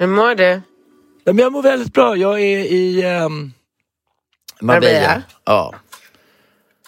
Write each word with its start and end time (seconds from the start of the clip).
Hur 0.00 0.06
mår 0.06 0.34
du? 0.34 0.62
Ja, 1.24 1.32
men 1.32 1.38
jag 1.38 1.52
mår 1.52 1.62
väldigt 1.62 1.92
bra. 1.92 2.16
Jag 2.16 2.40
är 2.40 2.58
i 2.58 3.04
um, 3.04 3.52
Marbella. 4.60 5.00
Marbella? 5.00 5.22
Ja. 5.44 5.74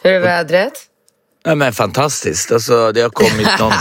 Hur 0.02 0.12
är 0.12 0.20
vädret? 0.20 0.72
ja. 1.44 1.55
Men 1.55 1.72
fantastiskt. 1.72 2.52
Alltså, 2.52 2.92
det 2.92 3.00
har 3.00 3.10
kommit 3.10 3.48
någon... 3.58 3.72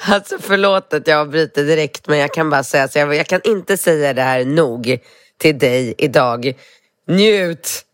Alltså 0.00 0.38
förlåt 0.40 0.94
att 0.94 1.06
jag 1.06 1.20
avbryter 1.20 1.64
direkt 1.64 2.08
men 2.08 2.18
jag 2.18 2.34
kan 2.34 2.50
bara 2.50 2.64
säga 2.64 2.88
så 2.88 2.98
jag, 2.98 3.14
jag 3.14 3.26
kan 3.26 3.40
inte 3.44 3.76
säga 3.76 4.12
det 4.12 4.22
här 4.22 4.44
nog 4.44 4.98
till 5.38 5.58
dig 5.58 5.94
idag. 5.98 6.52
Njut! 7.08 7.84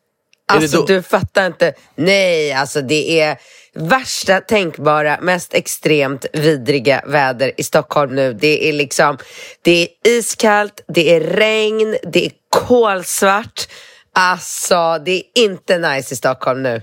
Alltså 0.49 0.85
du 0.85 1.03
fattar 1.03 1.47
inte. 1.47 1.75
Nej, 1.95 2.53
alltså 2.53 2.83
det 2.83 3.21
är 3.21 3.39
värsta 3.75 4.41
tänkbara, 4.41 5.19
mest 5.21 5.55
extremt 5.55 6.27
vidriga 6.33 7.03
väder 7.07 7.53
i 7.57 7.63
Stockholm 7.63 8.15
nu. 8.15 8.33
Det 8.33 8.69
är 8.69 8.73
liksom, 8.73 9.19
det 9.63 9.83
är 9.83 9.89
iskallt, 10.19 10.85
det 10.89 11.15
är 11.15 11.21
regn, 11.21 11.97
det 12.13 12.27
är 12.27 12.33
kolsvart. 12.49 13.69
Alltså 14.15 14.99
det 15.05 15.13
är 15.13 15.23
inte 15.35 15.79
nice 15.79 16.15
i 16.15 16.17
Stockholm 16.17 16.63
nu. 16.63 16.83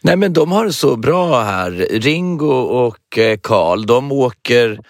Nej, 0.00 0.16
men 0.16 0.32
de 0.32 0.52
har 0.52 0.64
det 0.64 0.72
så 0.72 0.96
bra 0.96 1.42
här. 1.42 1.70
Ringo 1.90 2.52
och 2.60 3.18
eh, 3.18 3.38
Karl, 3.42 3.86
de 3.86 4.12
åker... 4.12 4.80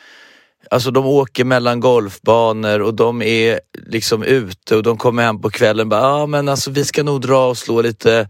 Alltså 0.71 0.91
de 0.91 1.07
åker 1.07 1.45
mellan 1.45 1.81
golfbanor 1.81 2.81
och 2.81 2.95
de 2.95 3.23
är 3.23 3.61
liksom 3.87 4.23
ute 4.23 4.77
och 4.77 4.83
de 4.83 4.97
kommer 4.97 5.23
hem 5.23 5.41
på 5.41 5.51
kvällen 5.51 5.87
och 5.87 5.89
bara, 5.89 6.01
ja 6.01 6.23
ah, 6.23 6.27
men 6.27 6.49
alltså 6.49 6.71
vi 6.71 6.85
ska 6.85 7.03
nog 7.03 7.21
dra 7.21 7.49
och 7.49 7.59
slå 7.59 7.83
lite 7.83 8.29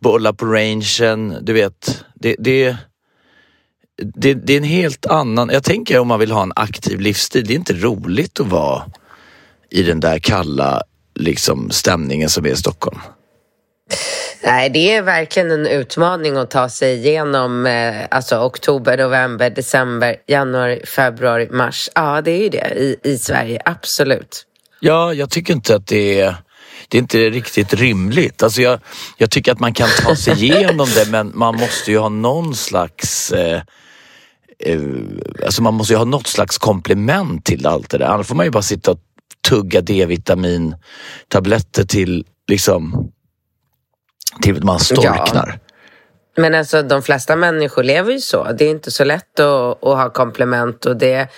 bollar 0.00 0.32
på 0.32 0.46
rangen. 0.46 1.38
Du 1.42 1.52
vet, 1.52 2.04
det, 2.14 2.36
det, 2.38 2.76
det, 4.14 4.34
det 4.34 4.52
är 4.52 4.56
en 4.56 4.64
helt 4.64 5.06
annan... 5.06 5.50
Jag 5.52 5.64
tänker 5.64 5.98
om 5.98 6.08
man 6.08 6.20
vill 6.20 6.30
ha 6.30 6.42
en 6.42 6.52
aktiv 6.56 7.00
livsstil, 7.00 7.46
det 7.46 7.52
är 7.52 7.56
inte 7.56 7.74
roligt 7.74 8.40
att 8.40 8.46
vara 8.46 8.82
i 9.70 9.82
den 9.82 10.00
där 10.00 10.18
kalla 10.18 10.82
liksom, 11.14 11.70
stämningen 11.70 12.28
som 12.28 12.46
är 12.46 12.50
i 12.50 12.56
Stockholm. 12.56 12.98
Nej, 14.46 14.70
det 14.70 14.94
är 14.94 15.02
verkligen 15.02 15.50
en 15.50 15.66
utmaning 15.66 16.36
att 16.36 16.50
ta 16.50 16.68
sig 16.68 16.96
igenom 16.96 17.66
eh, 17.66 17.94
alltså 18.10 18.38
oktober, 18.38 18.98
november, 18.98 19.50
december, 19.50 20.16
januari, 20.26 20.86
februari, 20.86 21.48
mars. 21.50 21.88
Ja, 21.94 22.22
det 22.22 22.30
är 22.30 22.42
ju 22.42 22.48
det 22.48 22.72
i, 22.76 22.96
i 23.02 23.18
Sverige, 23.18 23.60
absolut. 23.64 24.46
Ja, 24.80 25.14
jag 25.14 25.30
tycker 25.30 25.54
inte 25.54 25.76
att 25.76 25.86
det 25.86 26.20
är 26.20 26.36
det 26.88 26.98
är 26.98 27.02
inte 27.02 27.30
riktigt 27.30 27.74
rimligt. 27.74 28.42
Alltså 28.42 28.62
jag, 28.62 28.80
jag 29.16 29.30
tycker 29.30 29.52
att 29.52 29.60
man 29.60 29.74
kan 29.74 29.88
ta 30.02 30.16
sig 30.16 30.34
igenom 30.44 30.88
det 30.94 31.10
men 31.10 31.32
man 31.34 31.56
måste 31.56 31.90
ju 31.90 31.98
ha 31.98 32.08
någon 32.08 32.54
slags 32.54 33.32
eh, 33.32 33.62
eh, 34.58 34.80
Alltså 35.44 35.62
man 35.62 35.74
måste 35.74 35.92
ju 35.92 35.96
ha 35.96 36.04
något 36.04 36.26
slags 36.26 36.58
komplement 36.58 37.44
till 37.44 37.66
allt 37.66 37.90
det 37.90 37.98
där. 37.98 38.06
Annars 38.06 38.26
får 38.26 38.34
man 38.34 38.46
ju 38.46 38.50
bara 38.50 38.62
sitta 38.62 38.90
och 38.90 39.00
tugga 39.48 39.80
D-vitamin-tabletter 39.80 41.84
till 41.84 42.24
liksom 42.48 43.12
till 44.42 44.64
man 44.64 44.80
storknar. 44.80 45.58
Men 46.36 46.54
alltså 46.54 46.82
de 46.82 47.02
flesta 47.02 47.36
människor 47.36 47.82
lever 47.82 48.12
ju 48.12 48.20
så. 48.20 48.52
Det 48.52 48.64
är 48.64 48.70
inte 48.70 48.90
så 48.90 49.04
lätt 49.04 49.40
att, 49.40 49.84
att 49.84 49.96
ha 49.96 50.10
komplement 50.10 50.86
och 50.86 50.96
det, 50.96 51.28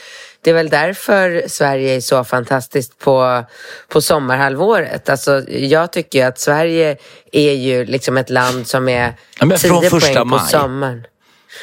det 0.42 0.50
är 0.50 0.54
väl 0.54 0.68
därför 0.68 1.42
Sverige 1.48 1.96
är 1.96 2.00
så 2.00 2.24
fantastiskt 2.24 2.98
på, 2.98 3.44
på 3.88 4.00
sommarhalvåret. 4.00 5.08
Alltså, 5.08 5.42
jag 5.48 5.92
tycker 5.92 6.26
att 6.26 6.38
Sverige 6.38 6.96
är 7.32 7.52
ju 7.52 7.84
liksom 7.84 8.16
ett 8.16 8.30
land 8.30 8.66
som 8.66 8.88
är 8.88 9.14
Ja, 9.40 9.46
men 9.46 9.58
från 9.58 9.80
10 9.80 9.90
första 9.90 10.12
poäng 10.12 10.30
på 10.30 10.36
maj. 10.36 10.48
sommaren. 10.48 11.06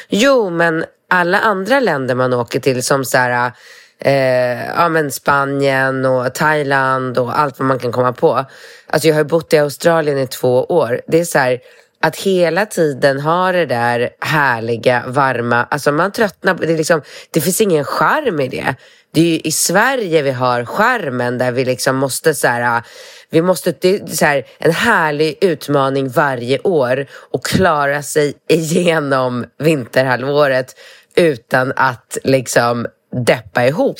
Jo, 0.08 0.50
men 0.50 0.84
alla 1.10 1.40
andra 1.40 1.80
länder 1.80 2.14
man 2.14 2.32
åker 2.32 2.60
till 2.60 2.82
som 2.82 3.04
så 3.04 3.18
här, 3.18 3.52
eh, 3.98 4.66
ja, 4.66 4.88
men 4.88 5.10
Spanien 5.10 6.04
och 6.04 6.34
Thailand 6.34 7.18
och 7.18 7.38
allt 7.38 7.58
vad 7.58 7.68
man 7.68 7.78
kan 7.78 7.92
komma 7.92 8.12
på. 8.12 8.44
Alltså 8.86 9.08
jag 9.08 9.14
har 9.14 9.24
bott 9.24 9.52
i 9.52 9.58
Australien 9.58 10.18
i 10.18 10.26
två 10.26 10.64
år. 10.64 11.00
Det 11.06 11.20
är 11.20 11.24
så 11.24 11.38
här, 11.38 11.60
att 12.00 12.16
hela 12.16 12.66
tiden 12.66 13.20
ha 13.20 13.52
det 13.52 13.66
där 13.66 14.10
härliga, 14.20 15.04
varma, 15.06 15.64
alltså 15.64 15.92
man 15.92 16.12
tröttnar 16.12 16.54
på 16.54 16.64
det. 16.64 16.72
är 16.72 16.76
Liksom, 16.76 17.02
det 17.30 17.40
finns 17.40 17.60
ingen 17.60 17.84
charm 17.84 18.40
i 18.40 18.48
det. 18.48 18.74
Det 19.14 19.20
är 19.20 19.24
ju 19.24 19.38
i 19.38 19.52
Sverige 19.52 20.22
vi 20.22 20.30
har 20.30 20.64
charmen 20.64 21.38
där 21.38 21.52
vi 21.52 21.64
liksom 21.64 21.96
måste 21.96 22.34
så 22.34 22.48
här, 22.48 22.82
vi 23.30 23.42
måste, 23.42 23.74
det 23.80 23.94
är 23.94 24.06
så 24.06 24.24
här, 24.24 24.46
en 24.58 24.72
härlig 24.72 25.38
utmaning 25.40 26.08
varje 26.08 26.58
år 26.58 27.06
och 27.12 27.44
klara 27.44 28.02
sig 28.02 28.34
igenom 28.48 29.46
vinterhalvåret 29.58 30.74
utan 31.14 31.72
att 31.76 32.18
liksom 32.24 32.86
deppa 33.24 33.66
ihop. 33.66 33.98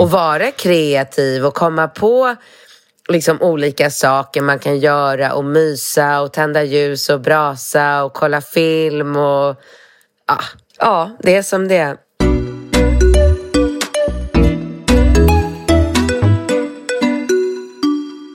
Och 0.00 0.10
vara 0.10 0.50
kreativ 0.50 1.46
och 1.46 1.54
komma 1.54 1.88
på 1.88 2.36
liksom 3.08 3.42
olika 3.42 3.90
saker 3.90 4.40
man 4.40 4.58
kan 4.58 4.78
göra 4.78 5.32
och 5.32 5.44
mysa 5.44 6.20
och 6.20 6.32
tända 6.32 6.62
ljus 6.62 7.08
och 7.08 7.20
brasa 7.20 8.04
och 8.04 8.12
kolla 8.12 8.40
film 8.40 9.16
och 9.16 9.56
ja, 10.26 10.38
ja 10.78 11.10
det 11.22 11.36
är 11.36 11.42
som 11.42 11.68
det 11.68 11.76
är. 11.76 11.96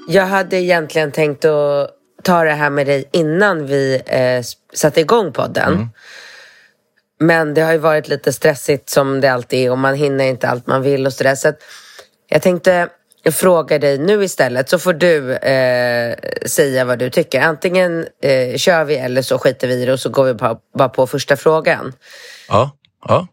Jag 0.07 0.25
hade 0.25 0.57
egentligen 0.57 1.11
tänkt 1.11 1.45
att 1.45 1.89
ta 2.23 2.43
det 2.43 2.53
här 2.53 2.69
med 2.69 2.87
dig 2.87 3.09
innan 3.11 3.65
vi 3.65 4.01
eh, 4.05 4.43
satte 4.73 5.01
igång 5.01 5.33
podden. 5.33 5.89
Men 7.23 7.53
det 7.53 7.61
har 7.61 7.71
ju 7.71 7.77
varit 7.77 8.07
lite 8.07 8.33
stressigt 8.33 8.89
som 8.89 9.21
det 9.21 9.27
alltid 9.27 9.65
är 9.65 9.71
och 9.71 9.77
man 9.77 9.95
hinner 9.95 10.25
inte 10.25 10.49
allt 10.49 10.67
man 10.67 10.81
vill 10.81 11.05
och 11.05 11.13
sådär. 11.13 11.35
Så 11.35 11.53
jag 12.29 12.41
tänkte 12.41 12.89
fråga 13.31 13.79
dig 13.79 13.97
nu 13.97 14.23
istället 14.23 14.69
så 14.69 14.79
får 14.79 14.93
du 14.93 15.33
eh, 15.33 16.15
säga 16.45 16.85
vad 16.85 16.99
du 16.99 17.09
tycker. 17.09 17.41
Antingen 17.41 18.07
eh, 18.21 18.57
kör 18.57 18.83
vi 18.83 18.95
eller 18.95 19.21
så 19.21 19.37
skiter 19.37 19.67
vi 19.67 19.73
i 19.73 19.85
det 19.85 19.93
och 19.93 19.99
så 19.99 20.09
går 20.09 20.23
vi 20.23 20.33
bara, 20.33 20.57
bara 20.77 20.89
på 20.89 21.07
första 21.07 21.35
frågan. 21.35 21.93
Ja, 22.47 22.71
ja. 23.07 23.27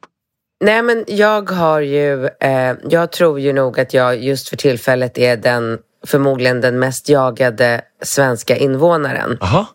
Nej 0.64 0.82
men 0.82 1.04
jag 1.08 1.50
har 1.50 1.80
ju, 1.80 2.26
eh, 2.26 2.74
jag 2.88 3.12
tror 3.12 3.40
ju 3.40 3.52
nog 3.52 3.80
att 3.80 3.94
jag 3.94 4.22
just 4.22 4.48
för 4.48 4.56
tillfället 4.56 5.18
är 5.18 5.36
den 5.36 5.78
förmodligen 6.06 6.60
den 6.60 6.78
mest 6.78 7.08
jagade 7.08 7.80
svenska 8.02 8.56
invånaren. 8.56 9.38
Aha. 9.40 9.66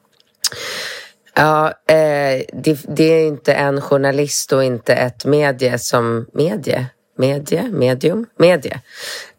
Ja, 1.36 1.68
eh, 1.68 2.44
det, 2.54 2.80
det 2.88 3.04
är 3.04 3.28
inte 3.28 3.54
en 3.54 3.82
journalist 3.82 4.54
och 4.54 4.64
inte 4.64 4.94
ett 4.94 5.26
medie 5.26 5.80
som... 5.80 6.26
Medie? 6.34 6.86
Medie? 7.18 7.64
Medium? 7.64 8.26
Medie. 8.38 8.82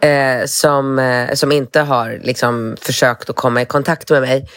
Eh, 0.00 0.46
som, 0.46 0.98
eh, 0.98 1.34
som 1.34 1.52
inte 1.52 1.80
har 1.80 2.20
liksom, 2.22 2.76
försökt 2.80 3.30
att 3.30 3.36
komma 3.36 3.62
i 3.62 3.66
kontakt 3.66 4.10
med 4.10 4.22
mig. 4.22 4.48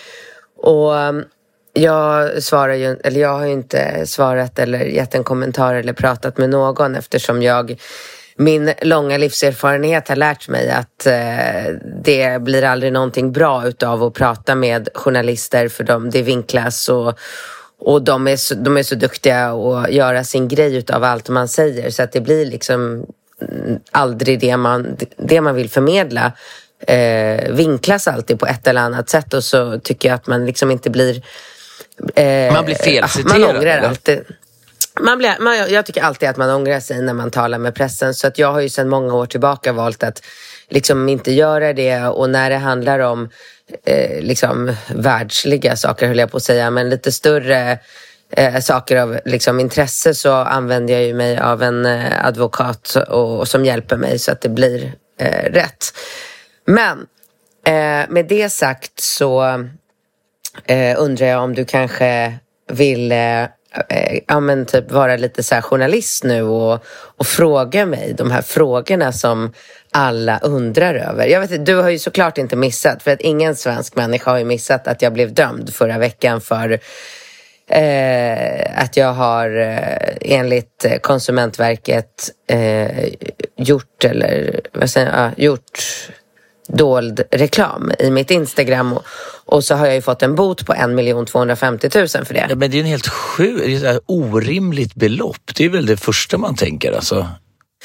Och 0.57 0.97
mm, 0.97 1.25
jag 1.74 2.44
svarar 2.44 2.74
ju, 2.74 2.97
eller 3.03 3.21
jag 3.21 3.33
har 3.38 3.45
ju 3.45 3.51
inte 3.51 4.06
svarat 4.06 4.59
eller 4.59 4.80
gett 4.80 5.15
en 5.15 5.24
kommentar 5.24 5.75
eller 5.75 5.94
pratat 5.94 6.38
med 6.38 6.50
någon 6.50 6.95
eftersom 6.95 7.41
jag 7.41 7.80
min 8.39 8.74
långa 8.81 9.18
livserfarenhet 9.18 10.07
har 10.07 10.15
lärt 10.15 10.47
mig 10.47 10.69
att 10.69 11.06
eh, 11.06 11.74
det 12.03 12.41
blir 12.41 12.63
aldrig 12.63 12.94
någonting 12.94 13.31
bra 13.31 13.68
utav 13.68 14.03
att 14.03 14.13
prata 14.13 14.56
med 14.56 14.89
journalister 14.94 15.68
för 15.68 15.83
de, 15.83 16.09
det 16.09 16.21
vinklas 16.21 16.89
och, 16.89 17.19
och 17.80 18.01
de 18.01 18.27
är, 18.27 18.38
så, 18.38 18.56
de 18.56 18.77
är 18.77 18.83
så 18.83 18.95
duktiga 18.95 19.50
att 19.51 19.91
göra 19.91 20.24
sin 20.24 20.47
grej 20.47 20.75
utav 20.75 21.03
allt 21.03 21.30
man 21.30 21.47
säger 21.47 21.89
så 21.89 22.03
att 22.03 22.12
det 22.12 22.21
blir 22.21 22.45
liksom 22.45 23.06
aldrig 23.91 24.39
det 24.39 24.57
man, 24.57 24.97
det 25.18 25.41
man 25.41 25.56
vill 25.56 25.69
förmedla 25.69 26.31
eh, 26.88 27.51
vinklas 27.51 28.07
alltid 28.07 28.39
på 28.39 28.45
ett 28.45 28.68
eller 28.68 28.81
annat 28.81 29.09
sätt 29.09 29.33
och 29.33 29.44
så 29.44 29.80
tycker 29.80 30.09
jag 30.09 30.15
att 30.15 30.27
man 30.27 30.45
liksom 30.45 30.71
inte 30.71 30.89
blir... 30.89 31.21
Eh, 32.15 32.53
man 32.53 32.65
blir 32.65 32.75
felciterad? 32.75 33.39
Man 33.39 33.56
ångrar 33.56 33.77
alltid. 33.77 34.21
Man 35.00 35.18
blir, 35.18 35.36
man, 35.40 35.57
jag 35.57 35.86
tycker 35.86 36.01
alltid 36.01 36.30
att 36.30 36.38
man 36.38 36.50
ångrar 36.50 36.80
sig 36.80 37.01
när 37.01 37.13
man 37.13 37.31
talar 37.31 37.57
med 37.57 37.75
pressen 37.75 38.13
så 38.13 38.28
att 38.28 38.38
jag 38.38 38.51
har 38.51 38.60
ju 38.60 38.69
sedan 38.69 38.90
många 38.90 39.13
år 39.13 39.25
tillbaka 39.25 39.74
valt 39.74 40.04
att 40.04 40.25
liksom 40.69 41.10
inte 41.10 41.31
göra 41.31 41.74
det 41.74 42.01
och 42.04 42.30
när 42.30 42.50
det 42.50 42.57
handlar 42.57 43.00
om 43.00 43.30
eh, 43.86 44.22
liksom 44.22 44.75
världsliga 44.96 45.75
saker 45.75 46.07
höll 46.07 46.19
jag 46.19 46.31
på 46.31 46.38
att 46.38 46.44
säga 46.44 46.72
men 46.72 46.90
lite 46.90 47.12
större 47.12 47.80
eh, 48.31 48.60
saker 48.60 48.98
av 48.98 49.19
liksom, 49.25 49.60
intresse 49.60 50.16
så 50.16 50.34
använder 50.34 50.94
jag 50.94 51.04
ju 51.04 51.13
mig 51.13 51.38
av 51.38 51.63
en 51.63 51.86
eh, 51.86 52.25
advokat 52.25 52.96
och, 53.07 53.40
och, 53.40 53.48
som 53.48 53.66
hjälper 53.66 53.98
mig 53.98 54.19
så 54.19 54.31
att 54.31 54.42
det 54.42 54.50
blir 54.50 54.94
eh, 55.19 55.51
rätt. 55.51 55.86
Men 56.66 57.07
eh, 57.66 58.10
med 58.10 58.25
det 58.30 58.50
sagt 58.50 59.00
så 59.00 59.44
eh, 60.66 60.96
undrar 60.98 61.28
jag 61.28 61.44
om 61.44 61.56
du 61.56 61.66
kanske 61.66 62.34
vill 62.72 63.12
eh, 63.12 63.46
Eh, 63.89 64.19
ja, 64.27 64.39
men 64.39 64.66
typ 64.66 64.92
vara 64.92 65.16
lite 65.16 65.44
så 65.44 65.56
journalist 65.62 66.24
nu 66.24 66.42
och, 66.42 66.86
och 67.18 67.25
fråga 67.25 67.86
mig 67.86 68.13
de 68.18 68.31
här 68.31 68.42
frågorna 68.42 69.12
som 69.12 69.54
alla 69.92 70.39
undrar 70.39 70.95
över. 70.95 71.27
Jag 71.27 71.42
vet, 71.42 71.66
du 71.66 71.75
har 71.75 71.89
ju 71.89 72.00
såklart 72.00 72.38
inte 72.38 72.56
missat, 72.56 73.04
för 73.04 73.12
att 73.12 73.21
ingen 73.21 73.56
svensk 73.56 73.95
människa 73.95 74.31
har 74.31 74.38
ju 74.38 74.45
missat 74.45 74.88
att 74.88 75.01
jag 75.01 75.13
blev 75.13 75.33
dömd 75.33 75.74
förra 75.74 75.98
veckan 75.98 76.42
för 76.42 76.80
eh, 77.68 78.83
att 78.83 78.98
jag 78.98 79.13
har 79.13 79.60
eh, 79.60 80.15
enligt 80.22 80.86
Konsumentverket 81.01 82.30
eh, 82.48 83.07
gjort, 83.56 84.06
eller 84.06 84.62
vad 84.74 84.89
säger 84.89 85.22
jag, 85.22 85.45
gjort 85.45 85.80
dold 86.74 87.21
reklam 87.31 87.92
i 88.00 88.10
mitt 88.10 88.31
Instagram 88.31 88.94
och, 88.94 89.04
och, 89.45 89.63
så 89.63 89.75
har 89.75 89.86
jag 89.86 89.95
ju 89.95 90.01
fått 90.01 90.21
en 90.21 90.36
bot 90.36 90.66
på 90.66 90.74
1 90.74 91.27
250 91.27 91.89
000 91.95 92.07
för 92.07 92.33
det. 92.33 92.45
Ja, 92.50 92.56
men 92.56 92.71
det 92.71 92.77
är 92.77 92.81
en 92.81 92.88
helt 92.88 93.07
sjuk, 93.07 93.83
orimligt 94.06 94.95
belopp. 94.95 95.51
Det 95.56 95.66
är 95.66 95.69
väl 95.69 95.86
det 95.86 95.98
första 95.98 96.38
man 96.38 96.56
tänker 96.56 96.92
alltså. 96.92 97.27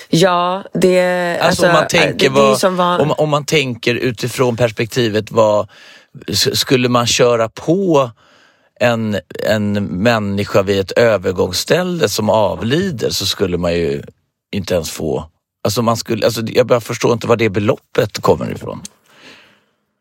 Ja, 0.08 0.64
det... 0.72 1.32
Alltså, 1.32 1.46
alltså 1.46 1.66
om, 1.66 1.72
man 1.72 1.88
tänker 1.88 2.28
det, 2.28 2.34
vad, 2.34 2.60
det 2.60 2.68
var... 2.68 2.98
om, 2.98 3.10
om 3.10 3.28
man 3.28 3.44
tänker 3.44 3.94
utifrån 3.94 4.56
perspektivet 4.56 5.30
vad 5.30 5.68
skulle 6.32 6.88
man 6.88 7.06
köra 7.06 7.48
på 7.48 8.10
en, 8.80 9.18
en 9.44 9.72
människa 9.84 10.62
vid 10.62 10.80
ett 10.80 10.92
övergångsställe 10.92 12.08
som 12.08 12.30
avlider 12.30 13.10
så 13.10 13.26
skulle 13.26 13.58
man 13.58 13.74
ju 13.74 14.02
inte 14.52 14.74
ens 14.74 14.90
få 14.90 15.30
Alltså 15.64 15.82
man 15.82 15.96
skulle, 15.96 16.26
alltså 16.26 16.42
jag 16.46 16.66
bara 16.66 16.80
förstår 16.80 17.12
inte 17.12 17.26
var 17.26 17.36
det 17.36 17.50
beloppet 17.50 18.22
kommer 18.22 18.52
ifrån. 18.52 18.82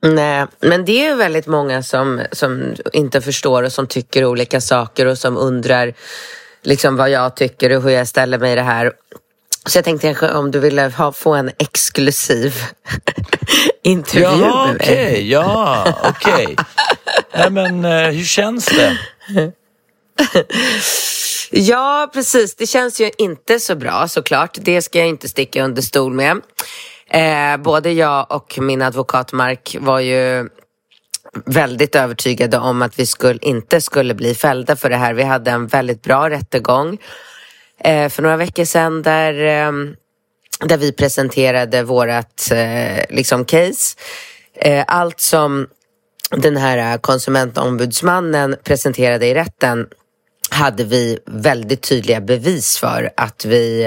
Nej, 0.04 0.45
men 0.60 0.86
det 0.86 1.06
är 1.06 1.15
väldigt 1.15 1.48
många 1.48 1.83
som, 1.83 2.21
som 2.31 2.75
inte 2.94 3.21
förstår 3.21 3.63
och 3.63 3.71
som 3.71 3.88
tycker 3.88 4.25
olika 4.25 4.62
saker 4.62 5.06
och 5.06 5.18
som 5.18 5.38
undrar 5.38 5.94
liksom 6.63 6.95
vad 6.95 7.10
jag 7.10 7.36
tycker 7.36 7.69
och 7.77 7.83
hur 7.83 7.89
jag 7.89 8.07
ställer 8.07 8.39
mig 8.39 8.51
i 8.51 8.56
det 8.56 8.62
här. 8.62 8.92
Så 9.65 9.77
jag 9.77 9.86
tänkte 9.86 10.07
kanske 10.07 10.30
om 10.30 10.51
du 10.51 10.60
ville 10.60 10.81
ha, 10.98 11.12
få 11.12 11.33
en 11.33 11.51
exklusiv 11.60 12.63
intervju 13.83 14.24
Jaha, 14.24 14.68
med 14.68 14.77
mig. 14.77 14.86
Okay, 14.86 15.27
ja, 15.27 15.86
okej. 16.04 16.44
Okay. 16.44 16.56
Nej 17.33 17.50
men 17.50 17.86
eh, 17.86 18.10
hur 18.10 18.25
känns 18.25 18.65
det? 18.65 18.98
Ja, 21.55 22.09
precis. 22.13 22.55
Det 22.55 22.67
känns 22.67 23.01
ju 23.01 23.11
inte 23.17 23.59
så 23.59 23.75
bra 23.75 24.07
såklart. 24.07 24.57
Det 24.61 24.81
ska 24.81 25.00
jag 25.00 25.07
inte 25.07 25.29
sticka 25.29 25.63
under 25.63 25.81
stol 25.81 26.13
med. 26.13 26.41
Eh, 27.09 27.57
både 27.57 27.91
jag 27.91 28.31
och 28.31 28.59
min 28.61 28.81
advokat 28.81 29.31
Mark 29.31 29.75
var 29.79 30.00
ju 30.00 30.50
väldigt 31.45 31.95
övertygade 31.95 32.57
om 32.57 32.81
att 32.81 33.00
vi 33.00 33.05
skulle, 33.05 33.39
inte 33.41 33.81
skulle 33.81 34.13
bli 34.13 34.35
fällda 34.35 34.75
för 34.75 34.89
det 34.89 34.95
här. 34.95 35.13
Vi 35.13 35.23
hade 35.23 35.51
en 35.51 35.67
väldigt 35.67 36.01
bra 36.01 36.29
rättegång 36.29 36.97
eh, 37.79 38.09
för 38.09 38.23
några 38.23 38.38
veckor 38.38 38.65
sedan 38.65 39.01
där, 39.01 39.33
eh, 39.33 39.71
där 40.59 40.77
vi 40.77 40.91
presenterade 40.91 41.83
vårt 41.83 42.51
eh, 42.51 43.05
liksom 43.09 43.45
case. 43.45 43.97
Eh, 44.55 44.83
allt 44.88 45.19
som 45.19 45.67
den 46.29 46.57
här 46.57 46.97
konsumentombudsmannen 46.97 48.55
presenterade 48.63 49.27
i 49.27 49.33
rätten 49.33 49.88
hade 50.53 50.83
vi 50.83 51.19
väldigt 51.25 51.81
tydliga 51.81 52.21
bevis 52.21 52.77
för 52.77 53.09
att 53.17 53.45
vi, 53.45 53.83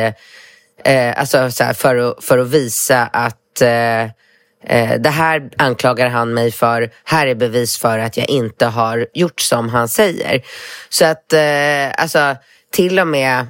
eh, 0.85 1.19
alltså 1.19 1.51
så 1.51 1.65
här, 1.65 1.73
för, 1.73 1.97
att, 1.97 2.25
för 2.25 2.39
att 2.39 2.49
visa 2.49 3.07
att 3.07 3.63
eh, 3.63 4.03
eh, 4.67 5.01
det 5.01 5.11
här 5.11 5.51
anklagar 5.57 6.09
han 6.09 6.35
mig 6.35 6.51
för, 6.53 6.91
här 7.05 7.27
är 7.27 7.35
bevis 7.35 7.79
för 7.79 7.99
att 7.99 8.17
jag 8.17 8.29
inte 8.31 8.67
har 8.67 9.07
gjort 9.15 9.41
som 9.41 9.69
han 9.69 9.89
säger. 9.89 10.43
Så 10.89 11.05
att, 11.05 11.33
eh, 11.33 12.03
alltså 12.03 12.37
till 12.71 12.99
och 12.99 13.09
med 13.09 13.47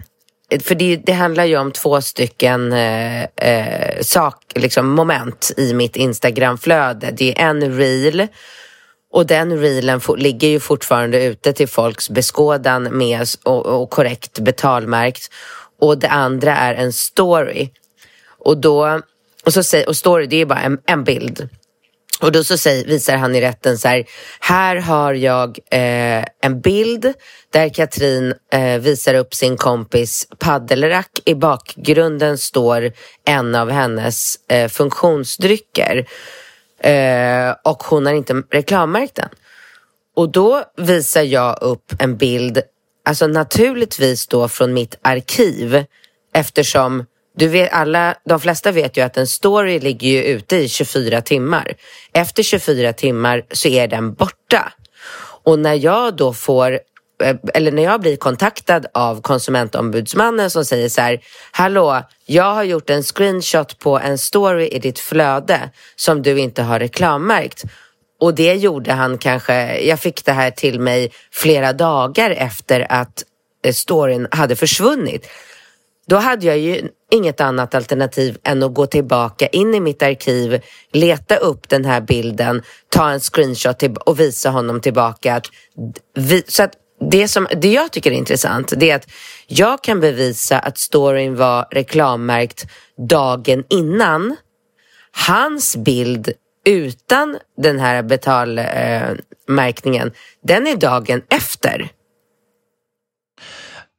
för 0.64 0.74
det, 0.74 0.96
det, 0.96 1.12
handlar 1.12 1.44
ju 1.44 1.56
om 1.56 1.72
två 1.72 2.00
stycken 2.00 2.72
eh, 2.72 3.22
eh, 3.22 4.00
sak, 4.00 4.36
liksom 4.54 4.88
moment 4.88 5.52
i 5.56 5.74
mitt 5.74 5.96
Instagramflöde. 5.96 7.10
Det 7.16 7.40
är 7.40 7.48
en 7.48 7.78
reel 7.78 8.26
och 9.16 9.26
den 9.26 9.58
reelen 9.58 10.00
ligger 10.16 10.48
ju 10.48 10.60
fortfarande 10.60 11.24
ute 11.24 11.52
till 11.52 11.68
folks 11.68 12.10
beskådan 12.10 12.98
med 12.98 13.26
och, 13.42 13.66
och 13.66 13.90
korrekt 13.90 14.38
betalmärkt. 14.38 15.30
Och 15.80 15.98
det 15.98 16.08
andra 16.08 16.56
är 16.56 16.74
en 16.74 16.92
story. 16.92 17.70
Och 18.38 18.58
då, 18.58 19.00
och, 19.44 19.52
så 19.52 19.62
säger, 19.62 19.88
och 19.88 19.96
story 19.96 20.26
det 20.26 20.36
är 20.36 20.46
bara 20.46 20.60
en, 20.60 20.78
en 20.86 21.04
bild. 21.04 21.48
Och 22.20 22.32
då 22.32 22.44
så 22.44 22.58
säger, 22.58 22.86
visar 22.86 23.16
han 23.16 23.34
i 23.34 23.40
rätten 23.40 23.78
så 23.78 23.88
här, 23.88 24.04
här 24.40 24.76
har 24.76 25.14
jag 25.14 25.58
eh, 25.70 26.24
en 26.42 26.60
bild 26.60 27.12
där 27.50 27.68
Katrin 27.68 28.34
eh, 28.52 28.78
visar 28.78 29.14
upp 29.14 29.34
sin 29.34 29.56
kompis 29.56 30.28
paddelrack. 30.38 31.10
I 31.24 31.34
bakgrunden 31.34 32.38
står 32.38 32.92
en 33.24 33.54
av 33.54 33.70
hennes 33.70 34.36
eh, 34.48 34.68
funktionsdrycker. 34.68 36.06
Eh, 36.80 37.54
och 37.64 37.82
hon 37.82 38.06
har 38.06 38.12
inte 38.12 38.42
reklammärkt 38.50 39.14
den. 39.14 39.28
Och 40.16 40.28
då 40.32 40.64
visar 40.76 41.22
jag 41.22 41.62
upp 41.62 41.92
en 41.98 42.16
bild, 42.16 42.60
alltså 43.04 43.26
naturligtvis 43.26 44.26
då 44.26 44.48
från 44.48 44.72
mitt 44.72 44.98
arkiv 45.02 45.84
eftersom 46.32 47.04
du 47.36 47.48
vet, 47.48 47.72
alla, 47.72 48.14
de 48.24 48.40
flesta 48.40 48.72
vet 48.72 48.96
ju 48.96 49.00
att 49.00 49.16
en 49.16 49.26
story 49.26 49.78
ligger 49.80 50.08
ju 50.08 50.22
ute 50.22 50.56
i 50.56 50.68
24 50.68 51.20
timmar. 51.20 51.72
Efter 52.12 52.42
24 52.42 52.92
timmar 52.92 53.42
så 53.50 53.68
är 53.68 53.88
den 53.88 54.14
borta. 54.14 54.72
Och 55.44 55.58
när 55.58 55.74
jag 55.74 56.16
då 56.16 56.32
får 56.32 56.78
Eh, 57.22 57.36
eller 57.54 57.72
när 57.72 57.82
jag 57.82 58.00
blir 58.00 58.16
kontaktad 58.16 58.86
av 58.94 59.20
konsumentombudsmannen 59.20 60.50
som 60.50 60.64
säger 60.64 60.88
så 60.88 61.00
här, 61.00 61.20
hallå, 61.50 62.02
jag 62.26 62.54
har 62.54 62.64
gjort 62.64 62.90
en 62.90 63.02
screenshot 63.02 63.78
på 63.78 63.98
en 63.98 64.18
story 64.18 64.68
i 64.68 64.78
ditt 64.78 64.98
flöde 64.98 65.70
som 65.96 66.22
du 66.22 66.38
inte 66.38 66.62
har 66.62 66.78
reklammärkt. 66.78 67.64
Och 68.20 68.34
det 68.34 68.54
gjorde 68.54 68.92
han 68.92 69.18
kanske, 69.18 69.78
jag 69.80 70.00
fick 70.00 70.24
det 70.24 70.32
här 70.32 70.50
till 70.50 70.80
mig 70.80 71.12
flera 71.32 71.72
dagar 71.72 72.30
efter 72.30 72.92
att 72.92 73.24
eh, 73.64 73.72
storyn 73.72 74.28
hade 74.30 74.56
försvunnit. 74.56 75.28
Då 76.08 76.16
hade 76.16 76.46
jag 76.46 76.58
ju 76.58 76.88
inget 77.10 77.40
annat 77.40 77.74
alternativ 77.74 78.38
än 78.44 78.62
att 78.62 78.74
gå 78.74 78.86
tillbaka 78.86 79.46
in 79.46 79.74
i 79.74 79.80
mitt 79.80 80.02
arkiv, 80.02 80.60
leta 80.92 81.36
upp 81.36 81.68
den 81.68 81.84
här 81.84 82.00
bilden, 82.00 82.62
ta 82.88 83.10
en 83.10 83.20
screenshot 83.20 83.82
och 84.04 84.20
visa 84.20 84.50
honom 84.50 84.80
tillbaka. 84.80 85.34
Att 85.34 85.46
vi, 86.14 86.42
så 86.48 86.62
att 86.62 86.72
det, 87.00 87.28
som, 87.28 87.48
det 87.56 87.72
jag 87.72 87.92
tycker 87.92 88.10
är 88.10 88.14
intressant 88.14 88.72
det 88.76 88.90
är 88.90 88.96
att 88.96 89.08
jag 89.46 89.82
kan 89.82 90.00
bevisa 90.00 90.58
att 90.58 90.78
storyn 90.78 91.36
var 91.36 91.66
reklammärkt 91.70 92.66
dagen 93.08 93.64
innan. 93.68 94.36
Hans 95.26 95.76
bild 95.76 96.32
utan 96.64 97.38
den 97.56 97.78
här 97.78 98.02
betalmärkningen, 98.02 100.08
eh, 100.08 100.14
den 100.42 100.66
är 100.66 100.76
dagen 100.76 101.22
efter. 101.28 101.88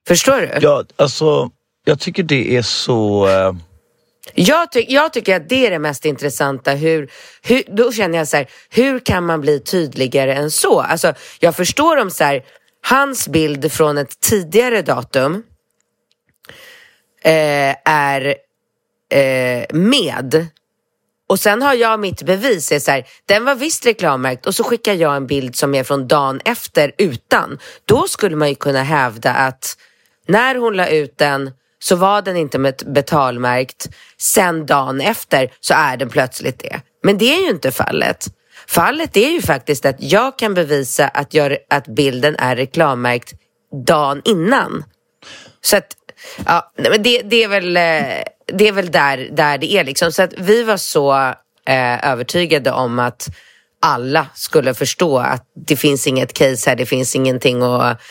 Förstår 0.08 0.42
du? 0.42 0.50
Ja, 0.62 0.84
alltså 0.96 1.52
jag 1.86 2.00
tycker 2.00 2.24
det 2.24 2.58
är 2.58 2.62
så... 2.62 3.28
Eh... 3.28 3.54
Jag, 4.34 4.72
ty 4.72 4.86
jag, 4.88 5.14
tycker 5.14 5.36
att 5.36 5.50
det 5.50 5.66
är 5.66 5.72
det 5.72 5.80
mest 5.80 6.06
intressanta. 6.06 6.72
Hur, 6.72 7.12
hur, 7.42 7.64
då 7.68 7.92
känner 7.92 8.18
jag 8.18 8.28
så 8.28 8.38
här, 8.38 8.48
hur 8.70 9.00
kan 9.00 9.26
man 9.26 9.42
bli 9.42 9.60
tydligare 9.60 10.34
än 10.34 10.52
så? 10.52 10.82
Alltså, 10.82 11.14
jag 11.40 11.56
förstår 11.56 11.98
om 11.98 12.12
så 12.12 12.24
här, 12.24 12.44
Hans 12.90 13.28
bild 13.28 13.72
från 13.72 13.98
ett 13.98 14.20
tidigare 14.20 14.82
datum 14.82 15.44
eh, 17.24 17.76
är 17.86 18.36
eh, 19.12 19.66
med 19.70 20.48
och 21.30 21.40
sen 21.40 21.62
har 21.62 21.74
jag 21.74 22.00
mitt 22.00 22.24
bevis, 22.24 22.72
är 22.72 22.80
så 22.80 22.92
här, 22.92 23.08
den 23.26 23.46
var 23.46 23.56
visst 23.56 23.86
reklammärkt 23.86 24.46
och 24.46 24.56
så 24.56 24.64
skickar 24.64 24.94
jag 24.94 25.16
en 25.16 25.28
bild 25.28 25.56
som 25.56 25.76
är 25.76 25.84
från 25.84 26.08
dagen 26.08 26.42
efter 26.46 26.92
utan. 26.98 27.60
Då 27.86 28.08
skulle 28.08 28.36
man 28.36 28.50
ju 28.50 28.56
kunna 28.56 28.84
hävda 28.84 29.34
att 29.34 29.78
när 30.28 30.56
hon 30.56 30.76
la 30.76 30.88
ut 30.88 31.18
den 31.18 31.52
så 31.80 31.96
var 31.96 32.22
den 32.22 32.38
inte 32.38 32.74
betalmärkt. 32.86 33.90
Sen 34.18 34.66
dagen 34.66 35.02
efter 35.02 35.52
så 35.60 35.74
är 35.74 35.98
den 35.98 36.10
plötsligt 36.10 36.60
det. 36.60 36.82
Men 37.04 37.18
det 37.18 37.36
är 37.36 37.42
ju 37.42 37.50
inte 37.50 37.72
fallet. 37.72 38.28
Fallet 38.70 39.18
är 39.18 39.30
ju 39.30 39.42
faktiskt 39.42 39.86
att 39.86 39.96
jag 40.00 40.38
kan 40.38 40.54
bevisa 40.54 41.08
att, 41.08 41.34
jag, 41.34 41.58
att 41.70 41.88
bilden 41.88 42.36
är 42.36 42.56
reklammärkt 42.56 43.34
dagen 43.86 44.22
innan. 44.26 44.84
Så 45.62 45.78
att, 45.78 45.88
ja, 46.46 46.72
men 46.76 47.04
det, 47.04 47.22
det 47.22 47.44
är 47.44 47.48
väl, 47.48 47.78
eh, 47.78 48.24
det 48.46 48.68
är 48.68 48.72
väl 48.72 48.92
där, 48.92 49.30
där 49.32 49.58
det 49.58 49.74
är 49.74 49.84
liksom. 49.84 50.12
Så 50.12 50.24
att 50.24 50.34
vi 50.38 50.64
var 50.64 50.78
så 50.78 51.14
eh, 51.68 52.12
övertygade 52.12 52.72
om 52.72 53.00
att 53.00 53.28
alla 53.82 54.28
skulle 54.36 54.74
förstå 54.74 55.20
att 55.20 55.46
det 55.68 55.76
finns 55.76 56.08
inget 56.08 56.34
case 56.34 56.70
här, 56.70 56.78
det 56.78 56.86
finns 56.86 57.16
ingenting 57.16 57.62
att 57.62 58.02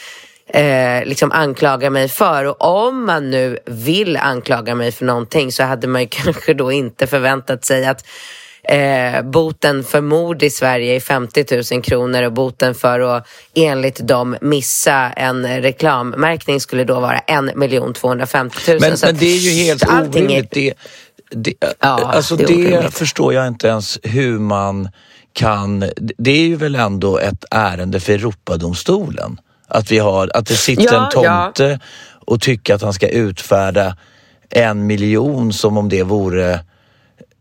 eh, 0.49 1.05
liksom 1.05 1.33
anklaga 1.33 1.91
mig 1.91 2.09
för. 2.09 2.45
Och 2.45 2.87
om 2.87 3.07
man 3.07 3.31
nu 3.31 3.59
vill 3.67 4.17
anklaga 4.17 4.75
mig 4.75 4.93
för 4.93 5.05
någonting 5.05 5.53
så 5.53 5.63
hade 5.63 5.87
man 5.87 6.01
ju 6.01 6.09
kanske 6.11 6.55
då 6.55 6.73
inte 6.73 7.07
förväntat 7.07 7.65
sig 7.65 7.87
att 7.87 8.05
eh, 8.69 9.23
boten 9.23 9.85
för 9.85 10.01
mord 10.01 10.43
i 10.43 10.51
Sverige 10.51 10.97
är 10.97 11.01
50 11.01 11.75
000 11.75 11.83
kronor 11.83 12.23
och 12.23 12.33
boten 12.33 12.75
för 12.75 13.01
att 13.01 13.29
enligt 13.55 13.99
dem 13.99 14.37
missa 14.41 15.11
en 15.11 15.63
reklammärkning 15.63 16.61
skulle 16.61 16.85
då 16.85 17.01
vara 17.01 17.19
1 17.19 17.95
250 17.95 18.59
000. 18.69 18.81
Men, 18.81 18.97
men 19.03 19.17
det 19.17 19.27
är 19.27 19.39
ju 19.39 19.51
helt 19.51 19.85
orimligt. 19.89 20.51
Det, 20.51 20.75
det, 21.31 21.55
ja, 21.61 22.13
alltså 22.15 22.37
det, 22.37 22.45
det 22.45 22.91
förstår 22.91 23.35
jag 23.35 23.47
inte 23.47 23.69
ens 23.69 23.99
hur 24.03 24.39
man 24.39 24.89
kan... 25.33 25.81
Det 25.97 26.31
är 26.31 26.47
ju 26.47 26.57
väl 26.57 26.75
ändå 26.75 27.19
ett 27.19 27.45
ärende 27.51 28.01
för 28.01 28.13
Europadomstolen? 28.13 29.41
Att, 29.69 29.91
vi 29.91 29.99
har, 29.99 30.31
att 30.35 30.47
det 30.47 30.57
sitter 30.57 30.95
ja, 30.95 31.05
en 31.05 31.11
tomte 31.11 31.65
ja. 31.65 31.79
och 32.27 32.41
tycker 32.41 32.75
att 32.75 32.83
han 32.83 32.93
ska 32.93 33.09
utfärda 33.09 33.97
en 34.51 34.87
miljon 34.87 35.53
som 35.53 35.79
om 35.79 35.89
det 35.89 36.03
vore 36.03 36.61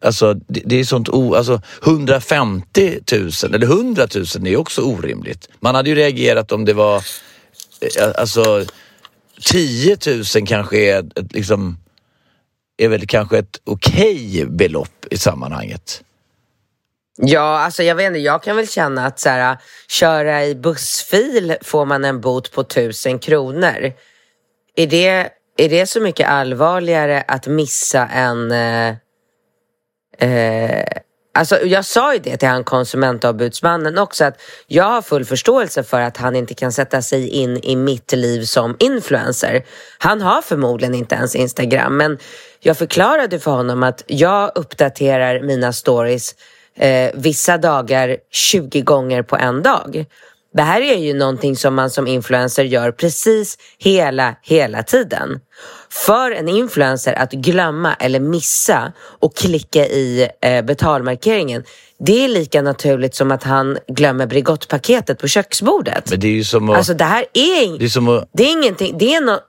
Alltså 0.06 0.34
det, 0.34 0.62
det 0.66 0.80
är 0.80 0.84
sånt 0.84 1.10
o, 1.10 1.36
alltså 1.36 1.62
150 1.84 3.00
000 3.12 3.54
eller 3.54 3.68
100 3.68 4.08
000 4.16 4.48
är 4.48 4.58
också 4.58 4.82
orimligt. 4.82 5.50
Man 5.60 5.76
hade 5.76 5.90
ju 5.90 5.96
reagerat 5.96 6.52
om 6.52 6.66
det 6.66 6.74
var 6.74 6.96
eh, 7.82 8.12
alltså 8.18 8.66
10 9.42 9.98
000 10.36 10.48
kanske 10.48 10.78
är 10.78 11.00
ett, 11.00 11.34
liksom 11.34 11.78
är 12.78 12.88
väl 12.88 13.08
kanske 13.08 13.38
ett 13.38 13.62
okej 13.64 14.44
okay 14.44 14.46
belopp 14.46 15.06
i 15.12 15.18
sammanhanget. 15.18 16.02
Ja, 17.18 17.60
alltså 17.60 17.84
jag 17.84 17.96
vet 17.96 18.08
inte, 18.08 18.20
jag 18.20 18.44
kan 18.44 18.56
väl 18.56 18.68
känna 18.68 19.06
att 19.06 19.20
så 19.20 19.30
här, 19.30 19.58
köra 19.88 20.46
i 20.46 20.56
bussfil 20.56 21.56
får 21.62 21.86
man 21.86 22.06
en 22.06 22.22
bot 22.22 22.52
på 22.52 22.64
tusen 22.64 23.20
kronor. 23.20 23.94
Är 24.76 24.88
det, 24.88 25.30
är 25.58 25.70
det 25.70 25.88
så 25.88 26.02
mycket 26.02 26.30
allvarligare 26.30 27.24
att 27.28 27.48
missa 27.48 28.08
en 28.08 28.52
eh, 28.52 28.96
Eh, 30.18 30.86
alltså 31.34 31.66
jag 31.66 31.86
sa 31.86 32.14
ju 32.14 32.20
det 32.20 32.38
till 32.38 32.48
han 32.48 32.64
konsumentombudsmannen 32.64 33.98
också 33.98 34.26
att 34.26 34.42
jag 34.68 34.84
har 34.84 35.02
full 35.02 35.26
förståelse 35.26 35.84
för 35.84 36.02
att 36.02 36.18
han 36.18 36.36
inte 36.36 36.54
kan 36.54 36.72
sätta 36.72 37.02
sig 37.02 37.30
in 37.30 37.58
i 37.64 37.76
mitt 37.76 38.12
liv 38.12 38.44
som 38.44 38.76
influencer. 38.80 39.66
Han 39.98 40.22
har 40.22 40.42
förmodligen 40.42 40.96
inte 40.96 41.16
ens 41.16 41.36
Instagram 41.36 41.98
men 41.98 42.18
jag 42.60 42.78
förklarade 42.78 43.40
för 43.40 43.52
honom 43.52 43.84
att 43.84 44.04
jag 44.08 44.52
uppdaterar 44.56 45.42
mina 45.42 45.74
stories 45.74 46.36
eh, 46.76 47.12
vissa 47.14 47.58
dagar 47.58 48.18
20 48.32 48.82
gånger 48.82 49.24
på 49.24 49.36
en 49.36 49.64
dag. 49.64 50.06
Det 50.56 50.62
här 50.62 50.82
är 50.82 50.98
ju 50.98 51.14
någonting 51.14 51.56
som 51.56 51.76
man 51.76 51.90
som 51.90 52.08
influencer 52.08 52.64
gör 52.64 52.92
precis 52.92 53.58
hela, 53.78 54.36
hela 54.42 54.84
tiden. 54.84 55.40
För 55.90 56.32
en 56.32 56.50
influencer 56.50 57.14
att 57.14 57.32
glömma 57.32 57.94
eller 57.94 58.20
missa 58.20 58.94
och 58.98 59.36
klicka 59.36 59.86
i 59.86 60.30
eh, 60.42 60.62
betalmarkeringen 60.66 61.64
det 62.00 62.26
är 62.26 62.28
lika 62.28 62.62
naturligt 62.62 63.16
som 63.16 63.32
att 63.32 63.44
han 63.44 63.78
glömmer 63.88 64.28
Bregottpaketet 64.28 65.20
på 65.20 65.28
köksbordet. 65.28 66.10
Men 66.10 66.20
det 66.20 66.28
är 66.28 66.32
ju 66.32 66.44
som 66.44 66.70
att... 66.70 66.78
Alltså 66.78 66.94
det 66.94 67.04
här 67.04 67.26
är, 67.34 67.80
det 67.80 67.86
är, 67.86 67.90
som 67.90 68.10
att... 68.10 68.30
det 68.34 68.44
är 68.44 68.52
ingenting, 68.52 68.98
det 68.98 69.16
är 69.16 69.22
något 69.22 69.42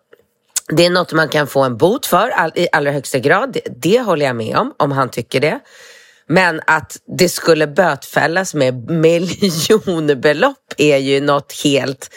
det 0.69 0.87
är 0.87 0.91
något 0.91 1.13
man 1.13 1.29
kan 1.29 1.47
få 1.47 1.63
en 1.63 1.77
bot 1.77 2.07
för 2.07 2.31
all, 2.31 2.53
i 2.55 2.69
allra 2.73 2.91
högsta 2.91 3.19
grad. 3.19 3.53
Det, 3.53 3.61
det 3.77 4.01
håller 4.01 4.27
jag 4.27 4.37
med 4.37 4.57
om, 4.57 4.75
om 4.77 4.93
han 4.93 5.09
tycker 5.09 5.41
det. 5.41 5.61
Men 6.29 6.61
att 6.67 6.97
det 7.19 7.29
skulle 7.29 7.67
bötfällas 7.67 8.55
med 8.55 8.91
miljonbelopp 8.91 10.75
är 10.77 10.97
ju 10.97 11.21
något 11.21 11.53
helt... 11.65 12.11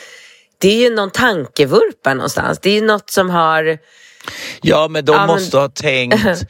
Det 0.58 0.70
är 0.70 0.90
ju 0.90 0.96
någon 0.96 1.12
tankevurpa 1.12 2.14
någonstans. 2.14 2.60
Det 2.62 2.70
är 2.70 2.74
ju 2.74 2.88
något 2.88 3.10
som 3.10 3.30
har... 3.30 3.78
Ja, 4.62 4.88
men 4.88 5.06
de 5.06 5.16
ja, 5.16 5.28
måste 5.28 5.58
men... 5.58 5.62
ha 5.62 5.70
tänkt... 5.70 6.26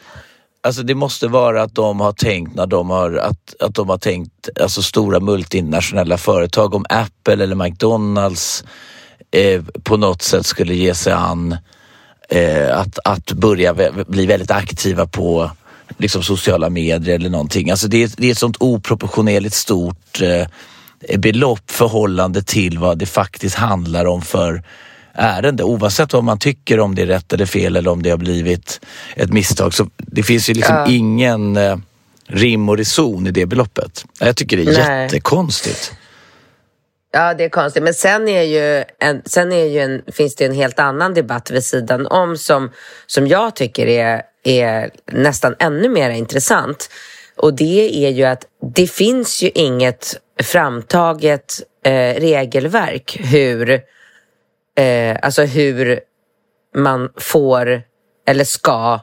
Alltså 0.62 0.84
det 0.84 0.96
måste 0.96 1.28
vara 1.28 1.62
att 1.62 1.75
de 1.75 2.00
har 2.00 2.12
tänkt 2.12 2.56
när 2.56 2.68
de 2.68 2.89
har, 2.89 3.13
att, 3.16 3.56
att 3.60 3.75
de 3.75 3.89
har 3.89 3.98
tänkt, 3.98 4.50
alltså 4.62 4.82
stora 4.82 5.20
multinationella 5.20 6.18
företag, 6.18 6.75
om 6.75 6.86
Apple 6.89 7.44
eller 7.44 7.56
McDonalds 7.56 8.63
eh, 9.32 9.62
på 9.84 9.98
något 9.98 10.22
sätt 10.22 10.46
skulle 10.46 10.75
ge 10.75 10.96
sig 10.96 11.13
an 11.13 11.58
eh, 12.30 12.80
att, 12.80 13.00
att 13.04 13.32
börja 13.32 13.74
bli 14.08 14.25
väldigt 14.25 14.51
aktiva 14.51 15.06
på 15.06 15.51
liksom 15.98 16.24
sociala 16.24 16.69
medier 16.69 17.15
eller 17.15 17.29
någonting. 17.29 17.69
Alltså 17.69 17.88
det, 17.88 18.03
är, 18.03 18.12
det 18.17 18.27
är 18.27 18.31
ett 18.31 18.38
sånt 18.38 18.58
oproportionerligt 18.60 19.55
stort 19.55 20.22
eh, 20.22 20.48
belopp 21.17 21.72
förhållande 21.72 22.43
till 22.43 22.77
vad 22.77 22.98
det 22.98 23.05
faktiskt 23.05 23.55
handlar 23.55 24.05
om 24.05 24.22
för 24.22 24.63
ärende. 25.13 25.63
Oavsett 25.63 26.13
vad 26.13 26.24
man 26.24 26.39
tycker 26.39 26.79
om 26.79 26.96
det 26.96 27.01
är 27.01 27.05
rätt 27.05 27.34
eller 27.34 27.46
fel 27.46 27.75
eller 27.75 27.91
om 27.91 28.03
det 28.03 28.10
har 28.10 28.17
blivit 28.17 28.81
ett 29.15 29.34
misstag. 29.34 29.74
Så 29.74 29.89
det 29.98 30.24
finns 30.24 30.50
ju 30.50 30.53
liksom 30.53 30.75
ja. 30.75 30.88
ingen 30.88 31.58
eh, 31.58 31.77
rim 32.27 32.69
och 32.69 32.77
reson 32.77 33.27
i 33.27 33.31
det 33.31 33.46
beloppet. 33.46 34.05
Jag 34.19 34.36
tycker 34.36 34.58
det 34.58 34.63
är 34.63 34.88
Nej. 34.88 35.03
jättekonstigt. 35.03 35.93
Ja, 37.12 37.34
det 37.34 37.43
är 37.43 37.50
konstigt. 37.50 37.84
Men 37.84 37.93
sen, 37.93 38.27
är 38.27 38.41
ju 38.41 38.84
en, 39.00 39.22
sen 39.25 39.51
är 39.51 39.65
ju 39.65 39.79
en, 39.79 40.01
finns 40.12 40.36
det 40.36 40.46
en 40.46 40.55
helt 40.55 40.79
annan 40.79 41.13
debatt 41.13 41.51
vid 41.51 41.63
sidan 41.63 42.08
om 42.08 42.38
som, 42.38 42.72
som 43.08 43.27
jag 43.27 43.55
tycker 43.55 43.88
är, 43.88 44.22
är 44.43 44.91
nästan 45.12 45.55
ännu 45.60 45.89
mer 45.89 46.10
intressant. 46.10 46.89
Och 47.38 47.53
det 47.53 48.05
är 48.05 48.10
ju 48.10 48.24
att 48.24 48.46
det 48.75 48.88
finns 48.88 49.43
ju 49.43 49.50
inget 49.50 50.15
framtaget 50.43 51.62
eh, 51.86 52.19
regelverk 52.19 53.17
hur, 53.19 53.69
eh, 54.75 55.17
alltså 55.22 55.43
hur 55.43 56.00
man 56.75 57.10
får 57.17 57.81
eller 58.27 58.43
ska 58.43 59.00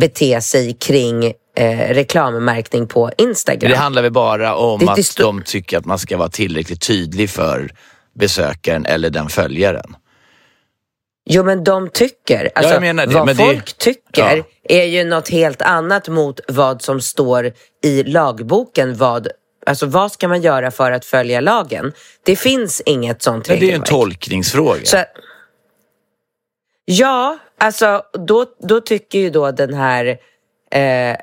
bete 0.00 0.40
sig 0.40 0.74
kring 0.74 1.24
eh, 1.56 1.94
reklammärkning 1.94 2.86
på 2.86 3.10
Instagram. 3.18 3.70
Det 3.70 3.76
handlar 3.76 4.02
väl 4.02 4.12
bara 4.12 4.56
om 4.56 4.80
det, 4.80 4.92
att 4.92 5.16
de 5.16 5.42
tycker 5.42 5.78
att 5.78 5.84
man 5.84 5.98
ska 5.98 6.16
vara 6.16 6.28
tillräckligt 6.28 6.86
tydlig 6.86 7.30
för 7.30 7.70
besökaren 8.14 8.86
eller 8.86 9.10
den 9.10 9.28
följaren. 9.28 9.96
Jo 11.30 11.44
men 11.44 11.64
de 11.64 11.88
tycker, 11.88 12.50
alltså, 12.54 12.84
ja, 12.84 12.92
det, 12.92 13.06
vad 13.06 13.36
folk 13.36 13.66
det, 13.66 13.84
tycker 13.84 14.36
ja. 14.36 14.44
är 14.68 14.84
ju 14.84 15.04
något 15.04 15.28
helt 15.28 15.62
annat 15.62 16.08
mot 16.08 16.40
vad 16.48 16.82
som 16.82 17.00
står 17.00 17.52
i 17.82 18.02
lagboken. 18.02 18.96
Vad, 18.96 19.28
alltså 19.66 19.86
vad 19.86 20.12
ska 20.12 20.28
man 20.28 20.42
göra 20.42 20.70
för 20.70 20.92
att 20.92 21.04
följa 21.04 21.40
lagen? 21.40 21.92
Det 22.24 22.36
finns 22.36 22.82
inget 22.86 23.22
sånt 23.22 23.48
regelverk. 23.48 23.70
Det 23.70 23.74
är 23.74 23.78
en 23.78 23.84
tolkningsfråga. 23.84 24.84
Så, 24.84 24.96
ja, 26.84 27.38
alltså 27.58 28.02
då, 28.26 28.46
då 28.68 28.80
tycker 28.80 29.18
ju 29.18 29.30
då 29.30 29.50
den 29.50 29.74
här 29.74 30.06
eh, 30.72 31.16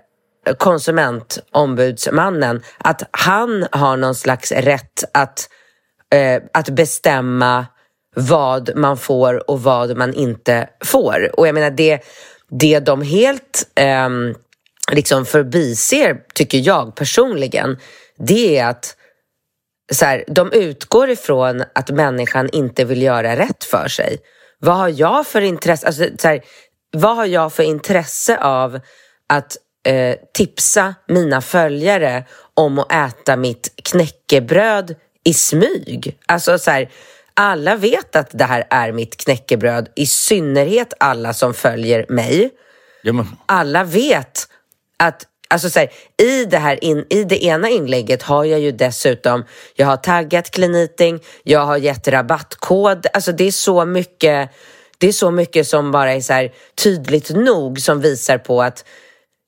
konsumentombudsmannen 0.58 2.62
att 2.78 3.04
han 3.12 3.68
har 3.72 3.98
någon 3.98 4.16
slags 4.16 4.52
rätt 4.52 5.04
att, 5.14 5.50
eh, 6.14 6.42
att 6.54 6.70
bestämma 6.70 7.66
vad 8.16 8.76
man 8.76 8.98
får 8.98 9.50
och 9.50 9.64
vad 9.64 9.98
man 9.98 10.14
inte 10.14 10.70
får. 10.84 11.40
Och 11.40 11.48
jag 11.48 11.54
menar 11.54 11.70
det, 11.70 12.00
det 12.50 12.80
de 12.80 13.02
helt 13.02 13.68
eh, 13.76 14.10
liksom 14.92 15.26
förbiser, 15.26 16.18
tycker 16.34 16.58
jag 16.58 16.96
personligen, 16.96 17.78
det 18.18 18.58
är 18.58 18.66
att 18.66 18.96
så 19.94 20.06
här, 20.06 20.24
de 20.28 20.52
utgår 20.52 21.10
ifrån 21.10 21.64
att 21.76 21.90
människan 21.90 22.50
inte 22.50 22.86
vill 22.86 23.02
göra 23.02 23.36
rätt 23.36 23.64
för 23.64 23.88
sig. 23.88 24.18
Vad 24.60 24.76
har 24.76 24.90
jag 24.90 25.28
för 25.28 25.42
intresse, 25.42 25.88
alltså, 25.88 26.08
så 26.18 26.28
här, 26.28 26.42
vad 26.92 27.16
har 27.16 27.26
jag 27.26 27.54
för 27.54 27.64
intresse 27.64 28.38
av 28.38 28.80
att 29.30 29.58
eh, 29.86 30.16
tipsa 30.34 30.96
mina 31.08 31.42
följare 31.42 32.26
om 32.54 32.80
att 32.80 32.92
äta 32.92 33.36
mitt 33.36 33.74
knäckebröd 33.84 34.96
i 35.24 35.34
smyg. 35.34 36.18
Alltså 36.26 36.58
så 36.58 36.72
här, 36.72 36.90
alla 37.36 37.76
vet 37.76 38.16
att 38.16 38.30
det 38.32 38.44
här 38.44 38.68
är 38.70 38.92
mitt 38.92 39.18
knäckebröd, 39.18 39.90
i 39.96 40.06
synnerhet 40.06 40.94
alla 41.00 41.34
som 41.34 41.54
följer 41.54 42.06
mig. 42.10 42.52
Ja, 43.04 43.14
men- 43.14 43.28
alla 43.46 43.84
vet 43.84 44.48
att 45.00 45.28
Alltså 45.48 45.70
så 45.70 45.80
här, 45.80 45.90
i, 46.22 46.46
det 46.46 46.58
här 46.58 46.84
in, 46.84 47.06
I 47.10 47.24
det 47.24 47.44
ena 47.44 47.70
inlägget 47.70 48.24
har 48.24 48.46
jag 48.46 48.60
ju 48.60 48.72
dessutom, 48.72 49.46
jag 49.76 49.88
har 49.88 49.98
taggat 49.98 50.52
Clean 50.52 51.20
jag 51.44 51.60
har 51.60 51.78
gett 51.78 52.08
rabattkod. 52.08 53.08
Alltså 53.14 53.32
det 53.32 53.44
är 53.44 53.52
så 53.52 53.86
mycket, 53.86 54.50
det 54.98 55.08
är 55.08 55.12
så 55.12 55.32
mycket 55.32 55.68
som 55.68 55.92
bara 55.92 56.14
är 56.14 56.22
så 56.22 56.34
här 56.34 56.54
tydligt 56.76 57.30
nog 57.30 57.80
som 57.80 58.02
visar 58.02 58.38
på 58.38 58.62
att 58.62 58.86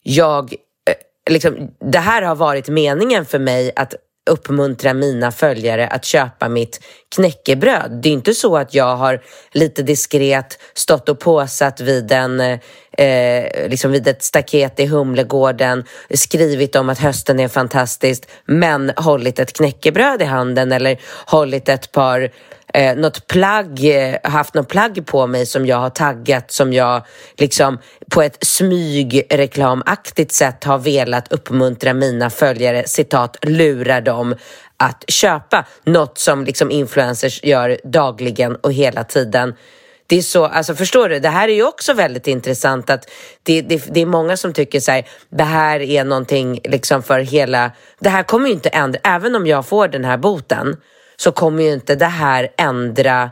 jag, 0.04 0.54
eh, 0.90 1.34
liksom, 1.34 1.72
det 1.80 2.00
här 2.00 2.22
har 2.22 2.36
varit 2.36 2.68
meningen 2.68 3.26
för 3.26 3.40
mig 3.40 3.72
att 3.76 3.94
uppmuntra 4.28 4.94
mina 4.94 5.32
följare 5.32 5.88
att 5.88 6.06
köpa 6.06 6.50
mitt 6.50 6.80
knäckebröd. 7.16 8.00
Det 8.04 8.10
är 8.10 8.14
inte 8.14 8.34
så 8.34 8.58
att 8.58 8.74
jag 8.74 8.96
har 8.96 9.22
lite 9.52 9.84
diskret 9.84 10.60
stått 10.74 11.10
och 11.10 11.20
påsatt 11.20 11.82
vid, 11.82 12.12
en, 12.12 12.40
eh, 12.40 13.70
liksom 13.70 13.92
vid 13.92 14.08
ett 14.08 14.24
staket 14.24 14.80
i 14.80 14.86
Humlegården, 14.86 15.84
skrivit 16.14 16.76
om 16.76 16.90
att 16.90 17.00
hösten 17.00 17.40
är 17.40 17.48
fantastiskt, 17.48 18.28
men 18.46 18.92
hållit 18.98 19.40
ett 19.40 19.54
knäckebröd 19.54 20.22
i 20.22 20.26
handen 20.26 20.72
eller 20.72 21.00
hållit 21.26 21.70
ett 21.70 21.92
par 21.92 22.32
eh, 22.74 22.96
något 22.98 23.28
plagg, 23.28 23.86
eh, 23.86 24.16
haft 24.24 24.54
något 24.54 24.68
plagg 24.68 25.06
på 25.06 25.28
mig 25.28 25.46
som 25.46 25.66
jag 25.66 25.78
har 25.78 25.90
taggat 25.90 26.52
som 26.52 26.74
jag 26.74 27.06
liksom 27.38 27.80
på 28.10 28.22
ett 28.22 28.38
smygreklamaktigt 28.42 30.32
sätt 30.32 30.64
har 30.64 30.78
velat 30.78 31.32
uppmuntra 31.32 31.94
mina 31.94 32.30
följare, 32.30 32.88
citat, 32.88 33.38
lura 33.42 34.02
dem 34.02 34.36
att 34.78 35.04
köpa. 35.08 35.66
Något 35.84 36.18
som 36.18 36.46
liksom 36.46 36.72
influencers 36.72 37.44
gör 37.44 37.78
dagligen 37.84 38.56
och 38.56 38.74
hela 38.74 39.04
tiden. 39.04 39.56
Det 40.10 40.18
är 40.18 40.22
så, 40.22 40.46
alltså 40.46 40.76
förstår 40.76 41.10
du, 41.10 41.20
det 41.20 41.30
här 41.30 41.48
är 41.48 41.54
ju 41.54 41.64
också 41.64 41.94
väldigt 41.94 42.28
intressant 42.28 42.90
att 42.90 43.10
det, 43.44 43.62
det, 43.62 43.84
det 43.94 44.02
är 44.02 44.06
många 44.06 44.38
som 44.38 44.54
tycker 44.54 44.80
så 44.80 44.92
här, 44.92 45.08
det 45.30 45.44
här 45.44 45.80
är 45.80 46.04
någonting 46.04 46.60
liksom 46.64 47.04
för 47.04 47.20
hela, 47.20 47.72
det 48.00 48.10
här 48.10 48.24
kommer 48.24 48.48
ju 48.48 48.54
inte 48.54 48.70
ändra, 48.70 49.00
även 49.04 49.36
om 49.36 49.48
jag 49.48 49.66
får 49.66 49.88
den 49.88 50.06
här 50.06 50.18
boten 50.18 50.78
så 51.20 51.32
kommer 51.32 51.64
ju 51.64 51.74
inte 51.74 51.96
det 51.96 52.06
här 52.06 52.48
ändra 52.58 53.32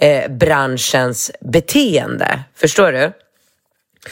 eh, 0.00 0.30
branschens 0.30 1.30
beteende. 1.40 2.40
Förstår 2.56 2.92
du? 2.92 3.12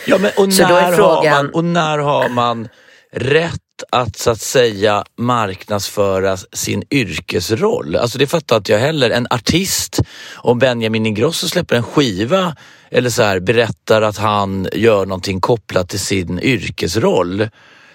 Ja, 0.07 0.19
men 0.19 0.31
och 0.37 0.49
när, 0.49 0.65
har 0.83 0.93
frågan- 0.93 1.35
man, 1.47 1.55
och 1.55 1.65
när 1.65 1.99
har 1.99 2.29
man 2.29 2.69
rätt 3.13 3.55
att 3.91 4.17
så 4.17 4.31
att 4.31 4.41
säga 4.41 5.05
marknadsföra 5.17 6.37
sin 6.37 6.83
yrkesroll? 6.91 7.97
Alltså 7.97 8.19
det 8.19 8.27
fattar 8.27 8.57
inte 8.57 8.73
jag 8.73 8.79
heller. 8.79 9.11
En 9.11 9.27
artist, 9.31 9.99
om 10.35 10.59
Benjamin 10.59 11.07
Ingrosso 11.07 11.49
släpper 11.49 11.77
en 11.77 11.83
skiva 11.83 12.57
eller 12.91 13.11
så 13.11 13.23
här, 13.23 13.41
berättar 13.41 14.03
att 14.03 14.19
han 14.19 14.69
gör 14.73 15.07
någonting 15.07 15.41
kopplat 15.41 15.89
till 15.89 16.01
sin 16.01 16.41
yrkesroll. 16.41 17.49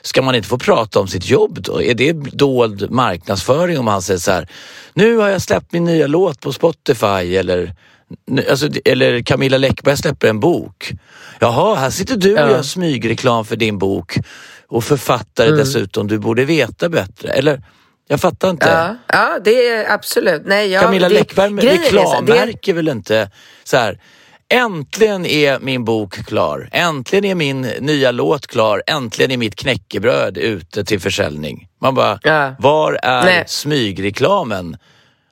Ska 0.05 0.21
man 0.21 0.35
inte 0.35 0.47
få 0.47 0.57
prata 0.57 0.99
om 0.99 1.07
sitt 1.07 1.29
jobb 1.29 1.61
då? 1.61 1.81
Är 1.81 1.93
det 1.93 2.13
dold 2.13 2.91
marknadsföring 2.91 3.79
om 3.79 3.87
han 3.87 4.01
säger 4.01 4.19
så 4.19 4.31
här, 4.31 4.47
nu 4.93 5.17
har 5.17 5.29
jag 5.29 5.41
släppt 5.41 5.71
min 5.73 5.83
nya 5.83 6.07
låt 6.07 6.39
på 6.41 6.53
Spotify 6.53 7.35
eller 7.35 7.75
Alltså, 8.49 8.69
eller 8.85 9.21
Camilla 9.21 9.57
Läckberg 9.57 9.97
släpper 9.97 10.27
en 10.27 10.39
bok. 10.39 10.91
Jaha, 11.39 11.75
här 11.75 11.89
sitter 11.89 12.15
du 12.17 12.33
och 12.33 12.39
Ja. 12.39 12.49
gör 12.49 12.61
smygreklam 12.61 13.45
för 13.45 13.55
din 13.55 13.77
bok 13.77 14.17
och 14.67 14.83
författare 14.83 15.47
Mm. 15.47 15.59
dessutom. 15.59 16.07
Du 16.07 16.17
borde 16.19 16.45
veta 16.45 16.89
bättre. 16.89 17.29
Eller, 17.29 17.61
jag 18.07 18.21
fattar 18.21 18.49
inte. 18.49 18.67
Ja, 18.69 18.95
ja 19.17 19.39
det 19.43 19.67
är 19.69 19.93
absolut. 19.93 20.41
Nej, 20.45 20.69
jag, 20.69 20.83
Camilla 20.83 21.09
det, 21.09 21.13
Läckberg 21.15 21.49
så- 21.49 21.55
det- 21.55 21.73
reklammärker 21.73 22.73
väl 22.73 22.87
inte 22.87 23.31
så 23.63 23.77
här. 23.77 23.99
Äntligen 24.53 25.25
är 25.25 25.59
min 25.59 25.85
bok 25.85 26.25
klar. 26.25 26.69
Äntligen 26.71 27.25
är 27.25 27.35
min 27.35 27.61
nya 27.61 28.11
låt 28.11 28.47
klar. 28.47 28.83
Äntligen 28.87 29.31
är 29.31 29.37
mitt 29.37 29.55
knäckebröd 29.55 30.37
ute 30.37 30.83
till 30.85 30.99
försäljning. 30.99 31.67
Man 31.81 31.95
bara, 31.95 32.19
Ja. 32.23 32.55
var 32.59 32.99
är 33.03 33.23
Nej. 33.25 33.43
smygreklamen? 33.47 34.77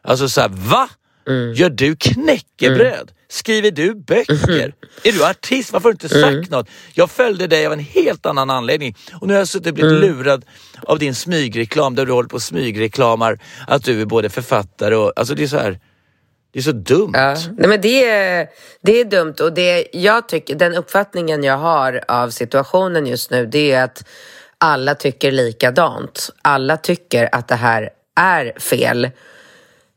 Alltså 0.04 0.30
så 0.30 0.42
här, 0.42 0.50
va? 0.50 0.90
Mm. 1.28 1.54
Gör 1.54 1.70
du 1.70 1.96
knäckebröd? 1.96 3.12
Skriver 3.30 3.72
du 3.72 3.96
böcker? 3.96 4.74
Är 5.04 5.12
du 5.12 5.26
artist? 5.26 5.74
Varför 5.74 5.84
har 5.90 5.94
du 5.94 5.96
inte 6.06 6.10
sagt 6.10 6.24
Mm. 6.24 6.46
något? 6.50 6.68
Jag 6.94 7.12
följde 7.12 7.48
dig 7.48 7.66
av 7.66 7.74
en 7.74 7.80
helt 7.80 8.26
annan 8.26 8.50
anledning 8.50 8.96
och 9.22 9.28
nu 9.28 9.34
har 9.34 9.40
jag 9.40 9.48
suttit 9.48 9.68
och 9.68 9.74
blivit 9.74 9.92
Mm. 10.04 10.18
lurad 10.18 10.46
av 10.84 11.00
din 11.00 11.16
smygreklam 11.16 11.96
där 11.96 12.06
du 12.06 12.12
håller 12.12 12.30
på 12.30 12.36
och 12.36 12.42
smygreklamar 12.42 13.40
att 13.68 13.84
du 13.84 14.02
är 14.02 14.06
både 14.06 14.30
författare 14.30 14.96
och... 14.96 15.14
Alltså 15.16 15.36
det 15.36 15.44
är 15.44 15.48
så 15.48 15.58
här... 15.58 15.80
Det 16.54 16.60
är 16.60 16.64
så 16.64 16.72
dumt. 16.72 17.12
Ja, 17.14 17.36
nej 17.58 17.70
men 17.70 17.82
det 17.82 18.10
är, 18.10 18.48
det 18.82 19.00
är 19.00 19.06
dumt 19.06 19.36
och 19.42 19.54
det, 19.54 19.88
jag 19.94 20.28
tycker, 20.28 20.56
den 20.56 20.76
uppfattningen 20.76 21.44
jag 21.44 21.58
har 21.58 22.04
av 22.08 22.30
situationen 22.30 23.08
just 23.08 23.32
nu 23.32 23.46
det 23.46 23.72
är 23.72 23.84
att 23.84 24.04
alla 24.58 24.96
tycker 24.96 25.32
likadant. 25.32 26.30
Alla 26.42 26.78
tycker 26.78 27.30
att 27.32 27.48
det 27.48 27.56
här 27.56 27.90
är 28.16 28.60
fel. 28.60 29.10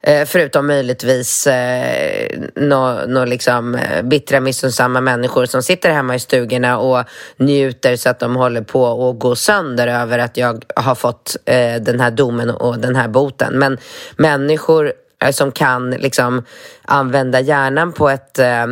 Eh, 0.02 0.24
förutom 0.24 0.66
möjligtvis 0.66 1.46
eh, 1.46 2.40
några 2.54 3.06
nå 3.06 3.24
liksom, 3.24 3.74
eh, 3.74 4.02
bittra 4.02 4.40
missunnsamma 4.40 5.00
människor 5.00 5.46
som 5.46 5.62
sitter 5.62 5.90
hemma 5.90 6.14
i 6.14 6.18
stugorna 6.18 6.78
och 6.78 7.04
njuter 7.36 7.96
så 7.96 8.10
att 8.10 8.18
de 8.18 8.36
håller 8.36 8.62
på 8.62 9.10
att 9.10 9.18
gå 9.18 9.36
sönder 9.36 9.86
över 9.86 10.18
att 10.18 10.36
jag 10.36 10.64
har 10.76 10.94
fått 10.94 11.36
eh, 11.44 11.74
den 11.74 12.00
här 12.00 12.10
domen 12.10 12.50
och 12.50 12.78
den 12.78 12.96
här 12.96 13.08
boten. 13.08 13.58
Men 13.58 13.78
människor 14.16 14.92
Eh, 15.24 15.30
som 15.30 15.52
kan 15.52 15.90
liksom, 15.90 16.44
använda 16.82 17.40
hjärnan 17.40 17.92
på 17.92 18.10
ett 18.10 18.38
eh, 18.38 18.66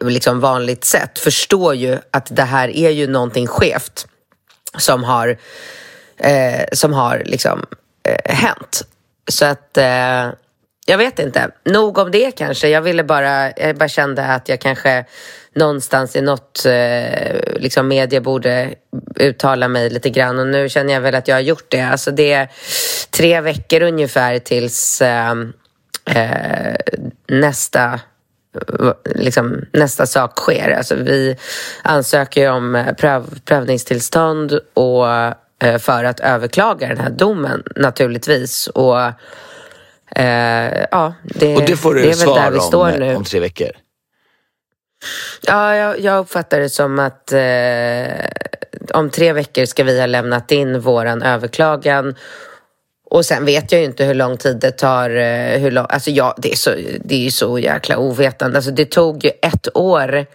liksom 0.00 0.40
vanligt 0.40 0.84
sätt 0.84 1.18
förstår 1.18 1.74
ju 1.74 1.98
att 2.10 2.36
det 2.36 2.42
här 2.42 2.68
är 2.68 2.90
ju 2.90 3.06
någonting 3.06 3.46
skevt 3.46 4.06
som 4.78 5.04
har, 5.04 5.38
eh, 6.16 6.64
som 6.72 6.92
har 6.92 7.22
liksom, 7.26 7.66
eh, 8.08 8.34
hänt. 8.34 8.82
Så 9.28 9.44
att 9.44 9.76
eh, 9.76 10.28
jag 10.86 10.98
vet 10.98 11.18
inte. 11.18 11.50
Nog 11.64 11.98
om 11.98 12.10
det 12.10 12.30
kanske. 12.30 12.68
Jag 12.68 12.82
ville 12.82 13.04
bara, 13.04 13.52
jag 13.56 13.76
bara 13.76 13.88
kände 13.88 14.24
att 14.24 14.48
jag 14.48 14.60
kanske 14.60 15.04
någonstans 15.54 16.16
i 16.16 16.20
något 16.20 16.66
eh, 16.66 17.38
liksom 17.56 17.88
media 17.88 18.20
borde 18.20 18.74
uttala 19.16 19.68
mig 19.68 19.90
lite 19.90 20.10
grann 20.10 20.38
och 20.38 20.46
nu 20.46 20.68
känner 20.68 20.94
jag 20.94 21.00
väl 21.00 21.14
att 21.14 21.28
jag 21.28 21.36
har 21.36 21.40
gjort 21.40 21.66
det. 21.68 21.80
Alltså 21.80 22.10
det 22.10 22.32
är 22.32 22.48
tre 23.10 23.40
veckor 23.40 23.82
ungefär 23.82 24.38
tills 24.38 25.02
eh, 25.02 25.34
eh, 26.04 26.76
nästa 27.28 28.00
eh, 28.80 28.92
liksom, 29.04 29.64
nästa 29.72 30.06
sak 30.06 30.38
sker. 30.38 30.70
Alltså, 30.70 30.94
vi 30.94 31.36
ansöker 31.82 32.40
ju 32.40 32.48
om 32.48 32.74
eh, 32.74 32.92
pröv, 32.94 33.40
prövningstillstånd 33.44 34.60
och, 34.74 35.08
eh, 35.62 35.78
för 35.78 36.04
att 36.04 36.20
överklaga 36.20 36.88
den 36.88 36.98
här 36.98 37.10
domen 37.10 37.62
naturligtvis. 37.76 38.66
Och, 38.66 39.12
eh, 40.16 40.84
ja, 40.90 41.14
det, 41.22 41.56
och 41.56 41.62
det 41.66 41.76
får 41.76 41.94
du 41.94 42.00
det 42.02 42.08
väl 42.08 42.18
där 42.18 42.24
svara 42.24 42.50
vi 42.50 42.60
står 42.60 42.92
om, 42.92 42.98
nu. 42.98 43.16
om 43.16 43.24
tre 43.24 43.40
veckor. 43.40 43.70
Ja, 45.46 45.76
jag, 45.76 46.00
jag 46.00 46.18
uppfattar 46.18 46.60
det 46.60 46.68
som 46.68 46.98
att 46.98 47.32
eh, 47.32 48.98
om 48.98 49.10
tre 49.10 49.32
veckor 49.32 49.64
ska 49.64 49.84
vi 49.84 50.00
ha 50.00 50.06
lämnat 50.06 50.52
in 50.52 50.80
våran 50.80 51.22
överklagan. 51.22 52.14
Och 53.10 53.24
sen 53.24 53.44
vet 53.44 53.72
jag 53.72 53.80
ju 53.80 53.84
inte 53.84 54.04
hur 54.04 54.14
lång 54.14 54.36
tid 54.36 54.56
det 54.56 54.70
tar. 54.70 55.10
Eh, 55.10 55.60
hur 55.60 55.70
lång, 55.70 55.86
alltså 55.88 56.10
ja, 56.10 56.34
det, 56.38 56.52
är 56.52 56.56
så, 56.56 56.70
det 57.04 57.14
är 57.14 57.18
ju 57.18 57.30
så 57.30 57.58
jäkla 57.58 57.98
ovetande. 57.98 58.58
Alltså 58.58 58.70
det 58.70 58.84
tog 58.84 59.24
ju 59.24 59.30
ett 59.42 59.76
år 59.76 60.26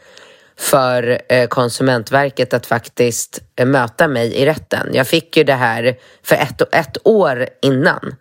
för 0.60 1.22
eh, 1.30 1.48
Konsumentverket 1.48 2.54
att 2.54 2.66
faktiskt 2.66 3.40
eh, 3.56 3.66
möta 3.66 4.08
mig 4.08 4.34
i 4.34 4.46
rätten. 4.46 4.90
Jag 4.94 5.08
fick 5.08 5.38
ju 5.38 5.44
det 5.44 5.54
här 5.54 5.98
för 6.24 6.36
ett, 6.36 6.62
ett 6.76 6.98
år 7.04 7.48
innan. 7.62 8.16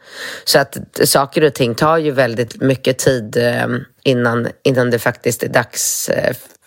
Så 0.44 0.58
att 0.58 0.76
saker 1.04 1.44
och 1.44 1.54
ting 1.54 1.74
tar 1.74 1.98
ju 1.98 2.10
väldigt 2.10 2.60
mycket 2.60 2.98
tid 2.98 3.36
eh, 3.36 3.66
innan, 4.02 4.48
innan 4.62 4.90
det 4.90 4.98
faktiskt 4.98 5.42
är 5.42 5.48
dags 5.48 6.10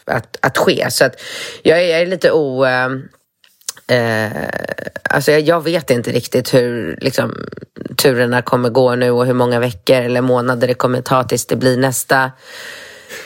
att, 0.06 0.38
att 0.42 0.58
ske. 0.58 0.88
Så 0.90 1.06
att 1.06 1.22
jag, 1.64 1.80
är, 1.80 1.84
jag 1.84 2.02
är 2.02 2.06
lite 2.06 2.32
o... 2.32 2.66
Eh, 3.88 4.32
alltså 5.04 5.32
jag, 5.32 5.42
jag 5.42 5.64
vet 5.64 5.92
inte 5.92 6.12
riktigt 6.12 6.54
hur 6.54 6.98
liksom, 7.02 7.36
turerna 7.98 8.42
kommer 8.42 8.70
gå 8.70 8.96
nu 8.96 9.12
och 9.12 9.26
hur 9.26 9.34
många 9.34 9.60
veckor 9.60 9.96
eller 9.96 10.22
månader 10.22 10.68
det 10.68 10.74
kommer 10.74 11.02
ta 11.02 11.24
tills 11.24 11.46
det 11.46 11.56
blir 11.56 11.78
nästa 11.78 12.32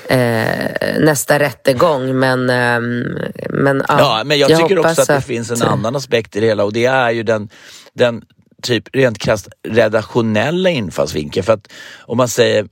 eh, 0.08 1.00
nästa 1.00 1.40
rättegång. 1.40 2.20
Men, 2.20 2.50
ehm, 2.50 3.04
men, 3.50 3.84
ja, 3.88 4.00
Ja, 4.00 4.22
men 4.26 4.40
jag, 4.40 4.50
tycker 4.50 4.76
hoppas 4.78 5.00
också 5.00 5.14
att 5.14 5.20
det 5.20 5.28
finns 5.28 5.52
en 5.52 5.62
annan 5.62 5.96
aspekt 5.96 6.36
i 6.36 6.40
det 6.40 6.48
hela 6.48 6.64
och 6.64 6.74
det 6.74 6.86
är 6.86 7.12
ju 7.12 7.24
den, 7.24 7.50
den 7.94 8.22
typ 8.64 8.84
rent 8.94 9.20
krasst 9.20 9.48
redaktionella 9.68 10.70
infallsvinkeln. 10.70 11.44
För 11.44 11.54
att 11.54 11.68
om 12.00 12.18
man 12.18 12.28
säger 12.28 12.68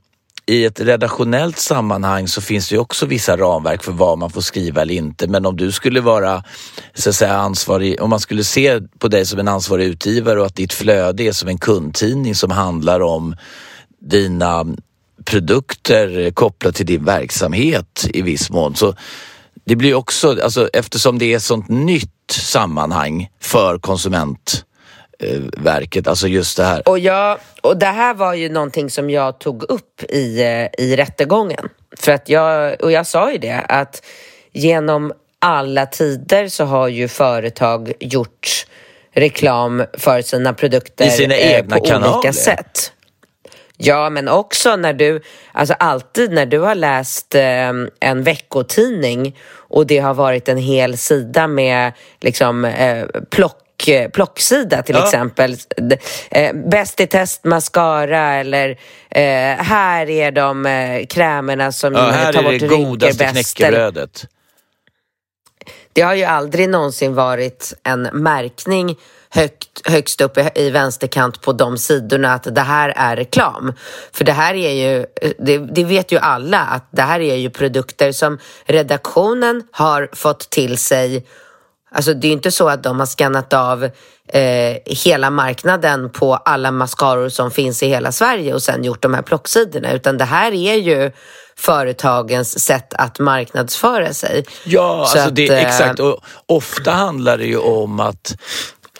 i 0.46 0.64
ett 0.64 0.80
redaktionellt 0.80 1.58
sammanhang 1.58 2.28
så 2.28 2.40
finns 2.40 2.68
det 2.68 2.74
ju 2.74 2.78
också 2.78 3.06
vissa 3.06 3.36
ramverk 3.36 3.82
för 3.82 3.92
vad 3.92 4.18
man 4.18 4.30
får 4.30 4.40
skriva 4.40 4.82
eller 4.82 4.94
inte. 4.94 5.28
Men 5.28 5.46
om 5.46 5.56
du 5.56 5.72
skulle 5.72 6.00
vara 6.00 6.44
så 6.94 7.08
att 7.08 7.16
säga, 7.16 7.34
ansvarig, 7.34 8.02
om 8.02 8.10
man 8.10 8.20
skulle 8.20 8.44
se 8.44 8.80
på 8.98 9.08
dig 9.08 9.26
som 9.26 9.38
en 9.38 9.48
ansvarig 9.48 9.86
utgivare 9.86 10.40
och 10.40 10.46
att 10.46 10.56
ditt 10.56 10.72
flöde 10.72 11.22
är 11.22 11.32
som 11.32 11.48
en 11.48 11.58
kundtidning 11.58 12.34
som 12.34 12.50
handlar 12.50 13.00
om 13.00 13.36
dina 14.00 14.66
produkter 15.24 16.30
kopplat 16.30 16.74
till 16.74 16.86
din 16.86 17.04
verksamhet 17.04 18.06
i 18.14 18.22
viss 18.22 18.50
mån. 18.50 18.76
Så 18.76 18.94
det 19.64 19.76
blir 19.76 19.94
också, 19.94 20.42
alltså, 20.42 20.68
eftersom 20.72 21.18
det 21.18 21.32
är 21.32 21.36
ett 21.36 21.42
sånt 21.42 21.68
nytt 21.68 22.10
sammanhang 22.30 23.28
för 23.40 23.78
konsumentverket, 23.78 26.06
alltså 26.06 26.28
just 26.28 26.56
det 26.56 26.64
här. 26.64 26.88
Och, 26.88 26.98
jag, 26.98 27.38
och 27.60 27.76
det 27.76 27.86
här 27.86 28.14
var 28.14 28.34
ju 28.34 28.48
någonting 28.48 28.90
som 28.90 29.10
jag 29.10 29.38
tog 29.38 29.62
upp 29.62 30.02
i, 30.08 30.42
eh, 30.42 30.66
i 30.84 30.96
rättegången. 30.96 31.68
För 31.96 32.12
att 32.12 32.28
jag, 32.28 32.82
och 32.82 32.92
jag 32.92 33.06
sa 33.06 33.32
ju 33.32 33.38
det, 33.38 33.60
att 33.68 34.02
genom 34.52 35.12
alla 35.38 35.86
tider 35.86 36.48
så 36.48 36.64
har 36.64 36.88
ju 36.88 37.08
företag 37.08 37.92
gjort 38.00 38.66
reklam 39.14 39.84
för 39.98 40.22
sina 40.22 40.54
produkter 40.54 41.06
I 41.06 41.10
sina 41.10 41.36
egna 41.36 41.76
på 41.76 41.84
kanaler. 41.84 42.16
olika 42.16 42.32
sätt. 42.32 42.91
Ja, 43.76 44.10
men 44.10 44.28
också 44.28 44.76
när 44.76 44.92
du, 44.92 45.20
alltså 45.52 45.74
alltid 45.78 46.32
när 46.32 46.46
du 46.46 46.58
har 46.58 46.74
läst 46.74 47.34
eh, 47.34 47.70
en 48.00 48.22
veckotidning 48.22 49.36
och 49.56 49.86
det 49.86 49.98
har 49.98 50.14
varit 50.14 50.48
en 50.48 50.58
hel 50.58 50.98
sida 50.98 51.46
med 51.46 51.92
liksom 52.20 52.64
eh, 52.64 53.06
plock 53.30 53.88
eh, 53.88 54.08
plocksida 54.10 54.82
till 54.82 54.94
Ja. 54.94 55.04
exempel. 55.04 55.56
Eh, 56.30 56.52
Bäst 56.54 57.00
i 57.00 57.06
test 57.06 57.44
mascara 57.44 58.34
eller 58.34 58.70
eh, 59.10 59.64
här 59.64 60.10
är 60.10 60.30
de 60.30 60.66
eh, 60.66 61.06
krämerna 61.06 61.72
som 61.72 61.94
Ja, 61.94 62.00
här 62.10 62.32
tar 62.32 62.40
är 62.40 62.44
bort 62.44 62.52
det 62.52 62.58
rynkor 62.58 62.76
godaste 62.84 63.24
bäst. 63.24 63.30
eller- 63.32 63.42
knäckebrödet. 63.42 64.24
Det 65.92 66.02
har 66.02 66.14
ju 66.14 66.24
aldrig 66.24 66.68
någonsin 66.68 67.14
varit 67.14 67.74
en 67.82 68.02
märkning 68.02 68.96
högt, 69.34 69.88
högst 69.88 70.20
upp 70.20 70.38
i, 70.38 70.50
i 70.54 70.70
vänsterkant 70.70 71.40
på 71.40 71.52
de 71.52 71.78
sidorna 71.78 72.34
att 72.34 72.54
det 72.54 72.60
här 72.60 72.92
är 72.96 73.16
reklam. 73.16 73.72
För 74.12 74.24
det 74.24 74.32
här 74.32 74.54
är 74.54 74.72
ju, 74.72 75.06
det, 75.38 75.58
det 75.58 75.84
vet 75.84 76.12
ju 76.12 76.18
alla 76.18 76.60
att 76.60 76.88
det 76.90 77.02
här 77.02 77.20
är 77.20 77.36
ju 77.36 77.50
produkter 77.50 78.12
som 78.12 78.38
redaktionen 78.66 79.62
har 79.70 80.08
fått 80.12 80.50
till 80.50 80.78
sig 80.78 81.26
Alltså 81.94 82.14
det 82.14 82.28
är 82.28 82.32
inte 82.32 82.50
så 82.50 82.68
att 82.68 82.82
de 82.82 82.98
har 82.98 83.06
skannat 83.06 83.52
av 83.52 83.84
eh, 84.28 84.76
hela 84.86 85.30
marknaden 85.30 86.10
på 86.10 86.34
alla 86.34 86.70
mascaror 86.70 87.28
som 87.28 87.50
finns 87.50 87.82
i 87.82 87.88
hela 87.88 88.12
Sverige 88.12 88.54
och 88.54 88.62
sen 88.62 88.84
gjort 88.84 89.02
de 89.02 89.14
här 89.14 89.22
plocksidorna 89.22 89.92
utan 89.92 90.18
det 90.18 90.24
här 90.24 90.52
är 90.52 90.74
ju 90.74 91.12
företagens 91.56 92.64
sätt 92.64 92.94
att 92.94 93.18
marknadsföra 93.18 94.12
sig. 94.12 94.44
Ja, 94.64 94.80
Så 94.80 95.00
alltså 95.00 95.18
att, 95.18 95.36
det, 95.36 95.48
eh, 95.48 95.66
exakt. 95.66 96.00
Och 96.00 96.18
ofta 96.46 96.90
handlar 96.90 97.38
det 97.38 97.46
ju 97.46 97.58
om 97.58 98.00
att, 98.00 98.34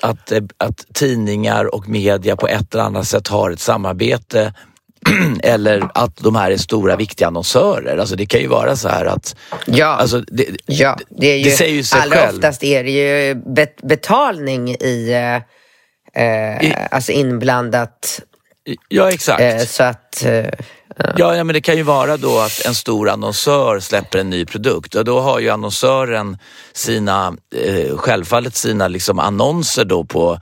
att, 0.03 0.33
eh, 0.33 0.41
att 0.59 0.85
tidningar 0.95 1.75
och 1.75 1.89
media 1.89 2.37
på 2.37 2.49
ett 2.49 2.75
eller 2.75 2.85
annat 2.85 3.09
sätt 3.09 3.29
har 3.29 3.51
ett 3.51 3.61
samarbete 3.61 4.55
eller 5.43 5.89
att 5.95 6.17
de 6.17 6.37
här 6.37 6.51
är 6.51 6.57
stora 6.57 6.97
viktiga 6.97 7.27
annonsörer. 7.29 7.99
Alltså 7.99 8.17
det 8.17 8.27
kan 8.27 8.41
ju 8.41 8.47
vara 8.47 8.77
så 8.77 8.89
här 8.89 9.05
att... 9.07 9.37
Ja. 9.67 9.87
Alltså 9.87 10.21
det, 10.21 10.47
Ja, 10.67 10.99
det 11.11 11.27
är 11.27 11.37
ju, 11.37 11.45
det 11.45 11.51
säger 11.51 11.75
ju 11.75 11.83
sig 11.85 12.01
allra 12.01 12.17
själv. 12.17 12.37
oftast 12.37 12.63
är 12.65 12.85
det 12.85 12.91
ju 12.91 13.35
bet 13.35 13.77
betalning 13.83 14.69
i, 14.71 15.11
eh, 15.13 16.23
eh, 16.25 16.65
I- 16.71 16.75
alltså 16.91 17.13
inblandat. 17.13 18.21
Ja, 18.89 19.11
exakt. 19.11 19.41
Eh, 19.41 19.59
så 19.59 19.83
att, 19.83 20.25
eh, 20.25 20.45
Ja, 20.97 21.37
ja, 21.37 21.45
men 21.45 21.55
det 21.55 21.61
kan 21.61 21.77
ju 21.77 21.83
vara 21.83 22.17
då 22.17 22.39
att 22.39 22.67
en 22.67 22.75
stor 22.75 23.09
annonsör 23.09 23.81
släpper 23.81 24.19
en 24.19 24.31
ny 24.31 24.45
produkt. 24.45 24.95
Och 24.95 25.05
då 25.05 25.21
har 25.21 25.41
ju 25.41 25.49
annonsören 25.49 26.39
sina, 26.73 27.37
eh, 27.55 27.97
självfallet 27.97 28.57
sina 28.57 28.89
liksom 28.89 29.19
annonser 29.19 29.85
då 29.85 30.05
på 30.05 30.39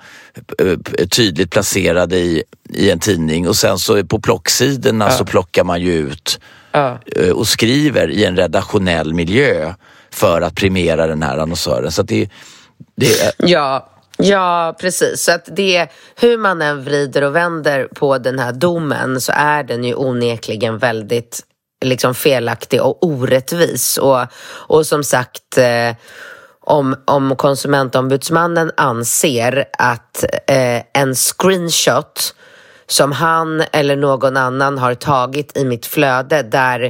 eh, 0.58 1.06
tydligt 1.08 1.50
placerade 1.50 2.16
i, 2.16 2.42
i 2.68 2.90
en 2.90 2.98
tidning. 2.98 3.48
Och 3.48 3.56
sen 3.56 3.78
så 3.78 4.04
på 4.04 4.20
plocksidorna 4.20 5.10
så 5.10 5.24
plockar 5.24 5.64
man 5.64 5.80
ju 5.80 5.92
ut 5.92 6.40
ja. 6.72 6.98
eh, 7.16 7.30
och 7.30 7.46
skriver 7.46 8.10
i 8.10 8.24
en 8.24 8.36
redaktionell 8.36 9.14
miljö 9.14 9.74
för 10.10 10.40
att 10.40 10.54
premiera 10.54 11.06
den 11.06 11.22
här 11.22 11.38
annonsören. 11.38 11.92
Så 11.92 12.02
det, 12.02 12.30
det 12.96 13.20
är 13.20 13.32
Ja, 13.36 13.90
ja, 14.22 14.76
precis. 14.80 15.22
Så 15.22 15.32
att 15.32 15.48
det, 15.56 15.88
hur 16.16 16.38
man 16.38 16.62
än 16.62 16.84
vrider 16.84 17.22
och 17.22 17.36
vänder 17.36 17.88
på 17.94 18.18
den 18.18 18.38
här 18.38 18.52
domen 18.52 19.20
så 19.20 19.32
är 19.36 19.62
den 19.62 19.84
ju 19.84 19.94
onekligen 19.94 20.78
väldigt 20.78 21.40
liksom 21.84 22.14
felaktig 22.14 22.82
och 22.82 23.04
orättvis. 23.04 23.98
Och, 23.98 24.26
och 24.44 24.86
som 24.86 25.04
sagt, 25.04 25.58
eh, 25.58 25.96
om, 26.60 26.96
om 27.04 27.36
konsumentombudsmannen 27.36 28.72
anser 28.76 29.64
att 29.78 30.24
eh, 30.46 30.82
en 30.92 31.14
screenshot 31.14 32.34
som 32.86 33.12
han 33.12 33.64
eller 33.72 33.96
någon 33.96 34.36
annan 34.36 34.78
har 34.78 34.94
tagit 34.94 35.56
i 35.56 35.64
mitt 35.64 35.86
flöde 35.86 36.42
där 36.42 36.84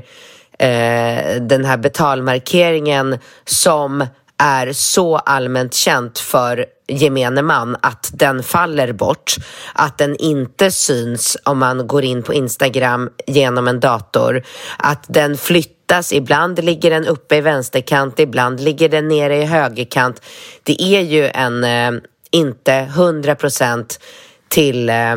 eh, 0.59 1.43
den 1.43 1.65
här 1.65 1.77
betalmarkeringen 1.77 3.19
som 3.45 4.07
är 4.39 4.73
så 4.73 5.17
allmänt 5.17 5.75
känt 5.75 6.19
för 6.19 6.67
gemene 6.91 7.43
man 7.43 7.77
att 7.83 8.11
den 8.13 8.43
faller 8.43 8.93
bort, 8.93 9.35
att 9.73 9.99
den 9.99 10.17
inte 10.17 10.71
syns 10.71 11.37
om 11.45 11.59
man 11.59 11.87
går 11.87 12.05
in 12.05 12.23
på 12.23 12.35
Instagram 12.35 13.11
genom 13.27 13.69
en 13.69 13.81
dator, 13.81 14.43
att 14.79 15.05
den 15.09 15.37
flyttas, 15.37 16.13
ibland 16.13 16.65
ligger 16.65 16.91
den 16.91 17.07
uppe 17.07 17.37
i 17.37 17.41
vänsterkant, 17.41 18.21
ibland 18.21 18.61
ligger 18.61 18.89
den 18.89 19.09
nere 19.09 19.37
i 19.37 19.45
högerkant. 19.45 20.23
Det 20.63 20.83
är 20.83 21.01
ju 21.01 21.27
en 21.27 21.65
eh, 21.65 22.01
inte 22.31 22.73
100 22.75 23.35
procent 23.35 24.01
till 24.49 24.89
eh, 24.89 25.13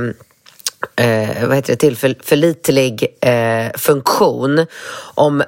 eh, 0.95 1.47
vad 1.47 1.55
heter 1.55 1.73
det, 1.73 1.75
tillförlitlig 1.75 3.17
eh, 3.21 3.71
funktion 3.77 4.65
om 5.15 5.43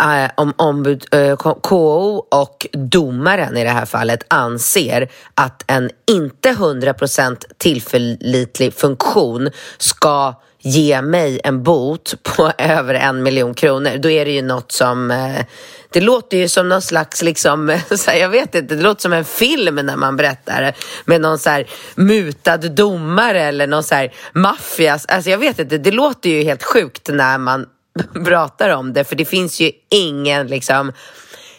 Eh, 0.00 0.30
om 0.34 0.52
ombud, 0.56 1.04
eh, 1.10 1.36
KO 1.36 2.16
och 2.30 2.66
domaren 2.72 3.56
i 3.56 3.64
det 3.64 3.70
här 3.70 3.86
fallet 3.86 4.24
anser 4.28 5.08
att 5.34 5.64
en 5.66 5.90
inte 6.10 6.48
100% 6.48 7.44
tillförlitlig 7.58 8.74
funktion 8.74 9.50
ska 9.78 10.34
ge 10.60 11.02
mig 11.02 11.40
en 11.44 11.62
bot 11.62 12.14
på 12.22 12.52
över 12.58 12.94
en 12.94 13.22
miljon 13.22 13.54
kronor, 13.54 13.98
då 13.98 14.10
är 14.10 14.24
det 14.24 14.30
ju 14.30 14.42
något 14.42 14.72
som 14.72 15.10
eh, 15.10 15.44
det 15.90 16.00
låter 16.00 16.36
ju 16.36 16.48
som 16.48 16.68
någon 16.68 16.82
slags, 16.82 17.22
liksom, 17.22 17.78
så 17.96 18.10
här, 18.10 18.18
jag 18.18 18.28
vet 18.28 18.54
inte, 18.54 18.74
det 18.74 18.82
låter 18.82 19.02
som 19.02 19.12
en 19.12 19.24
film 19.24 19.74
när 19.74 19.96
man 19.96 20.16
berättar 20.16 20.62
det 20.62 20.72
med 21.04 21.20
någon 21.20 21.38
så 21.38 21.50
här 21.50 21.66
mutad 21.94 22.56
domare 22.56 23.42
eller 23.42 23.66
någon 23.66 23.82
så 23.82 23.94
här 23.94 24.12
maffias. 24.32 25.06
Alltså 25.08 25.30
jag 25.30 25.38
vet 25.38 25.58
inte, 25.58 25.78
det 25.78 25.90
låter 25.90 26.30
ju 26.30 26.42
helt 26.42 26.62
sjukt 26.62 27.08
när 27.08 27.38
man 27.38 27.66
pratar 28.24 28.70
om 28.70 28.92
det, 28.92 29.04
för 29.04 29.16
det 29.16 29.24
finns 29.24 29.60
ju 29.60 29.70
ingen 29.90 30.46
liksom 30.46 30.92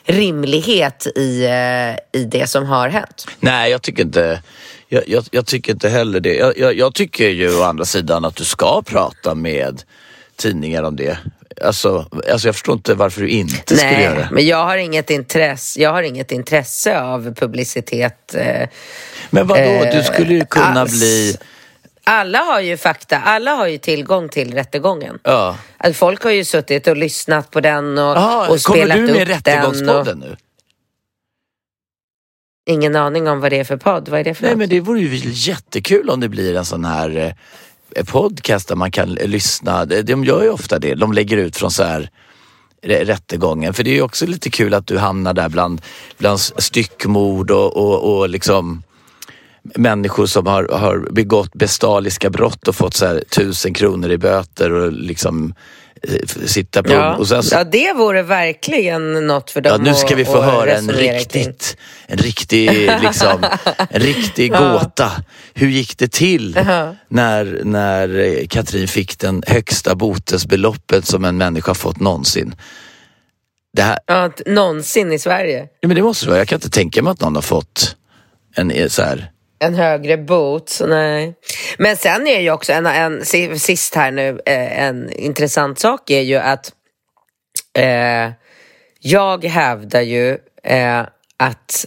rimlighet 0.06 1.08
i, 1.16 1.46
eh, 1.46 2.20
i 2.22 2.26
det 2.26 2.48
som 2.48 2.66
har 2.66 2.90
hänt. 2.90 3.28
Nej, 3.40 3.72
jag 3.72 3.82
tycker 3.82 4.04
inte, 4.04 4.42
jag, 4.88 5.04
jag, 5.08 5.24
jag 5.32 5.46
tycker 5.46 5.72
inte 5.74 5.90
heller 5.90 6.20
det. 6.20 6.36
Jag, 6.36 6.58
jag, 6.58 6.78
jag 6.78 6.94
tycker 6.94 7.30
ju 7.30 7.56
å 7.60 7.64
andra 7.64 7.86
sidan 7.86 8.26
att 8.26 8.36
du 8.36 8.44
ska 8.44 8.82
prata 8.82 9.36
med 9.36 9.82
tidningar 10.36 10.84
om 10.84 10.96
det. 10.96 11.18
Alltså, 11.64 12.06
alltså 12.32 12.48
jag 12.48 12.56
förstår 12.56 12.74
inte 12.76 12.94
varför 12.94 13.22
du 13.22 13.28
inte 13.30 13.78
skulle 13.78 14.02
göra 14.04 14.14
Nej, 14.14 14.24
det. 14.30 14.36
men 14.36 14.48
jag 14.48 14.66
har 14.66 14.78
inget 14.78 15.10
intresse, 15.10 15.82
jag 15.82 15.92
har 15.92 16.04
inget 16.04 16.32
intresse 16.32 17.02
av 17.02 17.34
publicitet. 17.34 18.36
Eh, 18.36 18.68
Men 19.30 19.48
vadå, 19.48 19.62
Eh, 19.62 19.96
du 19.98 20.04
skulle 20.04 20.34
ju 20.34 20.46
kunna 20.46 20.82
alls. 20.82 21.00
bli... 21.00 21.38
alla 22.10 22.40
har 22.40 22.60
ju 22.60 22.78
fakta, 22.78 23.18
alla 23.20 23.52
har 23.52 23.68
ju 23.68 23.78
tillgång 23.78 24.30
till 24.30 24.54
rättegången. 24.54 25.20
Ja. 25.24 25.58
Alltså, 25.78 25.98
folk 26.00 26.24
har 26.24 26.32
ju 26.32 26.44
suttit 26.46 26.88
och 26.88 26.98
lyssnat 26.98 27.52
på 27.52 27.62
den 27.62 27.98
och, 27.98 28.18
Aha, 28.18 28.42
och 28.42 28.48
kommer 28.48 28.58
spelat 28.60 28.98
du 28.98 29.02
med 29.02 29.12
upp 29.12 29.44
den. 29.44 29.66
Och, 29.66 29.74
Rättegångspodden 29.74 30.20
nu? 30.20 30.36
ingen 32.70 32.96
aning 32.96 33.28
om 33.28 33.40
vad 33.40 33.52
det 33.52 33.60
är 33.60 33.64
för 33.64 33.78
podd. 33.78 34.10
Vad 34.10 34.20
är 34.20 34.24
det 34.24 34.34
för 34.34 34.44
Nej 34.44 34.52
något? 34.52 34.58
men 34.60 34.70
det 34.70 34.80
vore 34.80 35.00
ju 35.02 35.32
jättekul 35.34 36.10
om 36.10 36.20
det 36.20 36.30
blir 36.30 36.56
en 36.56 36.66
sån 36.66 36.86
här 36.86 37.36
eh, 37.96 38.06
podcast 38.06 38.68
där 38.68 38.76
man 38.76 38.92
kan 38.92 39.10
lyssna. 39.10 39.86
De, 39.86 40.24
gör 40.24 40.44
ju 40.44 40.50
ofta 40.50 40.80
det. 40.80 40.96
De 40.96 41.14
lägger 41.14 41.38
ut 41.38 41.58
från 41.58 41.72
så 41.72 41.84
här 41.84 42.10
rä- 42.82 43.06
rättegången. 43.06 43.74
För 43.74 43.84
det 43.84 43.90
är 43.90 43.96
ju 43.96 44.02
också 44.02 44.26
lite 44.26 44.50
kul 44.50 44.74
att 44.74 44.88
du 44.88 44.98
hamnar 44.98 45.34
där 45.34 45.50
bland, 45.50 45.82
bland 46.18 46.40
styckmord 46.40 47.52
och, 47.52 47.78
och, 47.78 48.18
och 48.18 48.30
liksom 48.30 48.84
människor 49.76 50.26
som 50.26 50.48
har, 50.48 50.68
har 50.72 51.08
begått 51.12 51.54
bestialiska 51.54 52.30
brott 52.30 52.68
och 52.68 52.76
fått 52.76 52.94
så 52.94 53.06
här 53.06 53.24
tusen 53.30 53.74
kronor 53.74 54.12
i 54.12 54.18
böter 54.18 54.72
och 54.72 54.92
liksom 54.92 55.54
eh, 56.04 56.28
sitta 56.46 56.84
på... 56.84 56.92
Ja. 56.92 57.16
Och 57.16 57.28
sen 57.28 57.44
så, 57.44 57.56
ja, 57.56 57.64
det 57.64 57.94
vore 57.94 58.22
verkligen 58.24 59.28
något 59.28 59.52
för 59.52 59.62
Ja, 59.66 59.72
dem 59.72 59.84
nu 59.84 59.94
ska 59.94 60.16
vi 60.16 60.26
få 60.26 60.38
att- 60.38 60.44
att 60.48 60.54
höra 60.54 60.72
en 60.78 60.92
riktigt, 60.92 61.78
en 62.08 62.18
riktig, 62.18 62.92
liksom, 63.02 63.46
en 63.90 64.02
riktig 64.02 64.52
gåta. 64.52 65.12
Hur 65.54 65.68
gick 65.68 65.98
det 65.98 66.12
till 66.12 66.54
när, 67.08 67.62
när 67.64 68.20
eh, 68.20 68.48
Katrin 68.48 68.88
fick 68.88 69.20
den 69.20 69.44
högsta 69.48 69.96
botesbeloppet 69.96 71.06
som 71.06 71.26
en 71.26 71.38
människa 71.38 71.74
fått 71.74 72.00
någonsin? 72.00 72.56
Det, 73.74 73.82
här, 73.82 74.00
Ja, 74.06 74.32
någonsin 74.46 75.12
i 75.12 75.20
Sverige. 75.20 75.68
ja, 75.80 75.88
men 75.88 75.96
det 75.96 76.02
måste 76.04 76.26
det 76.26 76.30
vara. 76.30 76.40
Jag 76.40 76.48
kan 76.48 76.58
inte 76.58 76.70
tänka 76.70 77.02
mig 77.04 77.12
att 77.12 77.22
någon 77.22 77.36
har 77.36 77.42
fått 77.42 77.96
en 78.56 78.72
eh, 78.72 78.88
så 78.88 79.02
här. 79.02 79.32
En 79.60 79.76
högre 79.76 80.18
bot, 80.18 80.82
nej. 80.88 81.36
Men 81.78 81.98
sen 81.98 82.28
är 82.28 82.40
ju 82.40 82.52
också 82.52 82.74
en, 82.74 82.86
en 82.86 83.26
sist 83.60 83.96
här 83.96 84.12
nu, 84.12 84.42
eh, 84.46 84.84
en 84.84 85.12
intressant 85.14 85.80
sak 85.80 86.10
är 86.10 86.22
ju 86.22 86.36
att 86.36 86.72
eh, 87.78 88.32
jag 89.00 89.46
hävdar 89.46 90.02
ju 90.02 90.38
eh, 90.64 91.00
att 91.38 91.86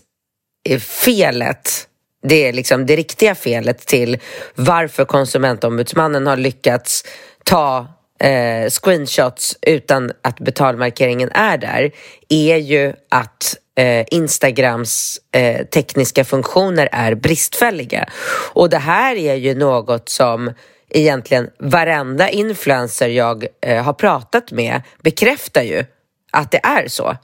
felet, 0.81 1.89
det 2.23 2.49
är 2.49 2.53
liksom 2.53 2.87
det 2.87 2.97
riktiga 2.97 3.35
felet 3.35 3.87
till 3.87 4.19
varför 4.55 5.05
konsumentombudsmannen 5.05 6.27
har 6.27 6.37
lyckats 6.37 7.05
ta 7.45 7.87
eh, 8.23 8.71
screenshots 8.71 9.57
utan 9.63 10.11
att 10.23 10.41
betalmarkeringen 10.41 11.31
är 11.35 11.59
där 11.59 11.91
är 12.29 12.57
ju 12.57 12.93
att 13.11 13.57
eh, 13.77 14.07
Instagrams 14.11 15.21
eh, 15.33 15.67
tekniska 15.67 16.25
funktioner 16.25 16.89
är 16.93 17.15
bristfälliga. 17.15 18.09
Och 18.55 18.71
det 18.71 18.79
här 18.79 19.17
är 19.17 19.35
ju 19.35 19.55
något 19.55 20.09
som 20.09 20.53
egentligen 20.91 21.51
varenda 21.59 22.29
influencer 22.29 23.09
jag 23.09 23.47
eh, 23.67 23.83
har 23.83 23.93
pratat 23.93 24.53
med 24.53 24.83
bekräftar 25.03 25.63
ju 25.63 25.85
att 26.33 26.51
det 26.51 26.61
är 26.65 26.89
så. 26.89 27.17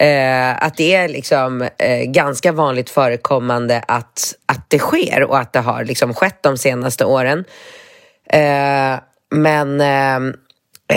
Eh, 0.00 0.64
att 0.64 0.76
det 0.76 0.94
är 0.94 1.08
liksom 1.08 1.62
eh, 1.78 2.02
ganska 2.04 2.52
vanligt 2.52 2.90
förekommande 2.90 3.84
att, 3.88 4.34
att 4.46 4.70
det 4.70 4.78
sker 4.78 5.22
och 5.22 5.38
att 5.38 5.52
det 5.52 5.60
har 5.60 5.84
liksom 5.84 6.14
skett 6.14 6.42
de 6.42 6.58
senaste 6.58 7.04
åren. 7.04 7.44
Eh, 8.30 8.98
men 9.34 9.80
eh, 9.80 10.16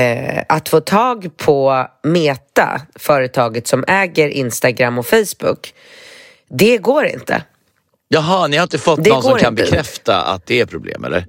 eh, 0.01 0.43
att 0.49 0.69
få 0.69 0.81
tag 0.81 1.37
på 1.37 1.87
Meta, 2.03 2.81
företaget 2.95 3.67
som 3.67 3.85
äger 3.87 4.27
Instagram 4.27 4.97
och 4.99 5.05
Facebook, 5.05 5.73
det 6.49 6.77
går 6.77 7.05
inte. 7.05 7.43
Jaha, 8.07 8.47
ni 8.47 8.57
har 8.57 8.63
inte 8.63 8.77
fått 8.77 9.03
det 9.03 9.09
någon 9.09 9.23
som 9.23 9.37
kan 9.37 9.53
inte. 9.53 9.63
bekräfta 9.63 10.21
att 10.21 10.45
det 10.45 10.61
är 10.61 10.65
problem 10.65 11.03
eller? 11.03 11.25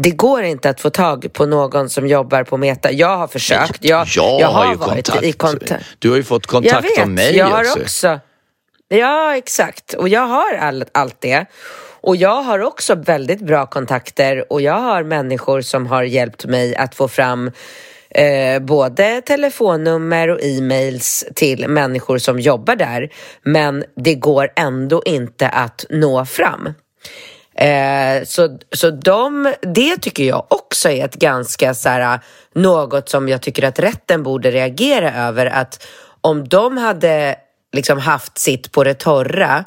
Det 0.00 0.10
går 0.10 0.42
inte 0.42 0.70
att 0.70 0.80
få 0.80 0.90
tag 0.90 1.32
på 1.32 1.46
någon 1.46 1.90
som 1.90 2.06
jobbar 2.06 2.44
på 2.44 2.56
Meta. 2.56 2.92
Jag 2.92 3.16
har 3.16 3.28
försökt. 3.28 3.84
Jag, 3.84 4.06
jag, 4.08 4.40
jag 4.40 4.48
har, 4.48 4.66
har 4.66 4.74
varit 4.74 5.08
kontakt. 5.08 5.24
i 5.24 5.32
kontakt. 5.32 5.84
Du 5.98 6.10
har 6.10 6.16
ju 6.16 6.24
fått 6.24 6.46
kontakt 6.46 6.74
jag 6.74 6.82
vet, 6.82 7.02
av 7.02 7.08
mig 7.08 7.36
jag 7.36 7.46
har 7.46 7.60
också. 7.60 7.80
också. 7.80 8.20
Ja, 8.88 9.36
exakt. 9.36 9.94
Och 9.94 10.08
jag 10.08 10.26
har 10.26 10.54
all, 10.54 10.84
allt 10.92 11.20
det. 11.20 11.46
Och 12.02 12.16
jag 12.16 12.42
har 12.42 12.58
också 12.58 12.94
väldigt 12.94 13.40
bra 13.40 13.66
kontakter 13.66 14.52
och 14.52 14.60
jag 14.60 14.78
har 14.78 15.02
människor 15.02 15.60
som 15.60 15.86
har 15.86 16.02
hjälpt 16.02 16.44
mig 16.44 16.76
att 16.76 16.94
få 16.94 17.08
fram 17.08 17.50
eh, 18.10 18.62
både 18.62 19.20
telefonnummer 19.20 20.28
och 20.28 20.42
e-mails 20.42 21.24
till 21.34 21.68
människor 21.68 22.18
som 22.18 22.40
jobbar 22.40 22.76
där. 22.76 23.12
Men 23.42 23.84
det 23.96 24.14
går 24.14 24.50
ändå 24.56 25.02
inte 25.04 25.48
att 25.48 25.84
nå 25.90 26.24
fram. 26.24 26.74
Eh, 27.54 28.24
så 28.24 28.58
så 28.72 28.90
de, 28.90 29.54
det 29.60 29.96
tycker 29.96 30.24
jag 30.24 30.46
också 30.48 30.88
är 30.90 31.04
ett 31.04 31.14
ganska 31.14 31.74
så 31.74 31.88
här, 31.88 32.20
något 32.54 33.08
som 33.08 33.28
jag 33.28 33.42
tycker 33.42 33.64
att 33.64 33.78
rätten 33.78 34.22
borde 34.22 34.50
reagera 34.50 35.26
över. 35.28 35.46
Att 35.46 35.86
om 36.20 36.48
de 36.48 36.76
hade 36.76 37.36
liksom 37.72 37.98
haft 37.98 38.38
sitt 38.38 38.72
på 38.72 38.84
det 38.84 38.94
torra 38.94 39.64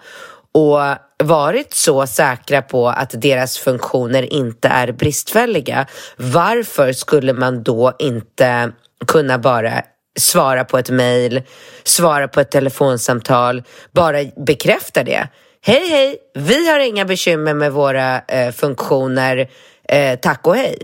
och 0.56 0.80
varit 1.24 1.74
så 1.74 2.08
säkra 2.08 2.62
på 2.62 2.90
att 2.90 3.22
deras 3.22 3.58
funktioner 3.58 4.34
inte 4.34 4.68
är 4.68 4.92
bristfälliga, 4.92 5.88
varför 6.18 6.94
skulle 6.94 7.34
man 7.34 7.64
då 7.64 7.94
inte 8.00 8.72
kunna 9.08 9.40
bara 9.40 9.82
svara 10.20 10.66
på 10.66 10.78
ett 10.78 10.90
mejl, 10.90 11.42
svara 11.84 12.28
på 12.28 12.40
ett 12.40 12.52
telefonsamtal, 12.52 13.64
bara 13.92 14.18
bekräfta 14.46 15.04
det? 15.04 15.28
Hej, 15.62 15.88
hej, 15.90 16.18
vi 16.34 16.70
har 16.70 16.80
inga 16.80 17.06
bekymmer 17.06 17.54
med 17.54 17.72
våra 17.72 18.22
eh, 18.28 18.52
funktioner, 18.52 19.50
eh, 19.90 20.20
tack 20.20 20.48
och 20.48 20.56
hej. 20.56 20.78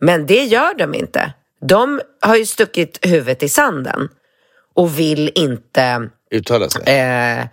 Men 0.00 0.26
det 0.26 0.44
gör 0.44 0.74
de 0.74 0.94
inte. 0.94 1.32
De 1.60 2.00
har 2.20 2.36
ju 2.36 2.46
stuckit 2.46 2.98
huvudet 3.02 3.42
i 3.42 3.48
sanden 3.48 4.08
och 4.74 4.98
vill 4.98 5.32
inte 5.34 6.10
uttala 6.30 6.68
sig. 6.68 6.82
Eh, 6.98 7.46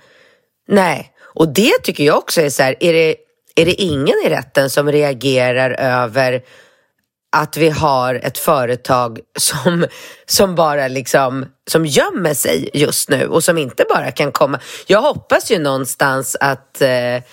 nej, 0.67 1.10
och 1.33 1.53
det 1.53 1.83
tycker 1.83 2.03
jag 2.03 2.17
också 2.17 2.41
är 2.41 2.49
så 2.49 2.63
här, 2.63 2.75
är 2.79 2.93
det, 2.93 3.15
är 3.55 3.65
det 3.65 3.81
ingen 3.81 4.15
i 4.25 4.29
rätten 4.29 4.69
som 4.69 4.91
reagerar 4.91 5.71
över 5.71 6.41
att 7.35 7.57
vi 7.57 7.69
har 7.69 8.15
ett 8.15 8.37
företag 8.37 9.19
som, 9.39 9.85
som 10.25 10.55
bara 10.55 10.87
liksom 10.87 11.45
som 11.69 11.85
gömmer 11.85 12.33
sig 12.33 12.69
just 12.73 13.09
nu 13.09 13.27
och 13.27 13.43
som 13.43 13.57
inte 13.57 13.85
bara 13.89 14.11
kan 14.11 14.31
komma. 14.31 14.59
Jag 14.87 15.01
hoppas 15.01 15.51
ju 15.51 15.59
någonstans 15.59 16.37
att 16.39 16.81
eh, 16.81 17.23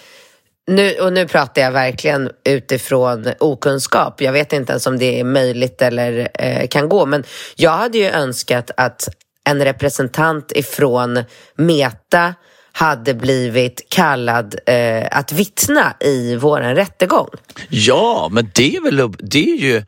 nu, 0.69 0.95
och 1.01 1.13
nu 1.13 1.29
pratar 1.29 1.63
jag 1.63 1.73
verkligen 1.73 2.31
utifrån 2.45 3.29
okunskap. 3.41 4.21
Jag 4.21 4.33
vet 4.33 4.53
inte 4.53 4.73
ens 4.73 4.87
om 4.87 4.99
det 4.99 5.21
är 5.21 5.25
möjligt 5.25 5.83
eller 5.83 6.29
eh, 6.35 6.69
kan 6.69 6.89
gå. 6.89 7.07
Men 7.07 7.25
jag 7.57 7.71
hade 7.71 7.99
ju 7.99 8.11
önskat 8.11 8.71
att 8.77 9.09
en 9.45 9.65
representant 9.65 10.53
ifrån 10.53 11.25
Meta 11.57 12.35
hade 12.79 13.15
blivit 13.15 13.87
kallad 13.89 14.55
eh, 14.67 15.07
att 15.11 15.33
vittna 15.33 15.95
i 16.01 16.37
våran 16.37 16.75
rättegång. 16.75 17.29
Ja, 17.69 18.29
men 18.33 18.51
det 18.55 18.77
är 18.77 18.81
väl, 18.81 19.13
det 19.19 19.51
är 19.51 19.57
ju, 19.57 19.85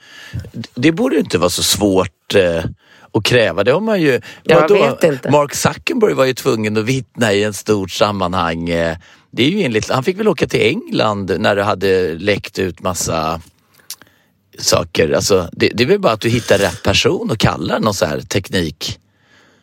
det 0.75 0.93
borde 0.93 1.19
inte 1.19 1.39
vara 1.39 1.51
så 1.51 1.63
svårt 1.63 2.35
eh, 2.35 2.65
att 3.13 3.25
kräva. 3.25 3.65
Det 3.65 3.73
har 3.73 3.81
man 3.81 4.01
ju, 4.01 4.21
jag 4.43 4.61
vadå? 4.61 4.75
vet 4.75 5.05
inte. 5.05 5.31
Mark 5.31 5.55
Zuckerberg 5.55 6.15
var 6.15 6.25
ju 6.25 6.35
tvungen 6.35 6.77
att 6.77 6.85
vittna 6.85 7.33
i 7.33 7.45
en 7.45 7.53
stort 7.53 7.91
sammanhang. 7.91 8.69
Eh, 8.69 8.97
det 9.31 9.43
är 9.43 9.51
ju 9.51 9.63
enligt, 9.63 9.91
han 9.91 10.05
fick 10.05 10.19
väl 10.19 10.29
åka 10.29 10.47
till 10.47 10.61
England 10.61 11.37
när 11.39 11.57
det 11.57 11.63
hade 11.63 12.15
läckt 12.15 12.59
ut 12.59 12.81
massa 12.81 13.41
saker. 14.59 15.13
Alltså, 15.13 15.49
det, 15.53 15.69
det 15.75 15.83
är 15.83 15.89
väl 15.89 16.01
bara 16.01 16.13
att 16.13 16.21
du 16.21 16.29
hittar 16.29 16.59
rätt 16.59 16.83
person 16.83 17.31
och 17.31 17.39
kallar 17.39 17.81
någon 17.81 17.95
så 17.95 18.07
här 18.07 18.21
teknik 18.21 18.99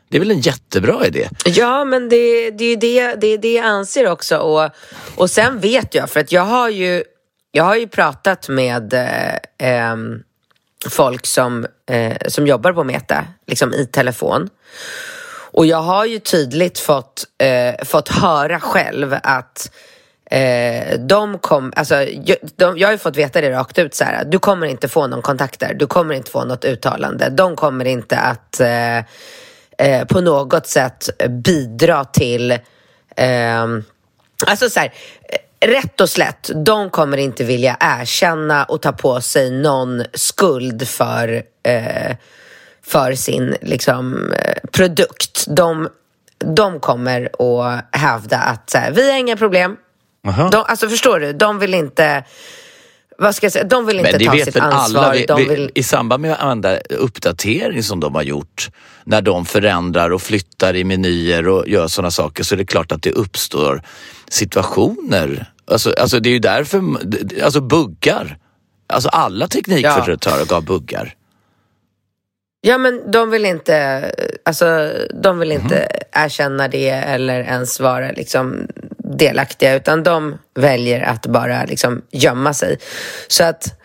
det 0.10 0.17
är 0.17 0.20
väl 0.20 0.32
en 0.32 0.39
jättebra 0.39 1.06
idé? 1.06 1.30
Ja, 1.46 1.86
men 1.86 2.10
det, 2.10 2.52
det 2.52 2.65
är 2.65 2.78
det, 2.78 3.15
det 3.15 3.28
är 3.28 3.38
det 3.38 3.54
jag 3.54 3.65
anser 3.65 4.12
också. 4.12 4.38
Och, 4.38 4.70
och 5.15 5.30
sen 5.30 5.60
vet 5.60 5.96
jag, 5.96 6.10
för 6.10 6.20
att 6.20 6.32
jag 6.32 6.41
har 6.41 6.70
ju, 6.70 7.04
jag 7.52 7.63
har 7.63 7.76
ju 7.76 7.88
pratat 7.88 8.50
med 8.50 8.93
eh, 8.93 9.36
eh, 9.91 9.96
folk 10.89 11.26
som, 11.26 11.65
eh, 11.89 12.17
som 12.28 12.48
jobbar 12.48 12.74
på 12.74 12.84
Meta, 12.84 13.26
liksom 13.48 13.74
i 13.74 13.86
telefon. 13.86 14.50
Och 15.52 15.65
jag 15.65 15.82
har 15.82 16.06
ju 16.06 16.20
tydligt 16.20 16.80
fått, 16.80 17.24
eh, 17.38 17.86
fått 17.86 18.10
höra 18.10 18.60
själv 18.60 19.15
att 19.24 19.72
Eh, 20.32 21.00
de 21.00 21.39
kom, 21.39 21.74
alltså, 21.76 21.96
jag, 22.04 22.38
de, 22.56 22.78
jag 22.78 22.88
har 22.88 22.91
ju 22.91 22.98
fått 22.98 23.17
veta 23.17 23.41
det 23.41 23.52
rakt 23.52 23.80
ut 23.80 23.96
så 23.96 24.04
här, 24.04 24.26
du 24.26 24.39
kommer 24.39 24.67
inte 24.67 24.88
få 24.88 25.08
någon 25.08 25.22
kontakt 25.22 25.60
där, 25.60 25.74
du 25.74 25.88
kommer 25.88 26.15
inte 26.15 26.32
få 26.32 26.46
något 26.46 26.65
uttalande, 26.65 27.30
de 27.30 27.56
kommer 27.56 27.86
inte 27.86 28.17
att 28.17 28.60
eh, 28.60 29.00
eh, 29.78 30.06
på 30.06 30.22
något 30.22 30.68
sätt 30.68 31.10
bidra 31.30 32.06
till 32.06 32.52
eh, 33.16 33.66
Alltså 34.46 34.70
så 34.70 34.80
här, 34.80 34.94
rätt 35.60 36.02
och 36.02 36.10
slätt, 36.10 36.50
de 36.66 36.90
kommer 36.90 37.18
inte 37.18 37.44
vilja 37.44 37.78
erkänna 37.80 38.63
och 38.63 38.82
ta 38.82 38.92
på 38.92 39.22
sig 39.22 39.52
någon 39.52 40.04
skuld 40.13 40.88
för, 40.88 41.44
eh, 41.63 42.16
för 42.84 43.13
sin 43.13 43.56
liksom, 43.62 44.34
eh, 44.34 44.70
produkt. 44.72 45.46
De, 45.48 45.90
de 46.38 46.80
kommer 46.80 47.30
att 47.40 47.86
hävda 47.92 48.38
att 48.38 48.70
så 48.70 48.78
här, 48.78 48.92
vi 48.92 49.12
har 49.12 49.18
inga 49.18 49.38
problem. 49.38 49.78
De, 50.52 50.66
alltså 50.68 50.90
förstår 50.90 51.20
du, 51.20 51.34
de 51.34 51.60
vill 51.60 51.74
inte 51.74 52.24
vad 53.18 53.36
ska 53.36 53.46
jag 53.46 53.54
säga, 53.54 53.66
de 53.66 53.86
vill 53.86 54.00
inte 54.00 54.20
ta 54.20 54.38
sitt 54.38 54.58
ansvar. 54.58 55.04
Alla, 55.04 55.14
vi, 55.14 55.26
de 55.26 55.48
vill... 55.48 55.72
I 55.76 55.84
samband 55.84 56.22
med 56.22 56.38
varenda 56.38 56.78
uppdatering 56.78 57.84
som 57.84 58.00
de 58.00 58.16
har 58.16 58.24
gjort, 58.24 58.70
när 59.04 59.22
de 59.22 59.46
förändrar 59.46 60.10
och 60.10 60.22
flyttar 60.22 60.76
i 60.76 60.84
menyer 60.84 61.48
och 61.48 61.68
gör 61.68 61.88
sådana 61.88 62.12
saker, 62.12 62.44
så 62.44 62.56
är 62.56 62.58
det 62.58 62.66
klart 62.66 62.92
att 62.92 63.04
det 63.04 63.12
uppstår 63.12 63.82
situationer. 64.30 65.52
Alltså, 65.72 65.94
alltså 65.98 66.20
det 66.20 66.30
är 66.30 66.34
ju 66.34 66.40
därför, 66.40 66.84
alltså 67.44 67.62
buggar. 67.62 68.38
Alltså 68.88 69.10
alla 69.10 69.48
teknikföretag 69.48 70.40
ja. 70.50 70.56
har 70.56 70.62
buggar. 70.62 71.14
Ja 72.62 72.78
men 72.78 73.12
de 73.12 73.30
vill 73.30 73.46
inte, 73.46 74.12
alltså, 74.46 74.94
de 75.24 75.40
vill 75.40 75.52
inte 75.52 75.78
mm. 75.78 76.26
erkänna 76.26 76.68
det 76.68 76.90
eller 76.90 77.40
ens 77.40 77.80
vara 77.80 78.12
liksom, 78.12 78.68
delaktiga 79.08 79.76
utan 79.76 80.04
de 80.04 80.38
väljer 80.56 81.02
att 81.02 81.26
bara 81.26 81.65
liksom, 81.65 82.02
gömma 82.12 82.54
sig. 82.54 82.80
Så 83.28 83.43
att 83.43 83.80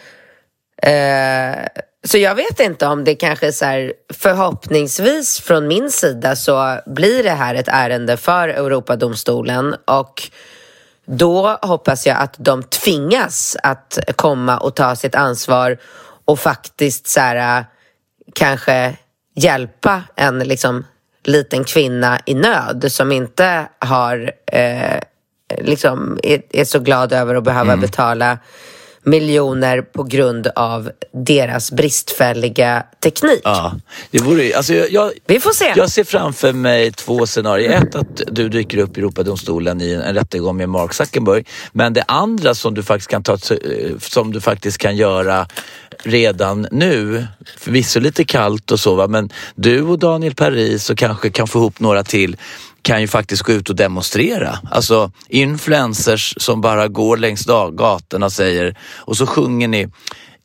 eh, 0.83 1.83
så 2.05 2.19
jag 2.19 2.35
vet 2.35 2.61
inte 2.61 2.87
om 2.87 3.05
det 3.05 3.15
kanske 3.15 3.53
så 3.53 3.65
här, 3.65 3.93
förhoppningsvis 4.15 5.41
från 5.41 5.69
min 5.69 5.91
sida 5.91 6.37
så 6.37 6.81
blir 6.87 7.23
det 7.23 7.31
här 7.31 7.55
ett 7.55 7.69
ärende 7.69 8.17
för 8.17 8.49
Europadomstolen 8.49 9.77
och 9.85 10.23
då 11.07 11.59
hoppas 11.63 12.07
jag 12.07 12.17
att 12.17 12.35
de 12.39 12.63
tvingas 12.63 13.57
att 13.63 13.99
komma 14.17 14.59
och 14.59 14.77
ta 14.77 14.97
sitt 14.97 15.15
ansvar 15.15 15.79
och 16.25 16.41
faktiskt 16.41 17.07
så 17.07 17.21
här, 17.21 17.65
kanske 18.35 18.97
hjälpa 19.35 20.03
en 20.17 20.39
liksom, 20.39 20.85
liten 21.25 21.65
kvinna 21.65 22.21
i 22.27 22.35
nöd 22.35 22.93
som 22.93 23.13
inte 23.13 23.69
har 23.79 24.33
eh, 24.47 25.01
liksom 25.61 26.19
är, 26.23 26.43
är, 26.51 26.65
så 26.65 26.79
glad 26.79 27.13
över 27.13 27.35
att 27.35 27.45
behöva 27.45 27.73
mm. 27.73 27.81
betala 27.81 28.39
miljoner 29.05 29.83
på 29.83 30.03
grund 30.03 30.47
av 30.47 30.91
deras 31.13 31.73
bristfälliga 31.73 32.83
teknik. 33.01 33.41
Ja, 33.45 33.75
det 34.11 34.23
vore 34.23 34.57
alltså 34.57 34.75
jag, 34.75 34.91
jag, 34.91 35.13
Vi 35.27 35.41
får 35.41 35.51
se. 35.51 35.73
Jag 35.77 35.91
ser 35.91 36.05
framför 36.05 36.53
mig 36.53 36.93
två 36.93 37.27
scenarier. 37.27 37.83
Ett, 37.83 37.95
att 37.95 38.23
du 38.27 38.49
dyker 38.49 38.79
upp 38.79 38.97
i 38.97 39.01
Europadomstolen 39.01 39.81
i 39.81 39.93
en 39.93 40.15
rättegång 40.15 40.57
med 40.57 40.69
Mark 40.69 40.95
Zuckerberg. 40.95 41.45
Men 41.73 41.93
det 41.93 42.05
andra 42.09 42.55
som 42.55 42.75
du 42.75 42.83
faktiskt 42.83 43.11
kan, 43.11 43.23
ta, 43.23 43.39
som 43.99 44.33
du 44.33 44.41
faktiskt 44.41 44.79
kan 44.79 44.97
göra 44.97 45.47
redan 46.05 46.67
nu, 46.71 47.27
förvisso 47.59 48.01
lite 48.01 48.25
kallt 48.25 48.71
och 48.71 48.81
så, 48.81 48.95
va? 48.95 49.09
men 49.09 49.31
du 49.55 49.83
och 49.83 49.99
Daniel 49.99 50.35
Paris 50.35 50.91
och 50.91 50.99
kanske 50.99 51.31
kan 51.31 51.49
få 51.49 51.59
ihop 51.59 51.81
några 51.81 52.05
till 52.05 52.37
kan 52.83 53.01
ju 53.01 53.09
faktiskt 53.09 53.43
gå 53.43 53.53
ut 53.53 53.71
och 53.71 53.77
demonstrera. 53.77 54.59
Alltså 54.71 55.11
influencers 55.29 56.35
som 56.37 56.61
bara 56.61 56.89
går 56.89 57.17
längs 57.17 57.45
gatorna 57.73 58.27
och 58.27 58.33
säger 58.33 58.79
och 58.99 59.17
så 59.17 59.27
sjunger 59.27 59.69
ni 59.69 59.89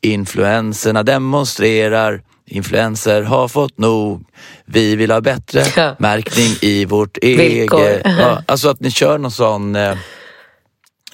Influenserna 0.00 1.02
demonstrerar 1.02 2.22
Influenser 2.46 3.22
har 3.22 3.48
fått 3.48 3.78
nog. 3.78 4.24
Vi 4.64 4.96
vill 4.96 5.10
ha 5.10 5.20
bättre 5.20 5.64
Ja. 5.76 5.96
märkning 5.98 6.56
i 6.60 6.84
vårt 6.84 7.16
eget... 7.16 8.02
Ja, 8.04 8.42
alltså 8.46 8.68
att 8.68 8.80
ni 8.80 8.90
kör 8.90 9.18
någon 9.18 9.30
sån... 9.30 9.76
Eh, 9.76 9.96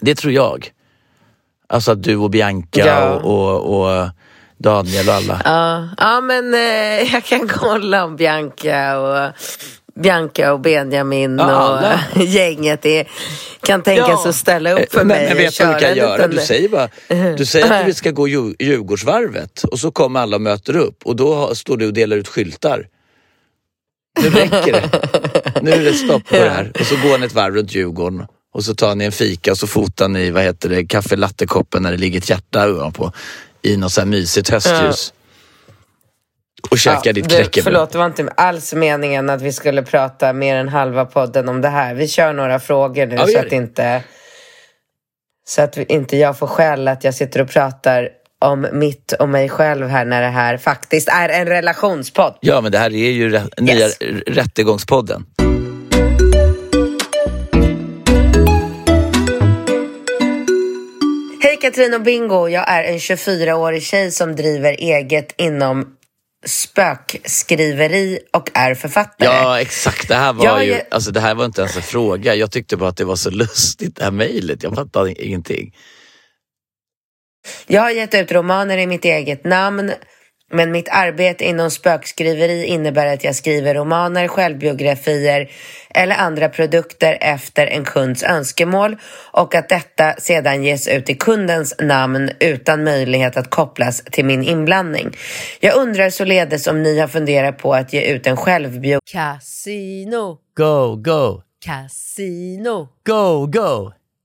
det 0.00 0.14
tror 0.14 0.32
jag. 0.32 0.70
Alltså 1.68 1.92
att 1.92 2.02
du 2.02 2.16
och 2.16 2.30
Bianca 2.30 2.86
Ja. 2.86 3.10
och, 3.10 3.60
och, 3.60 4.00
och 4.02 4.08
Daniel 4.58 5.08
och 5.08 5.14
alla. 5.14 5.40
Ja, 5.44 5.88
ja 5.98 6.20
men 6.20 6.54
eh, 6.54 7.12
jag 7.14 7.24
kan 7.24 7.48
kolla 7.48 8.04
om 8.04 8.16
Bianca 8.16 8.98
och 8.98 9.32
Bianca 10.02 10.52
och 10.52 10.60
Benjamin 10.60 11.38
Ja, 11.38 11.96
och 12.14 12.22
gänget 12.24 12.86
är, 12.86 13.08
kan 13.60 13.82
tänkas 13.82 14.20
Ja. 14.24 14.28
att 14.28 14.34
ställa 14.36 14.72
upp 14.72 14.92
för 14.92 15.00
Eh, 15.00 15.06
mig. 15.06 15.18
Men, 15.20 15.28
men 15.28 15.36
vet 15.36 15.58
du 15.58 15.64
vad 15.66 15.74
du 15.76 15.80
kan 15.80 15.96
göra? 15.96 16.28
Du 16.28 16.38
säger 16.38 16.68
bara, 16.68 16.88
du 17.36 17.44
säger 17.46 17.72
att 17.80 17.86
vi 17.88 17.94
ska 17.94 18.10
gå 18.10 18.28
Djur- 18.28 18.54
Djurgårdsvarvet 18.58 19.62
och 19.64 19.78
så 19.78 19.90
kommer 19.90 20.20
alla 20.20 20.36
och 20.36 20.42
möter 20.42 20.76
upp 20.76 21.02
och 21.06 21.16
då 21.16 21.54
står 21.54 21.76
du 21.76 21.86
och 21.86 21.92
delar 21.92 22.16
ut 22.16 22.28
skyltar. 22.28 22.86
Nu 24.22 24.30
räcker 24.30 24.72
det. 24.72 24.90
Nu 25.62 25.70
är 25.72 25.84
det 25.84 25.92
stopp 25.94 26.28
på 26.28 26.36
det 26.36 26.50
här. 26.50 26.72
Och 26.80 26.86
så 26.86 26.96
går 26.96 27.18
ni 27.18 27.26
ett 27.26 27.34
varv 27.34 27.54
runt 27.54 27.74
Djurgården 27.74 28.26
och 28.54 28.64
så 28.64 28.74
tar 28.74 28.94
ni 28.94 29.04
en 29.04 29.12
fika 29.12 29.50
och 29.50 29.58
så 29.58 29.66
fotar 29.66 30.08
ni, 30.08 30.30
vad 30.30 30.42
heter 30.42 30.68
det, 30.68 30.86
kaffelattekoppen 30.86 31.82
när 31.82 31.90
det 31.90 31.96
ligger 31.98 32.18
ett 32.18 32.30
hjärta 32.30 32.68
ovanpå 32.70 33.12
i 33.62 33.76
något 33.76 33.92
så 33.92 34.00
här 34.00 34.06
mysigt 34.08 34.48
höstljus. 34.50 35.12
Och 36.70 36.78
käkar 36.78 37.12
ditt 37.12 37.28
du, 37.28 37.34
knäckebröd. 37.34 37.64
Förlåt, 37.64 37.90
det 37.90 37.98
var 37.98 38.06
inte 38.06 38.28
alls 38.36 38.74
meningen 38.74 39.30
att 39.30 39.42
vi 39.42 39.52
skulle 39.52 39.82
prata 39.82 40.32
mer 40.32 40.56
än 40.56 40.68
halva 40.68 41.04
podden 41.04 41.48
om 41.48 41.60
det 41.60 41.68
här. 41.68 41.94
Vi 41.94 42.08
kör 42.08 42.32
några 42.32 42.58
frågor 42.60 43.06
nu 43.06 43.14
Ja, 43.14 43.26
så 43.26 43.38
att 43.38 43.52
inte 43.52 44.02
så 45.46 45.62
att 45.62 45.76
inte 45.76 46.16
jag 46.16 46.38
får 46.38 46.46
skäll 46.46 46.88
att 46.88 47.04
jag 47.04 47.14
sitter 47.14 47.40
och 47.40 47.48
pratar 47.48 48.08
om 48.40 48.66
mitt 48.72 49.12
och 49.12 49.28
mig 49.28 49.48
själv 49.48 49.88
här 49.88 50.04
när 50.04 50.22
det 50.22 50.28
här 50.28 50.56
faktiskt 50.56 51.08
är 51.08 51.28
en 51.28 51.46
relationspodd. 51.46 52.34
Ja, 52.40 52.60
men 52.60 52.72
det 52.72 52.78
här 52.78 52.90
är 52.94 53.10
ju 53.10 53.30
rä- 53.30 53.48
nya 53.60 53.74
Yes. 53.76 53.98
Rättegångspodden. 54.26 55.26
Hej 61.42 61.56
Katrin 61.60 61.94
och 61.94 62.00
Bingo, 62.02 62.48
jag 62.48 62.64
är 62.68 62.84
en 62.84 62.98
24-årig 62.98 63.82
tjej 63.82 64.10
som 64.10 64.36
driver 64.36 64.72
eget 64.72 65.34
inom 65.36 65.86
spökskriveri 66.44 68.18
och 68.32 68.50
är 68.54 68.74
författare. 68.74 69.28
Ja, 69.28 69.60
exakt. 69.60 70.08
Det 70.08 70.14
här 70.14 70.32
var 70.32 70.44
Jag 70.44 70.66
ju, 70.66 70.80
alltså 70.90 71.10
det 71.10 71.20
här 71.20 71.34
var 71.34 71.44
inte 71.44 71.60
ens 71.60 71.76
en 71.76 71.82
fråga. 71.82 72.34
Jag 72.34 72.50
tyckte 72.50 72.76
bara 72.76 72.88
att 72.88 72.96
det 72.96 73.04
var 73.04 73.16
så 73.16 73.30
lustigt 73.30 73.96
det 73.96 74.04
här 74.04 74.10
mejlet. 74.10 74.62
Jag 74.62 74.74
fattade 74.74 75.22
ingenting. 75.22 75.74
Jag 77.66 77.82
har 77.82 77.90
gett 77.90 78.14
ut 78.14 78.32
romaner 78.32 78.78
i 78.78 78.86
mitt 78.86 79.04
eget 79.04 79.44
namn, 79.44 79.92
men 80.54 80.72
mitt 80.72 80.88
arbete 80.88 81.44
inom 81.44 81.70
spökskriveri 81.70 82.64
innebär 82.64 83.06
att 83.06 83.24
jag 83.24 83.34
skriver 83.34 83.74
romaner, 83.74 84.28
självbiografier 84.28 85.50
eller 85.90 86.16
andra 86.16 86.48
produkter 86.48 87.18
efter 87.20 87.66
en 87.66 87.84
kunds 87.84 88.22
önskemål 88.22 88.96
och 89.32 89.54
att 89.54 89.68
detta 89.68 90.14
sedan 90.18 90.64
ges 90.64 90.88
ut 90.88 91.10
i 91.10 91.14
kundens 91.14 91.74
namn 91.78 92.30
utan 92.40 92.84
möjlighet 92.84 93.36
att 93.36 93.50
kopplas 93.50 94.02
till 94.02 94.24
min 94.24 94.42
inblandning. 94.42 95.16
Jag 95.60 95.76
undrar 95.76 96.10
således 96.10 96.66
om 96.66 96.82
ni 96.82 96.98
har 97.00 97.08
funderat 97.08 97.58
på 97.58 97.74
att 97.74 97.92
ge 97.92 98.00
ut 98.00 98.26
en 98.26 98.36
självbiografi 98.36 99.04
Casino, 99.12 100.38
Go, 100.56 100.96
go, 100.96 101.42
casino, 101.60 102.88
go, 103.04 103.46
go, 103.46 103.92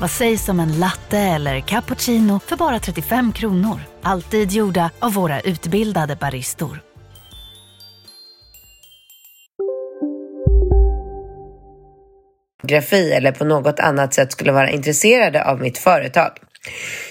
Vad 0.00 0.10
sägs 0.10 0.48
om 0.48 0.60
en 0.60 0.78
latte 0.78 1.18
eller 1.18 1.60
cappuccino 1.60 2.40
för 2.46 2.56
bara 2.56 2.78
35 2.78 3.32
kronor? 3.32 3.80
Alltid 4.02 4.52
gjorda 4.52 4.90
av 4.98 5.12
våra 5.12 5.40
utbildade 5.40 6.16
baristor. 6.16 6.80
Grafi 12.62 13.12
eller 13.12 13.32
på 13.32 13.44
något 13.44 13.80
annat 13.80 14.14
sätt 14.14 14.32
skulle 14.32 14.52
vara 14.52 14.70
intresserade 14.70 15.44
av 15.44 15.60
mitt 15.60 15.78
företag. 15.78 16.30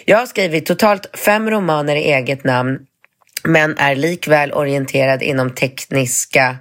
Jag 0.05 0.17
har 0.17 0.25
skrivit 0.25 0.65
totalt 0.65 1.17
fem 1.17 1.49
romaner 1.49 1.95
i 1.95 2.11
eget 2.13 2.43
namn 2.43 2.79
men 3.43 3.77
är 3.77 3.95
likväl 3.95 4.53
orienterad 4.53 5.21
inom 5.21 5.49
tekniska 5.49 6.57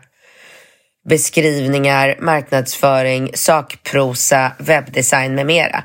beskrivningar, 1.09 2.17
marknadsföring, 2.21 3.31
sakprosa, 3.35 4.53
webbdesign 4.59 5.35
med 5.35 5.47
mera. 5.47 5.85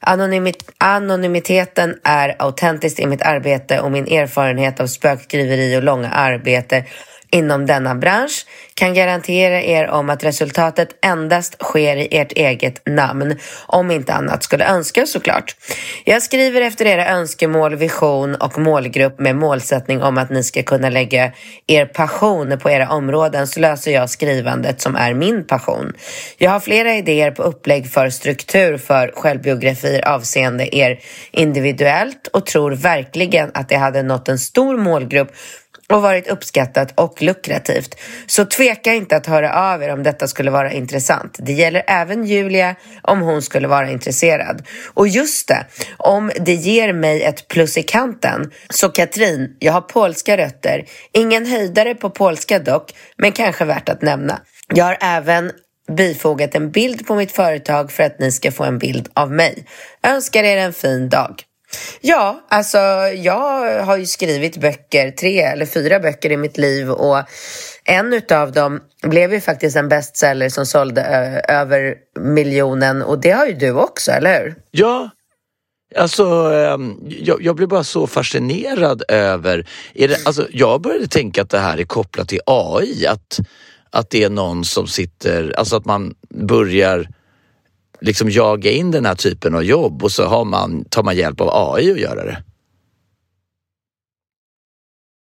Anonymit- 0.00 0.70
anonymiteten 0.78 1.96
är 2.04 2.36
autentiskt 2.38 3.00
i 3.00 3.06
mitt 3.06 3.22
arbete 3.22 3.80
och 3.80 3.90
min 3.90 4.06
erfarenhet 4.06 4.80
av 4.80 4.86
spökskriveri 4.86 5.76
och 5.76 5.82
långa 5.82 6.10
arbete 6.10 6.84
inom 7.30 7.66
denna 7.66 7.94
bransch 7.94 8.46
kan 8.74 8.94
garantera 8.94 9.62
er 9.62 9.88
om 9.88 10.10
att 10.10 10.24
resultatet 10.24 10.88
endast 11.02 11.62
sker 11.62 11.96
i 11.96 12.08
ert 12.10 12.32
eget 12.32 12.86
namn, 12.86 13.38
om 13.66 13.90
inte 13.90 14.12
annat 14.12 14.42
skulle 14.42 14.64
önskas 14.64 15.10
såklart. 15.10 15.56
Jag 16.04 16.22
skriver 16.22 16.60
efter 16.60 16.86
era 16.86 17.08
önskemål, 17.08 17.76
vision 17.76 18.34
och 18.34 18.58
målgrupp 18.58 19.18
med 19.18 19.36
målsättning 19.36 20.02
om 20.02 20.18
att 20.18 20.30
ni 20.30 20.44
ska 20.44 20.62
kunna 20.62 20.90
lägga 20.90 21.32
er 21.66 21.86
passion 21.86 22.58
på 22.58 22.70
era 22.70 22.88
områden 22.88 23.46
så 23.46 23.60
löser 23.60 23.90
jag 23.90 24.10
skrivandet 24.10 24.80
som 24.80 24.96
är 24.96 25.14
min 25.14 25.46
passion. 25.46 25.92
Jag 26.38 26.50
har 26.50 26.60
flera 26.60 26.94
idéer 26.94 27.30
på 27.30 27.42
upplägg 27.42 27.90
för 27.90 28.10
struktur 28.10 28.76
för 28.78 29.12
självbiografier 29.16 30.08
avseende 30.08 30.76
er 30.76 31.00
individuellt 31.30 32.28
och 32.32 32.46
tror 32.46 32.70
verkligen 32.70 33.50
att 33.54 33.68
det 33.68 33.76
hade 33.76 34.02
nått 34.02 34.28
en 34.28 34.38
stor 34.38 34.76
målgrupp 34.76 35.32
och 35.90 36.02
varit 36.02 36.28
uppskattat 36.28 36.92
och 36.94 37.22
lukrativt. 37.22 37.94
Så 38.26 38.44
tveka 38.44 38.94
inte 38.94 39.16
att 39.16 39.26
höra 39.26 39.72
av 39.72 39.82
er 39.82 39.92
om 39.92 40.02
detta 40.02 40.28
skulle 40.28 40.50
vara 40.50 40.72
intressant. 40.72 41.36
Det 41.38 41.52
gäller 41.52 41.82
även 41.86 42.24
Julia 42.24 42.74
om 43.02 43.20
hon 43.20 43.42
skulle 43.42 43.68
vara 43.68 43.90
intresserad. 43.90 44.62
Och 44.94 45.08
just 45.08 45.48
det, 45.48 45.66
om 45.96 46.30
det 46.40 46.54
ger 46.54 46.92
mig 46.92 47.22
ett 47.22 47.48
plus 47.48 47.78
i 47.78 47.82
kanten. 47.82 48.50
Så 48.70 48.88
Katrin, 48.88 49.56
jag 49.58 49.72
har 49.72 49.80
polska 49.80 50.36
rötter. 50.36 50.84
Ingen 51.12 51.46
höjdare 51.46 51.94
på 51.94 52.10
polska 52.10 52.58
dock, 52.58 52.92
men 53.16 53.32
kanske 53.32 53.64
värt 53.64 53.88
att 53.88 54.02
nämna. 54.02 54.40
Jag 54.74 54.84
har 54.84 54.98
även 55.00 55.52
bifogat 55.96 56.54
en 56.54 56.70
bild 56.70 57.06
på 57.06 57.14
mitt 57.14 57.32
företag 57.32 57.92
för 57.92 58.02
att 58.02 58.18
ni 58.18 58.32
ska 58.32 58.52
få 58.52 58.64
en 58.64 58.78
bild 58.78 59.08
av 59.14 59.32
mig. 59.32 59.66
Önskar 60.02 60.44
er 60.44 60.56
en 60.56 60.72
fin 60.72 61.08
dag. 61.08 61.42
Ja, 62.00 62.46
alltså 62.48 62.78
jag 63.16 63.82
har 63.84 63.96
ju 63.96 64.06
skrivit 64.06 64.56
böcker, 64.56 65.10
tre 65.10 65.40
eller 65.40 65.66
fyra 65.66 66.00
böcker 66.00 66.32
i 66.32 66.36
mitt 66.36 66.58
liv 66.58 66.90
och 66.90 67.22
en 67.84 68.12
utav 68.12 68.52
dem 68.52 68.80
blev 69.02 69.32
ju 69.32 69.40
faktiskt 69.40 69.76
en 69.76 69.88
bestseller 69.88 70.48
som 70.48 70.66
sålde 70.66 71.02
över 71.48 71.94
miljonen 72.20 73.02
och 73.02 73.20
det 73.20 73.30
har 73.30 73.46
ju 73.46 73.54
du 73.54 73.72
också, 73.72 74.10
eller 74.10 74.40
hur? 74.40 74.54
Ja, 74.70 75.10
Alltså, 75.96 76.24
ehm, 76.54 76.96
jag, 77.08 77.42
jag 77.42 77.56
blev 77.56 77.68
bara 77.68 77.84
så 77.84 78.06
fascinerad 78.06 79.02
över... 79.08 79.66
Är 79.94 80.08
det, 80.08 80.26
alltså, 80.26 80.46
jag 80.50 80.80
började 80.80 81.06
tänka 81.06 81.42
att 81.42 81.50
det 81.50 81.58
här 81.58 81.78
är 81.78 81.84
kopplat 81.84 82.28
till 82.28 82.40
AI. 82.46 83.06
Att, 83.06 83.40
att 83.90 84.10
det 84.10 84.24
är 84.24 84.30
någon 84.30 84.64
som 84.64 84.86
sitter... 84.86 85.54
Alltså 85.56 85.76
att 85.76 85.84
man 85.84 86.14
börjar 86.34 87.08
liksom 88.00 88.30
jaga 88.30 88.70
in 88.70 88.90
den 88.90 89.06
här 89.06 89.14
typen 89.14 89.54
av 89.54 89.64
jobb 89.64 90.04
och 90.04 90.12
så 90.12 90.24
har 90.24 90.44
man, 90.44 90.84
tar 90.84 91.02
man 91.02 91.16
hjälp 91.16 91.40
av 91.40 91.74
AI 91.74 91.92
att 91.92 92.00
göra 92.00 92.24
det. 92.24 92.42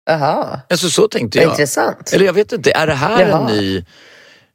Jaha. 0.06 0.60
Alltså 0.70 0.90
så 0.90 1.08
tänkte 1.08 1.38
jag. 1.38 1.50
Intressant. 1.50 2.12
Eller 2.12 2.26
jag 2.26 2.32
vet 2.32 2.52
inte, 2.52 2.72
är 2.72 2.86
det 2.86 2.94
här 2.94 3.20
Jaha. 3.20 3.50
en 3.50 3.56
ny 3.56 3.84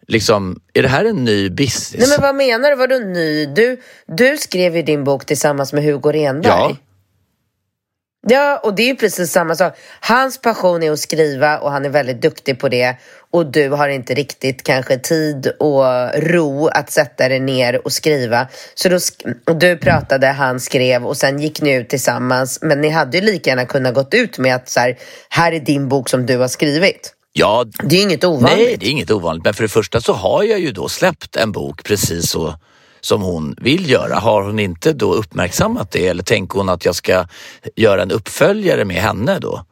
Liksom, 0.10 0.62
är 0.74 0.82
det 0.82 0.88
här 0.88 1.06
en 1.06 1.24
ny 1.24 1.50
business? 1.50 1.96
Nej 2.00 2.10
men 2.10 2.22
vad 2.22 2.36
menar 2.36 2.70
du? 2.70 2.76
Vadå 2.76 2.96
ny? 2.96 3.46
Du, 3.46 3.82
du 4.08 4.38
skrev 4.38 4.76
ju 4.76 4.82
din 4.82 5.04
bok 5.04 5.26
tillsammans 5.26 5.74
med 5.74 5.84
Hugo 5.84 6.12
Renberg. 6.12 6.52
Ja. 6.52 6.76
Ja, 8.28 8.58
och 8.64 8.74
det 8.74 8.84
är 8.84 8.88
ju 8.88 8.96
precis 8.96 9.32
samma 9.32 9.56
sak. 9.56 9.78
Hans 10.02 10.42
passion 10.42 10.84
är 10.84 10.92
att 10.92 11.00
skriva 11.00 11.60
och 11.60 11.72
han 11.72 11.86
är 11.86 11.90
väldigt 11.90 12.22
duktig 12.22 12.60
på 12.60 12.70
det. 12.70 12.98
Och 13.32 13.52
du 13.52 13.70
har 13.70 13.90
inte 13.90 14.14
riktigt 14.14 14.64
kanske 14.64 14.98
tid 14.98 15.48
och 15.60 15.84
ro 16.16 16.68
att 16.68 16.92
sätta 16.92 17.30
dig 17.30 17.40
ner 17.40 17.86
och 17.86 17.92
skriva. 17.92 18.48
Så 18.76 18.90
då 18.90 18.98
du 19.54 19.78
pratade, 19.78 20.28
han 20.28 20.60
skrev 20.60 21.06
och 21.06 21.18
sen 21.18 21.40
gick 21.40 21.62
ni 21.62 21.74
ut 21.74 21.90
tillsammans. 21.90 22.60
Men 22.62 22.82
ni 22.82 22.90
hade 22.90 23.18
ju 23.18 23.24
lika 23.26 23.50
gärna 23.50 23.66
kunnat 23.66 23.94
gått 23.94 24.14
ut 24.14 24.38
med 24.38 24.56
att 24.56 24.70
så 24.70 24.80
här, 24.80 24.98
här 25.30 25.52
är 25.52 25.60
din 25.60 25.90
bok 25.90 26.10
som 26.10 26.26
du 26.26 26.38
har 26.38 26.48
skrivit. 26.48 27.16
Ja, 27.34 27.66
Det 27.84 27.96
är 27.98 28.02
inget 28.04 28.24
ovanligt. 28.24 28.58
nej 28.58 28.78
det 28.80 28.86
är 28.86 28.92
inget 28.92 29.12
ovanligt. 29.12 29.44
Men 29.46 29.54
för 29.54 29.64
det 29.64 29.70
första 29.70 30.02
så 30.02 30.14
har 30.14 30.44
jag 30.44 30.60
ju 30.60 30.72
då 30.72 30.90
släppt 30.90 31.36
en 31.36 31.52
bok 31.52 31.84
precis 31.84 32.30
så 32.30 32.56
som 33.02 33.22
hon 33.22 33.56
vill 33.62 33.90
göra. 33.90 34.16
Har 34.16 34.42
hon 34.44 34.60
inte 34.60 34.94
då 34.94 35.14
uppmärksammat 35.14 35.92
det 35.92 36.08
eller 36.08 36.24
tänker 36.24 36.58
hon 36.58 36.70
att 36.70 36.86
jag 36.86 36.96
ska 36.96 37.26
göra 37.76 38.02
en 38.02 38.12
uppföljare 38.12 38.86
med 38.86 38.98
henne 39.02 39.40
då? 39.40 39.66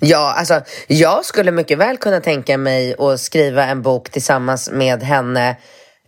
Ja, 0.00 0.34
alltså 0.38 0.60
jag 0.86 1.24
skulle 1.24 1.50
mycket 1.50 1.78
väl 1.78 1.96
kunna 1.96 2.20
tänka 2.20 2.58
mig 2.58 2.94
att 2.98 3.20
skriva 3.20 3.64
en 3.64 3.82
bok 3.82 4.10
tillsammans 4.10 4.70
med 4.70 5.02
henne 5.02 5.56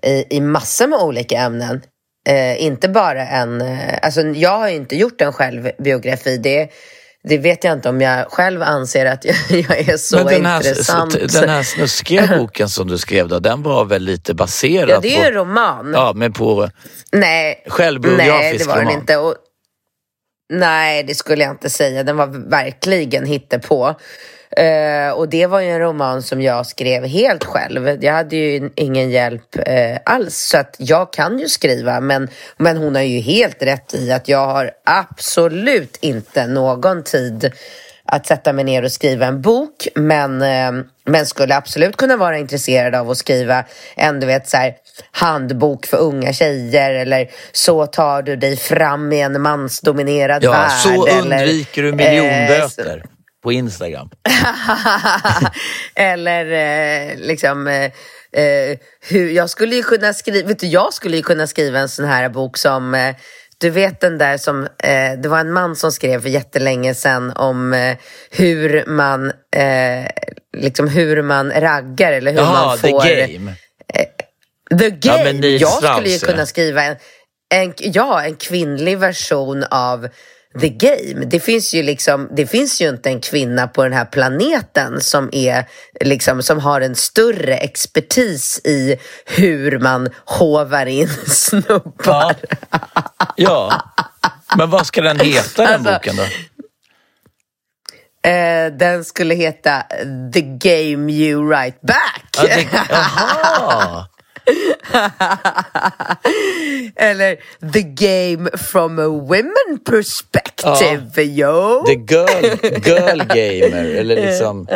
i, 0.07 0.37
i 0.37 0.41
massor 0.41 0.87
med 0.87 0.99
olika 0.99 1.39
ämnen. 1.39 1.83
Eh, 2.29 2.63
inte 2.65 2.89
bara 2.89 3.27
en, 3.27 3.61
eh, 3.61 3.99
alltså 4.03 4.21
jag 4.21 4.59
har 4.59 4.69
ju 4.69 4.77
inte 4.77 4.97
gjort 4.97 5.21
en 5.21 5.33
självbiografi. 5.33 6.37
Det, 6.37 6.71
det 7.29 7.39
vet 7.39 7.65
jag 7.65 7.73
inte 7.73 7.89
om 7.89 8.01
jag 8.01 8.33
själv 8.33 8.63
anser 8.63 9.07
att 9.07 9.25
jag, 9.25 9.37
jag 9.51 9.79
är 9.89 9.97
så 9.97 10.17
Men 10.17 10.27
den 10.27 10.47
här, 10.47 10.57
intressant. 10.57 11.33
den 11.33 11.49
här 11.49 11.63
snuskiga 11.63 12.27
boken 12.39 12.69
som 12.69 12.89
du 12.89 12.99
skrev 12.99 13.29
då, 13.29 13.39
den 13.39 13.63
var 13.63 13.85
väl 13.85 14.03
lite 14.03 14.35
baserad 14.35 14.91
ja, 14.91 15.01
det 15.01 15.17
är 15.17 15.21
ju 15.21 15.27
en 15.27 15.33
på... 15.33 15.39
roman. 15.39 15.93
Ja, 15.95 16.13
men 16.15 16.33
på 16.33 16.71
Nej, 17.13 17.65
självbiografisk 17.67 18.31
nej 18.33 18.59
det 18.59 18.65
var 18.65 18.77
roman. 18.77 18.87
den 18.93 19.01
inte. 19.01 19.17
Och, 19.17 19.35
nej, 20.51 21.03
det 21.03 21.15
skulle 21.15 21.45
jag 21.45 21.53
inte 21.53 21.71
säga. 21.71 22.03
Den 22.03 22.17
var 22.17 22.27
verkligen 22.51 23.27
hittepå. 23.27 23.95
Uh, 24.61 25.13
och 25.13 25.29
det 25.29 25.47
var 25.47 25.61
ju 25.61 25.71
en 25.71 25.81
roman 25.81 26.23
som 26.23 26.43
jag 26.43 26.67
skrev 26.67 27.05
helt 27.05 27.45
själv. 27.45 28.05
Jag 28.05 28.13
hade 28.13 28.37
ju 28.37 28.71
ingen 28.75 29.11
hjälp 29.11 29.57
uh, 29.57 29.99
alls. 30.05 30.37
Så 30.37 30.59
att 30.59 30.77
jag 30.79 31.13
kan 31.13 31.39
ju 31.39 31.49
skriva. 31.49 32.01
Men, 32.01 32.29
men 32.57 32.77
hon 32.77 32.95
har 32.95 33.03
ju 33.03 33.21
helt 33.21 33.63
rätt 33.63 33.95
i 33.95 34.13
att 34.13 34.29
jag 34.29 34.47
har 34.47 34.71
absolut 34.85 35.99
inte 36.01 36.47
någon 36.47 37.03
tid 37.03 37.53
att 38.13 38.27
sätta 38.27 38.53
mig 38.53 38.65
ner 38.65 38.85
och 38.85 38.93
skriva 38.93 39.27
en 39.27 39.43
bok. 39.43 39.89
Men, 39.95 40.43
eh, 40.43 40.85
men 41.05 41.27
skulle 41.27 41.57
absolut 41.57 41.97
kunna 41.97 42.17
vara 42.17 42.39
intresserad 42.39 42.95
av 42.95 43.11
att 43.11 43.17
skriva 43.17 43.65
en 43.97 44.21
du 44.21 44.27
vet, 44.27 44.49
så 44.49 44.57
här, 44.57 44.75
handbok 45.13 45.87
för 45.87 45.97
unga 45.97 46.33
tjejer. 46.33 46.91
Eller 46.91 47.31
så 47.53 47.87
tar 47.87 48.23
du 48.23 48.37
dig 48.37 48.57
fram 48.57 49.13
i 49.13 49.21
en 49.21 49.43
mansdominerad 49.43 50.45
Ja, 50.45 50.51
värld. 50.51 50.71
så 50.71 51.07
eller, 51.07 51.43
undviker 51.43 51.83
du 51.83 51.89
eh, 51.89 51.95
miljonböter 51.95 53.05
på 53.43 53.53
Instagram. 53.53 54.11
Eller 55.95 56.47
eh, 56.53 57.17
liksom 57.17 57.67
eh, 57.69 57.85
eh, 58.43 58.79
hur, 59.09 59.31
jag 59.31 59.51
skulle 59.51 59.77
ju 59.77 59.83
kunna 59.83 60.15
skriva, 60.15 60.49
vet 60.49 60.59
du, 60.59 60.67
jag 60.67 60.95
skulle 60.95 61.17
ju 61.17 61.23
kunna 61.23 61.47
skriva 61.47 61.79
en 61.79 61.89
sån 61.89 62.05
här 62.05 62.29
bok 62.29 62.57
som 62.57 62.95
eh, 62.95 63.17
du 63.59 63.71
vet 63.71 64.01
den 64.01 64.19
där 64.19 64.37
som, 64.37 64.65
eh, 64.65 65.13
det 65.19 65.29
var 65.29 65.39
en 65.39 65.53
man 65.53 65.77
som 65.77 65.93
skrev 65.93 66.23
för 66.23 66.29
jättelänge 66.29 66.95
sedan 66.95 67.33
om 67.37 67.73
eh, 67.73 67.97
hur 68.31 68.85
man, 68.87 69.33
eh, 69.57 70.07
liksom 70.57 70.89
hur 70.89 71.23
man 71.23 71.51
raggar 71.53 72.13
eller 72.13 72.33
hur 72.33 72.39
Jaha, 72.39 72.67
man 72.67 72.79
får... 72.79 73.01
the 73.01 73.27
game. 73.27 73.55
The 74.79 74.99
Ja, 75.03 75.17
Game. 75.17 75.33
Neil 75.33 75.61
jag 75.61 75.71
Strauss, 75.71 75.97
skulle 75.97 76.09
ju 76.09 76.19
ja. 76.23 76.27
kunna 76.27 76.47
skriva 76.47 76.83
en, 76.85 76.97
en, 77.55 77.75
ja, 77.77 78.23
en 78.23 78.37
kvinnlig 78.37 78.99
version 78.99 79.65
av 79.71 80.09
The 80.61 80.69
Game. 80.69 81.25
Det 81.27 81.41
finns, 81.41 81.75
ju 81.75 81.83
liksom, 81.83 82.29
det 82.37 82.47
finns 82.47 82.81
ju 82.81 82.89
inte 82.89 83.09
en 83.09 83.21
kvinna 83.21 83.69
på 83.69 83.83
den 83.83 83.93
här 83.93 84.05
planeten 84.05 85.01
som, 85.01 85.29
är, 85.33 85.69
liksom, 86.01 86.43
som 86.43 86.59
har 86.59 86.81
en 86.81 86.95
större 86.95 87.57
expertis 87.57 88.61
i 88.65 88.97
hur 89.27 89.79
man 89.79 90.09
hovar 90.25 90.87
in 90.87 91.09
snubbar. 91.27 92.35
Ja. 93.37 93.83
Men 94.57 94.71
vad 94.71 94.87
ska 94.87 95.01
den 95.01 95.21
heta 95.21 95.63
den 95.63 95.75
Alltså, 95.75 95.93
boken 95.93 96.17
då? 96.17 96.23
Eh, 98.31 98.73
den 98.73 99.05
skulle 99.05 99.35
heta 99.35 99.83
The 100.35 100.41
Game 100.41 101.13
You 101.13 101.51
Right 101.51 101.81
Back. 101.81 102.27
Ja, 102.37 102.43
det, 102.43 102.69
jaha. 102.91 104.07
Eller 106.97 107.37
The 107.73 107.83
Game 107.83 108.51
from 108.59 108.99
a 108.99 109.07
Women 109.09 109.79
Perspective, 109.91 111.23
yo. 111.23 111.85
The 111.87 111.95
girl, 111.95 112.45
girl 112.85 113.19
gamer 113.19 113.85
eller 113.85 114.17
liksom... 114.17 114.61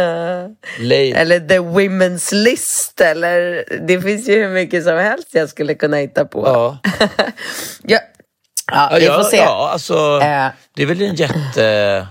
late. 0.78 1.12
Eller 1.16 1.40
The 1.40 1.58
Women's 1.58 2.34
List. 2.34 3.00
Eller, 3.00 3.64
det 3.86 4.00
finns 4.00 4.28
ju 4.28 4.34
hur 4.42 4.48
mycket 4.48 4.84
som 4.84 4.96
helst 4.98 5.28
jag 5.32 5.48
skulle 5.48 5.74
kunna 5.74 5.96
hitta 5.96 6.24
på. 6.24 6.42
Ja. 6.46 6.78
Ja, 7.86 7.98
ja, 8.72 8.88
Ja, 8.92 8.98
vi 8.98 9.06
ja, 9.06 9.16
får 9.16 9.24
se. 9.30 9.36
ja, 9.36 9.68
alltså, 9.72 9.94
Eh. 10.22 10.46
det 10.76 10.82
är 10.82 10.86
väl 10.86 11.02
en 11.02 11.14
jätte... 11.14 12.06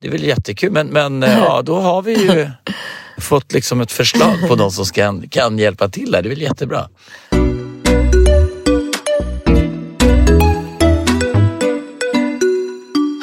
Det 0.00 0.08
är 0.08 0.12
väl 0.12 0.22
jättekul, 0.24 0.70
men, 0.72 0.86
men 0.86 1.22
eh, 1.22 1.38
ja, 1.38 1.62
då 1.62 1.80
har 1.80 2.02
vi 2.02 2.14
ju 2.14 2.50
fått 3.18 3.52
liksom 3.52 3.80
ett 3.80 3.92
förslag 3.92 4.48
på 4.48 4.56
någon 4.56 4.72
som 4.72 4.86
ska, 4.86 5.20
kan 5.30 5.58
hjälpa 5.58 5.88
till 5.88 6.10
där. 6.10 6.22
Det 6.22 6.26
är 6.26 6.30
väl 6.30 6.42
jättebra. 6.42 6.88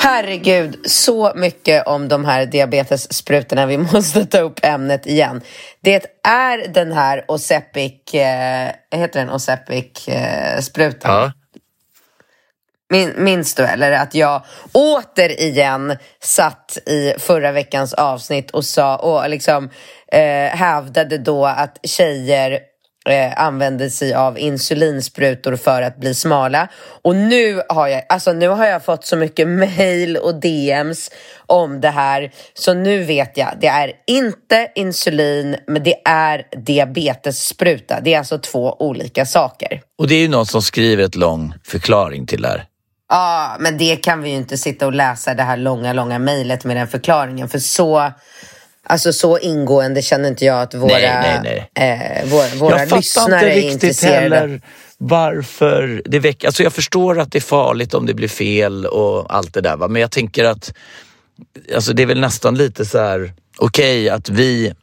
Herregud, 0.04 0.80
så 0.86 1.32
mycket 1.36 1.88
om 1.88 2.08
de 2.08 2.26
här 2.26 2.46
diabetessprutorna. 2.46 3.66
Vi 3.66 3.78
måste 3.94 4.26
ta 4.26 4.40
upp 4.40 4.60
ämnet 4.64 5.06
igen. 5.06 5.42
Det 5.82 6.06
är 6.28 6.68
den 6.68 6.92
här 6.92 7.26
Osepic, 7.28 8.14
eh, 8.14 8.72
heter 8.92 9.20
den 9.20 9.30
Osepic 9.30 10.08
eh, 10.08 10.60
sprutan? 10.60 11.12
Ja. 11.12 11.32
Min, 12.90 13.14
minns 13.18 13.56
du 13.56 13.64
eller 13.64 13.92
att 13.92 14.16
jag 14.16 14.42
återigen 14.72 15.98
satt 16.24 16.78
i 16.86 17.14
förra 17.18 17.52
veckans 17.52 17.94
avsnitt 17.94 18.52
och 18.52 18.66
sa 18.66 18.98
och 18.98 19.30
liksom 19.30 19.70
eh, 20.12 20.58
hävdade 20.58 21.18
då 21.18 21.46
att 21.46 21.78
tjejer 21.84 22.60
eh, 23.10 23.42
använder 23.42 23.90
sig 23.90 24.14
av 24.14 24.40
insulinsprutor 24.40 25.56
för 25.56 25.82
att 25.82 25.98
bli 25.98 26.14
smala. 26.14 26.68
Och 27.02 27.16
nu 27.16 27.62
har 27.70 27.88
jag, 27.88 28.04
alltså 28.10 28.34
nu 28.34 28.48
har 28.48 28.66
jag 28.66 28.86
fått 28.86 29.06
så 29.06 29.16
mycket 29.16 29.48
mail 29.48 30.18
och 30.18 30.40
DMs 30.40 31.12
om 31.46 31.82
det 31.82 31.90
här. 31.90 32.32
Så 32.54 32.74
nu 32.74 33.04
vet 33.04 33.38
jag, 33.38 33.50
det 33.62 33.68
är 33.68 33.92
inte 34.08 34.72
insulin 34.76 35.56
men 35.68 35.84
det 35.84 35.96
är 36.06 36.48
diabetesspruta. 36.66 38.00
Det 38.02 38.14
är 38.14 38.18
alltså 38.18 38.38
två 38.38 38.76
olika 38.80 39.26
saker. 39.26 39.82
Och 39.98 40.08
det 40.08 40.16
är 40.16 40.20
ju 40.20 40.28
någon 40.28 40.46
som 40.46 40.62
skriver 40.62 41.04
ett 41.04 41.16
lång 41.16 41.54
förklaring 41.64 42.28
till 42.28 42.42
det 42.42 42.48
här. 42.48 42.66
Ja, 43.10 43.58
men 43.60 43.78
det 43.78 43.96
kan 43.96 44.22
vi 44.22 44.30
ju 44.30 44.36
inte 44.36 44.58
sitta 44.58 44.86
och 44.86 44.94
läsa 44.94 45.34
det 45.34 45.44
här 45.44 45.58
långa, 45.58 45.94
långa 45.94 46.20
mejlet 46.20 46.64
med 46.64 46.78
den 46.78 46.88
förklaringen. 46.88 47.50
För 47.50 47.60
så, 47.60 48.12
alltså 48.84 49.14
så 49.14 49.38
ingående 49.38 50.02
känner 50.02 50.30
inte 50.30 50.46
jag 50.46 50.62
att 50.62 50.74
våra, 50.74 50.92
Nej, 50.92 51.40
nej, 51.44 51.70
Eh, 51.74 52.30
våra, 52.30 52.48
våra 52.56 52.80
jag 52.80 52.92
lyssnare 52.98 53.36
inte 53.36 53.46
är 53.46 53.56
riktigt 53.56 53.74
intresserade. 53.74 54.36
heller 54.36 54.62
varför 54.98 56.02
det 56.06 56.20
väcker... 56.20 56.48
Alltså 56.48 56.64
jag 56.64 56.74
förstår 56.74 57.20
att 57.20 57.32
det 57.32 57.38
är 57.38 57.42
farligt 57.42 57.94
om 57.94 58.06
det 58.06 58.14
blir 58.14 58.28
fel 58.28 58.86
och 58.86 59.36
allt 59.36 59.54
det 59.54 59.62
där. 59.62 59.78
Va? 59.78 59.88
Men 59.88 60.02
jag 60.02 60.12
tänker 60.12 60.44
att 60.44 60.74
alltså 61.76 61.94
det 61.94 62.02
är 62.02 62.08
väl 62.08 62.20
nästan 62.20 62.56
lite 62.56 62.86
så 62.86 62.98
här 62.98 63.34
okej 63.58 64.10
att 64.10 64.30
vi 64.30 64.74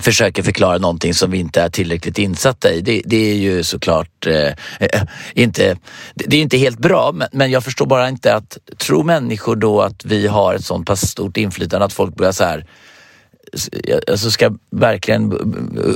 försöker 0.00 0.42
förklara 0.42 0.78
någonting 0.78 1.14
som 1.14 1.30
vi 1.30 1.38
inte 1.38 1.62
är 1.62 1.68
tillräckligt 1.68 2.18
insatta 2.18 2.72
i. 2.72 2.80
Det, 2.80 3.02
det 3.04 3.30
är 3.30 3.34
ju 3.34 3.62
såklart 3.62 4.26
eh, 4.26 4.48
eh 4.80 5.02
inte, 5.34 5.76
det 6.14 6.36
är 6.36 6.40
inte 6.40 6.56
helt 6.56 6.78
bra 6.78 7.12
men, 7.14 7.28
men 7.32 7.50
jag 7.50 7.64
förstår 7.64 7.86
bara 7.86 8.08
inte 8.08 8.34
att, 8.34 8.58
tror 8.78 9.04
människor 9.04 9.56
då 9.56 9.82
att 9.82 10.04
vi 10.04 10.26
har 10.26 10.54
ett 10.54 10.64
sånt 10.64 10.86
pass 10.86 11.00
stort 11.00 11.36
inflytande 11.36 11.84
att 11.84 11.92
folk 11.92 12.16
börjar 12.16 12.32
så 12.32 12.44
här 12.44 12.66
alltså 14.10 14.30
ska 14.30 14.50
verkligen 14.70 15.32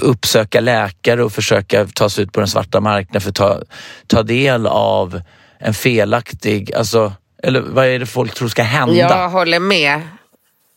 uppsöka 0.02 0.60
läkare 0.60 1.24
och 1.24 1.32
försöka 1.32 1.86
ta 1.86 2.10
sig 2.10 2.24
ut 2.24 2.32
på 2.32 2.40
den 2.40 2.48
svarta 2.48 2.80
marknaden 2.80 3.20
för 3.20 3.28
att 3.28 3.34
ta, 3.34 3.62
ta 4.06 4.22
del 4.22 4.66
av 4.66 5.20
en 5.58 5.74
felaktig, 5.74 6.74
alltså, 6.74 7.12
eller 7.42 7.60
vad 7.60 7.86
är 7.86 7.98
det 7.98 8.06
folk 8.06 8.34
tror 8.34 8.48
ska 8.48 8.62
hända? 8.62 8.94
Jag 8.94 9.28
håller 9.28 9.60
med. 9.60 10.00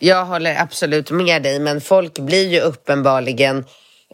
Jag 0.01 0.25
håller 0.25 0.61
absolut 0.61 1.11
med 1.11 1.43
dig, 1.43 1.59
men 1.59 1.81
folk 1.81 2.19
blir 2.19 2.47
ju 2.47 2.59
uppenbarligen 2.59 3.65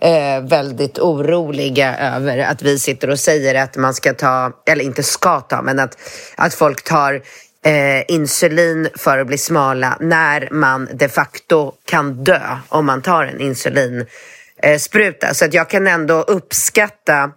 eh, 0.02 0.42
väldigt 0.42 1.00
oroliga 1.00 1.98
över 1.98 2.38
att 2.38 2.62
vi 2.62 2.80
sitter 2.80 3.10
och 3.10 3.20
säger 3.20 3.56
att 3.56 3.76
man 3.76 3.94
ska 3.94 4.14
ta, 4.14 4.52
eller 4.68 4.84
inte 4.84 5.04
ska 5.04 5.42
ta, 5.42 5.62
men 5.62 5.80
att, 5.80 5.98
att 6.36 6.54
folk 6.54 6.84
tar 6.84 7.14
eh, 7.66 8.04
insulin 8.08 8.90
för 8.96 9.18
att 9.18 9.28
bli 9.28 9.38
smala 9.38 9.98
när 10.00 10.50
man 10.52 10.90
de 10.94 11.10
facto 11.10 11.74
kan 11.86 12.24
dö 12.24 12.58
om 12.70 12.86
man 12.86 13.02
tar 13.02 13.24
en 13.24 13.42
insulinspruta. 13.42 15.34
Så 15.34 15.46
att 15.46 15.54
jag 15.54 15.70
kan 15.70 15.88
ändå 15.88 16.22
uppskatta 16.22 17.32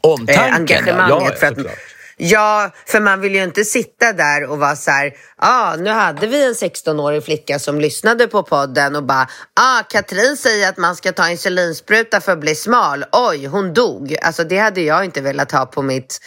Omtanken, 0.00 0.44
eh, 0.44 0.54
engagemanget. 0.54 1.28
ja, 1.30 1.34
för 1.36 1.46
att, 1.46 1.54
såklart. 1.56 1.78
Ja, 2.24 2.70
för 2.86 3.00
man 3.00 3.20
vill 3.20 3.34
ju 3.34 3.42
inte 3.42 3.64
sitta 3.64 4.12
där 4.12 4.44
och 4.44 4.58
vara 4.58 4.76
så 4.76 4.90
här, 4.90 5.06
ja, 5.06 5.12
ah, 5.36 5.76
nu 5.76 5.90
hade 5.90 6.26
vi 6.26 6.44
en 6.44 6.52
16-årig 6.52 7.24
flicka 7.24 7.58
som 7.58 7.80
lyssnade 7.80 8.26
på 8.26 8.42
podden 8.42 8.96
och 8.96 9.04
bara, 9.04 9.28
ah, 9.60 9.82
Katrin 9.82 10.36
säger 10.36 10.68
att 10.68 10.76
man 10.76 10.96
ska 10.96 11.12
ta 11.12 11.30
insulinspruta 11.30 12.20
för 12.20 12.32
att 12.32 12.40
bli 12.40 12.54
smal. 12.54 13.04
Oj, 13.12 13.46
hon 13.46 13.74
dog. 13.74 14.16
Alltså 14.22 14.44
det 14.44 14.58
hade 14.58 14.80
jag 14.80 15.04
inte 15.04 15.20
velat 15.20 15.52
ha 15.52 15.66
på 15.66 15.82
mitt 15.82 16.18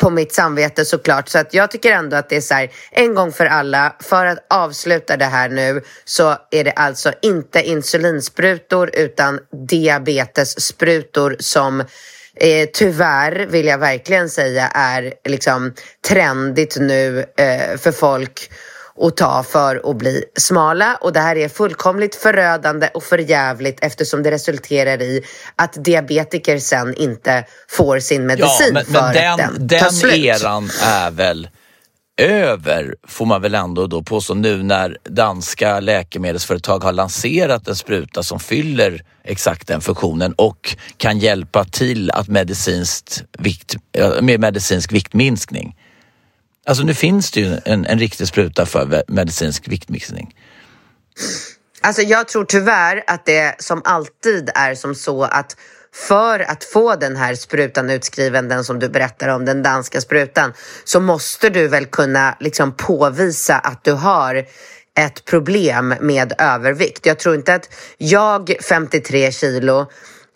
på 0.00 0.10
mitt 0.10 0.34
samvete 0.34 0.84
såklart. 0.84 1.28
Så 1.28 1.38
att 1.38 1.54
jag 1.54 1.70
tycker 1.70 1.92
ändå 1.92 2.16
att 2.16 2.28
det 2.28 2.36
är 2.36 2.40
så 2.40 2.54
här, 2.54 2.70
en 2.90 3.14
gång 3.14 3.32
för 3.32 3.46
alla, 3.46 3.96
för 4.00 4.26
att 4.26 4.46
avsluta 4.50 5.16
det 5.16 5.24
här 5.24 5.48
nu 5.48 5.82
så 6.04 6.36
är 6.50 6.64
det 6.64 6.72
alltså 6.72 7.12
inte 7.22 7.62
insulinsprutor 7.62 8.90
utan 8.94 9.40
diabetessprutor 9.68 11.36
som 11.40 11.84
eh, 12.40 12.68
tyvärr 12.72 13.46
vill 13.46 13.66
jag 13.66 13.78
verkligen 13.78 14.28
säga 14.28 14.68
är 14.68 15.14
liksom 15.28 15.74
trendigt 16.08 16.76
nu 16.80 17.18
eh, 17.18 17.78
för 17.78 17.92
folk 17.92 18.50
att 19.00 19.16
ta 19.16 19.42
för 19.42 19.90
att 19.90 19.96
bli 19.96 20.24
smala 20.36 20.98
och 21.00 21.12
det 21.12 21.20
här 21.20 21.36
är 21.36 21.48
fullkomligt 21.48 22.14
förödande 22.14 22.88
och 22.94 23.02
förjävligt 23.02 23.78
eftersom 23.82 24.22
det 24.22 24.30
resulterar 24.30 25.02
i 25.02 25.24
att 25.56 25.84
diabetiker 25.84 26.58
sen 26.58 26.94
inte 26.94 27.44
får 27.68 27.98
sin 27.98 28.26
medicin 28.26 28.66
Ja, 28.66 28.72
men, 28.72 28.84
för 28.84 28.92
men 28.92 29.04
att 29.04 29.14
den, 29.14 29.38
den, 29.38 29.66
den 29.66 29.80
tar 29.80 29.88
slut. 29.90 30.14
eran 30.14 30.70
är 30.82 31.10
väl 31.10 31.48
över, 32.16 32.96
får 33.06 33.26
man 33.26 33.42
väl 33.42 33.54
ändå 33.54 33.86
då 33.86 34.02
påstå 34.02 34.34
nu 34.34 34.62
när 34.62 34.98
danska 35.04 35.80
läkemedelsföretag 35.80 36.84
har 36.84 36.92
lanserat 36.92 37.68
en 37.68 37.76
spruta 37.76 38.22
som 38.22 38.40
fyller 38.40 39.04
exakt 39.24 39.68
den 39.68 39.80
funktionen 39.80 40.32
och 40.32 40.76
kan 40.96 41.18
hjälpa 41.18 41.64
till 41.64 42.10
att 42.10 42.28
medicinskt 42.28 43.24
vikt, 43.38 43.76
med 44.20 44.40
medicinsk 44.40 44.92
viktminskning. 44.92 45.76
Alltså 46.66 46.84
nu 46.84 46.94
finns 46.94 47.30
det 47.30 47.40
ju 47.40 47.58
en, 47.64 47.86
en 47.86 47.98
riktig 47.98 48.28
spruta 48.28 48.66
för 48.66 49.04
medicinsk 49.08 49.68
viktminskning. 49.68 50.34
Alltså 51.80 52.02
jag 52.02 52.28
tror 52.28 52.44
tyvärr 52.44 53.04
att 53.06 53.26
det 53.26 53.54
som 53.58 53.82
alltid 53.84 54.50
är 54.54 54.74
som 54.74 54.94
så 54.94 55.22
att 55.22 55.56
för 55.94 56.40
att 56.40 56.64
få 56.64 56.96
den 56.96 57.16
här 57.16 57.34
sprutan 57.34 57.90
utskriven, 57.90 58.48
den 58.48 58.64
som 58.64 58.78
du 58.78 58.88
berättar 58.88 59.28
om, 59.28 59.44
den 59.44 59.62
danska 59.62 60.00
sprutan, 60.00 60.52
så 60.84 61.00
måste 61.00 61.48
du 61.48 61.68
väl 61.68 61.86
kunna 61.86 62.36
liksom 62.40 62.72
påvisa 62.76 63.58
att 63.58 63.84
du 63.84 63.92
har 63.92 64.44
ett 64.98 65.24
problem 65.24 65.94
med 66.00 66.32
övervikt. 66.38 67.06
Jag 67.06 67.18
tror 67.18 67.34
inte 67.34 67.54
att 67.54 67.68
jag, 67.98 68.54
53 68.68 69.32
kilo, 69.32 69.80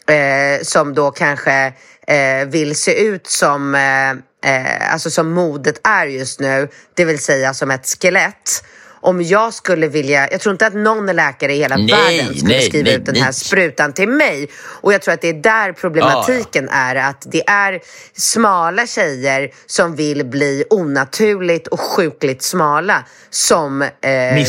eh, 0.08 0.62
som 0.62 0.94
då 0.94 1.10
kanske 1.10 1.72
eh, 2.06 2.46
vill 2.46 2.76
se 2.76 3.02
ut 3.02 3.26
som, 3.26 3.74
eh, 3.74 4.10
eh, 4.54 4.92
alltså 4.92 5.10
som 5.10 5.30
modet 5.30 5.80
är 5.84 6.06
just 6.06 6.40
nu, 6.40 6.68
det 6.94 7.04
vill 7.04 7.18
säga 7.18 7.54
som 7.54 7.70
ett 7.70 7.96
skelett. 8.00 8.64
Om 9.00 9.22
jag 9.22 9.54
skulle 9.54 9.88
vilja, 9.88 10.28
jag 10.30 10.40
tror 10.40 10.52
inte 10.52 10.66
att 10.66 10.74
någon 10.74 11.06
läkare 11.06 11.54
i 11.54 11.58
hela 11.58 11.76
Nej, 11.76 11.86
världen 11.86 12.34
skulle 12.36 12.54
nej, 12.54 12.62
skriva 12.62 12.84
nej, 12.84 12.94
ut 12.94 13.06
den 13.06 13.14
här 13.14 13.32
sprutan 13.32 13.92
till 13.92 14.08
mig. 14.08 14.48
Och 14.64 14.92
jag 14.92 15.02
tror 15.02 15.14
att 15.14 15.20
det 15.20 15.28
är 15.28 15.42
där 15.42 15.72
problematiken 15.72 16.68
är, 16.68 16.96
att 16.96 17.26
det 17.26 17.48
är 17.48 17.80
smala 18.16 18.86
tjejer 18.86 19.50
som 19.66 19.96
vill 19.96 20.26
bli 20.26 20.64
onaturligt 20.70 21.66
och 21.66 21.80
sjukligt 21.80 22.42
smala 22.42 23.04
som 23.30 23.82
eh, 23.82 23.88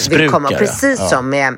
vill 0.09 0.29
komma, 0.29 0.49
precis 0.49 0.99
ja. 0.99 1.07
som 1.07 1.29
med 1.29 1.57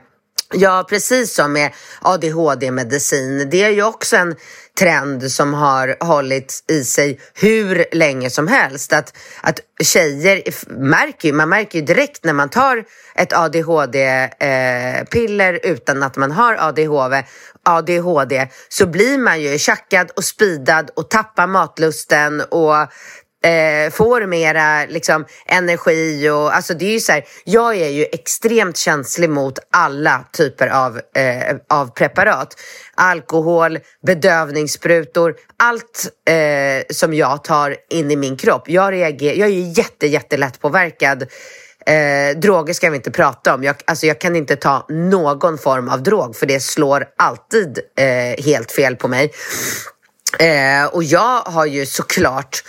Ja, 0.54 0.86
precis 0.90 1.34
som 1.34 1.54
med 1.54 1.72
ADHD-medicin. 2.02 3.50
Det 3.50 3.64
är 3.64 3.70
ju 3.70 3.84
också 3.84 4.16
en 4.16 4.36
trend 4.80 5.32
som 5.32 5.54
har 5.54 5.96
hållit 6.00 6.64
i 6.68 6.84
sig 6.84 7.20
hur 7.34 7.86
länge 7.92 8.30
som 8.30 8.48
helst. 8.48 8.94
Att, 8.94 9.18
att 9.42 9.60
tjejer 9.84 10.42
märker 10.70 11.28
ju, 11.28 11.34
man 11.34 11.50
märker 11.50 11.80
ju 11.80 11.86
direkt 11.86 12.24
när 12.24 12.34
man 12.34 12.50
tar 12.50 12.84
ett 13.16 13.34
ADHD-piller 13.34 15.60
eh, 15.64 15.72
utan 15.72 16.04
att 16.04 16.18
man 16.18 16.32
har 16.32 16.56
ADHD, 16.60 17.24
ADHD 17.64 18.48
så 18.70 18.88
blir 18.88 19.18
man 19.18 19.42
ju 19.42 19.58
tjackad 19.58 20.12
och 20.16 20.24
speedad 20.24 20.90
och 20.96 21.10
tappar 21.10 21.48
matlusten 21.48 22.42
och 22.42 22.76
eh, 23.44 23.92
får 23.92 24.26
mera 24.26 24.86
liksom, 24.86 25.26
energi 25.46 26.30
och 26.30 26.56
alltså 26.56 26.74
det 26.74 26.86
är 26.86 26.92
ju 26.92 27.00
så 27.00 27.12
här, 27.12 27.24
jag 27.44 27.76
är 27.76 27.90
ju 27.90 28.04
extremt 28.04 28.78
känslig 28.78 29.30
mot 29.30 29.60
alla 29.72 30.26
typer 30.34 30.68
av, 30.68 31.02
eh, 31.16 31.56
av 31.70 31.88
preparat. 31.94 32.60
Alkohol, 32.96 33.80
bedövningssprutor, 34.06 35.36
allt 35.58 36.08
eh, 36.30 36.94
som 36.94 37.14
jag 37.14 37.44
tar 37.44 37.76
in 37.90 38.12
i 38.12 38.16
min 38.16 38.38
kropp. 38.38 38.70
Jag, 38.70 38.94
reagerar, 38.94 39.36
jag 39.36 39.48
är 39.48 39.54
ju 39.54 39.72
jätte, 39.72 40.08
jättelätt 40.08 40.62
påverkad. 40.62 41.28
Eh, 41.86 42.38
droger 42.38 42.74
ska 42.74 42.90
vi 42.90 42.96
inte 42.96 43.12
prata 43.12 43.54
om. 43.54 43.64
Jag, 43.64 43.76
alltså 43.86 44.06
jag 44.06 44.22
kan 44.22 44.36
inte 44.36 44.56
ta 44.56 44.86
någon 44.90 45.58
form 45.58 45.90
av 45.90 46.04
drog 46.04 46.36
för 46.36 46.46
det 46.46 46.60
slår 46.60 47.06
alltid 47.18 47.80
eh, 47.98 48.44
helt 48.46 48.72
fel 48.72 48.96
på 48.96 49.08
mig. 49.08 49.32
Eh, 50.40 50.86
och 50.86 51.04
jag 51.04 51.42
har 51.42 51.66
ju 51.66 51.86
såklart 51.86 52.64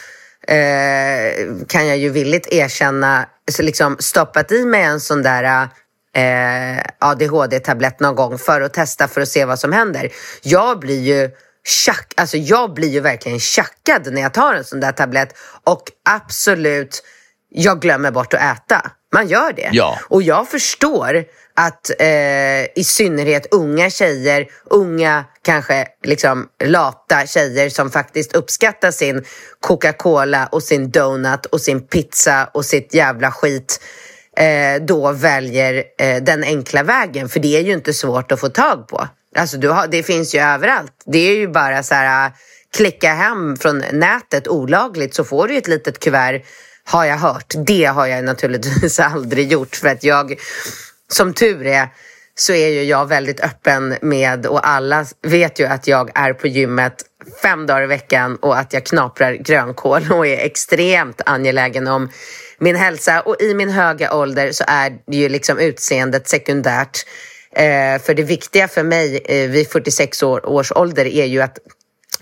eh, 0.48 1.66
kan 1.68 1.86
jag 1.86 1.98
ju 1.98 2.08
villigt 2.08 2.52
erkänna, 2.52 3.28
så 3.50 3.62
liksom 3.62 3.96
stoppat 3.98 4.52
i 4.52 4.64
mig 4.64 4.82
en 4.82 5.00
sån 5.00 5.22
där 5.22 5.68
eh, 6.14 6.82
ADHD-tablett 6.98 8.00
någon 8.00 8.14
gång 8.14 8.38
för 8.38 8.60
att 8.60 8.74
testa 8.74 9.08
för 9.08 9.20
att 9.20 9.28
se 9.28 9.44
vad 9.44 9.58
som 9.58 9.72
händer. 9.72 10.12
Jag 10.42 10.78
blir 10.78 11.00
ju 11.00 11.30
tjack, 11.64 12.12
alltså 12.16 12.36
jag 12.36 12.74
blir 12.74 12.88
ju 12.88 13.00
verkligen 13.00 13.40
tjackad 13.40 14.12
när 14.12 14.22
jag 14.22 14.34
tar 14.34 14.54
en 14.54 14.64
sån 14.64 14.80
där 14.80 14.92
tablett 14.92 15.34
och 15.64 15.82
absolut 16.08 17.02
jag 17.48 17.80
glömmer 17.80 18.10
bort 18.10 18.34
att 18.34 18.40
äta. 18.40 18.90
Man 19.14 19.28
gör 19.28 19.52
det. 19.52 19.68
Ja. 19.72 19.98
Och 20.08 20.22
jag 20.22 20.48
förstår 20.48 21.24
att 21.54 21.90
eh, 21.98 22.64
i 22.74 22.84
synnerhet 22.84 23.46
unga 23.50 23.90
tjejer, 23.90 24.46
unga 24.64 25.24
kanske 25.42 25.86
liksom 26.04 26.48
lata 26.64 27.26
tjejer 27.26 27.68
som 27.68 27.90
faktiskt 27.90 28.32
uppskattar 28.36 28.90
sin 28.90 29.24
Coca-Cola 29.60 30.46
och 30.46 30.62
sin 30.62 30.90
donut 30.90 31.46
och 31.46 31.60
sin 31.60 31.86
pizza 31.86 32.50
och 32.54 32.64
sitt 32.64 32.94
jävla 32.94 33.30
skit 33.30 33.80
eh, 34.36 34.82
då 34.82 35.12
väljer 35.12 35.84
eh, 35.98 36.22
den 36.22 36.44
enkla 36.44 36.82
vägen. 36.82 37.28
För 37.28 37.40
det 37.40 37.56
är 37.56 37.62
ju 37.62 37.72
inte 37.72 37.92
svårt 37.92 38.32
att 38.32 38.40
få 38.40 38.48
tag 38.48 38.88
på. 38.88 39.08
Alltså 39.36 39.56
du 39.56 39.68
har, 39.68 39.86
det 39.86 40.02
finns 40.02 40.34
ju 40.34 40.40
överallt. 40.40 40.92
Det 41.06 41.18
är 41.18 41.36
ju 41.36 41.48
bara 41.48 41.82
så 41.82 41.94
här 41.94 42.32
klicka 42.76 43.14
hem 43.14 43.56
från 43.56 43.78
nätet 43.92 44.48
olagligt 44.48 45.14
så 45.14 45.24
får 45.24 45.48
du 45.48 45.56
ett 45.56 45.68
litet 45.68 45.98
kuvert 45.98 46.42
har 46.84 47.04
jag 47.04 47.16
hört. 47.16 47.54
Det 47.66 47.84
har 47.84 48.06
jag 48.06 48.24
naturligtvis 48.24 49.00
aldrig 49.00 49.52
gjort 49.52 49.76
för 49.76 49.88
att 49.88 50.04
jag, 50.04 50.40
som 51.12 51.34
tur 51.34 51.66
är, 51.66 51.88
så 52.34 52.52
är 52.52 52.68
ju 52.68 52.82
jag 52.82 53.08
väldigt 53.08 53.40
öppen 53.40 53.96
med 54.02 54.46
och 54.46 54.68
alla 54.68 55.06
vet 55.22 55.58
ju 55.58 55.66
att 55.66 55.86
jag 55.86 56.10
är 56.14 56.32
på 56.32 56.48
gymmet 56.48 57.04
fem 57.42 57.66
dagar 57.66 57.82
i 57.82 57.86
veckan 57.86 58.36
och 58.36 58.58
att 58.58 58.72
jag 58.72 58.86
knaprar 58.86 59.32
grönkål 59.32 60.02
och 60.12 60.26
är 60.26 60.38
extremt 60.38 61.20
angelägen 61.26 61.88
om 61.88 62.10
min 62.58 62.76
hälsa 62.76 63.20
och 63.20 63.36
i 63.40 63.54
min 63.54 63.70
höga 63.70 64.14
ålder 64.14 64.52
så 64.52 64.64
är 64.66 64.92
ju 65.10 65.28
liksom 65.28 65.58
utseendet 65.58 66.28
sekundärt. 66.28 66.98
Eh, 67.56 68.02
för 68.02 68.14
det 68.14 68.22
viktiga 68.22 68.68
för 68.68 68.82
mig 68.82 69.22
eh, 69.24 69.50
vid 69.50 69.68
46 69.68 70.22
år, 70.22 70.48
års 70.48 70.72
ålder 70.72 71.06
är 71.06 71.24
ju 71.24 71.40
att 71.40 71.58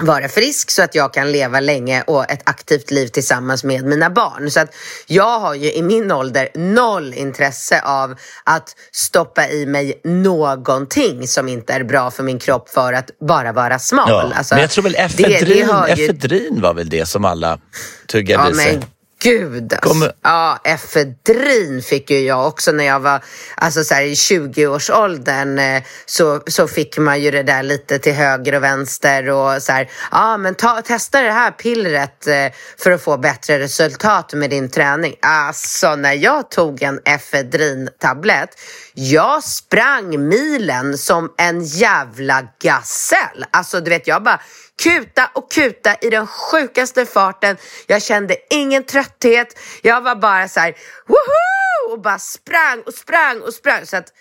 vara 0.00 0.28
frisk 0.28 0.70
så 0.70 0.82
att 0.82 0.94
jag 0.94 1.14
kan 1.14 1.32
leva 1.32 1.60
länge 1.60 2.02
och 2.06 2.30
ett 2.30 2.42
aktivt 2.44 2.90
liv 2.90 3.06
tillsammans 3.08 3.64
med 3.64 3.84
mina 3.84 4.10
barn. 4.10 4.50
Så 4.50 4.60
att 4.60 4.74
jag 5.06 5.40
har 5.40 5.54
ju 5.54 5.72
i 5.72 5.82
min 5.82 6.12
ålder 6.12 6.48
noll 6.54 7.14
intresse 7.14 7.80
av 7.82 8.14
att 8.44 8.74
stoppa 8.92 9.48
i 9.48 9.66
mig 9.66 10.00
någonting 10.04 11.28
som 11.28 11.48
inte 11.48 11.72
är 11.72 11.84
bra 11.84 12.10
för 12.10 12.22
min 12.22 12.38
kropp 12.38 12.68
för 12.68 12.92
att 12.92 13.10
bara 13.28 13.52
vara 13.52 13.78
smal. 13.78 14.08
Ja. 14.08 14.32
Alltså, 14.34 14.54
men 14.54 14.62
jag 14.62 14.70
tror 14.70 14.84
väl 14.84 14.92
det- 14.92 14.98
efedrin, 14.98 15.66
det 15.66 15.72
har 15.72 15.88
ju- 15.88 16.04
efedrin 16.04 16.60
var 16.60 16.74
väl 16.74 16.88
det 16.88 17.06
som 17.06 17.24
alla 17.24 17.58
tuggade 18.06 18.42
Ja 18.44 18.50
i 18.50 18.54
sig. 18.54 18.72
men 18.72 18.84
gud 19.22 19.72
alltså. 19.72 19.88
Kommer- 19.88 20.12
Ja, 20.22 20.58
efedrin 20.64 21.82
fick 21.82 22.10
ju 22.10 22.20
jag 22.20 22.46
också 22.46 22.72
när 22.72 22.84
jag 22.84 23.00
var 23.00 23.24
alltså 23.56 23.84
så 23.84 23.94
här, 23.94 24.02
i 24.02 24.14
20-årsåldern. 24.14 25.58
eh, 25.58 25.82
Så, 26.06 26.40
så 26.46 26.68
fick 26.68 26.98
man 26.98 27.20
ju 27.20 27.30
det 27.30 27.42
där 27.42 27.62
lite 27.62 27.98
till 27.98 28.12
höger 28.14 28.54
och 28.54 28.62
vänster 28.62 29.28
och 29.30 29.62
så 29.62 29.72
här, 29.72 29.90
ja 30.10 30.36
men 30.36 30.54
ta, 30.54 30.82
testa 30.82 31.22
det 31.22 31.30
här 31.32 31.50
pillret 31.50 32.26
eh, 32.26 32.46
för 32.78 32.90
att 32.90 33.02
få 33.02 33.16
bättre 33.16 33.58
resultat 33.58 34.32
med 34.34 34.50
din 34.50 34.70
träning. 34.70 35.14
Alltså 35.22 35.96
när 35.96 36.12
jag 36.12 36.50
tog 36.50 36.82
en 36.82 37.00
efedrintablett, 37.04 38.50
jag 38.94 39.44
sprang 39.44 40.28
milen 40.28 40.98
som 40.98 41.32
en 41.38 41.64
jävla 41.64 42.42
gasell. 42.62 43.44
Alltså 43.50 43.80
du 43.80 43.90
vet, 43.90 44.06
jag 44.06 44.22
bara 44.22 44.40
kuta 44.82 45.30
och 45.34 45.50
kuta 45.52 45.94
i 46.00 46.10
den 46.10 46.26
sjukaste 46.26 47.06
farten. 47.06 47.56
Jag 47.86 48.02
kände 48.02 48.36
ingen 48.50 48.84
trötthet. 48.84 49.58
Jag 49.82 50.00
var 50.00 50.14
bara 50.14 50.48
så 50.48 50.60
här, 50.60 50.74
woho! 51.06 51.92
Och 51.92 52.00
bara 52.00 52.18
sprang 52.18 52.82
och 52.86 52.94
sprang 52.94 53.40
och 53.42 53.54
sprang. 53.54 53.86
Så 53.86 53.96
att 53.96 54.12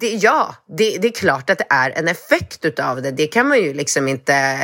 det, 0.00 0.14
ja, 0.14 0.54
det, 0.76 0.98
det 0.98 1.08
är 1.08 1.12
klart 1.12 1.50
att 1.50 1.58
det 1.58 1.66
är 1.70 1.90
en 1.90 2.08
effekt 2.08 2.64
utav 2.64 3.02
det. 3.02 3.10
Det 3.10 3.26
kan 3.26 3.48
man 3.48 3.58
ju 3.58 3.74
liksom 3.74 4.08
inte 4.08 4.58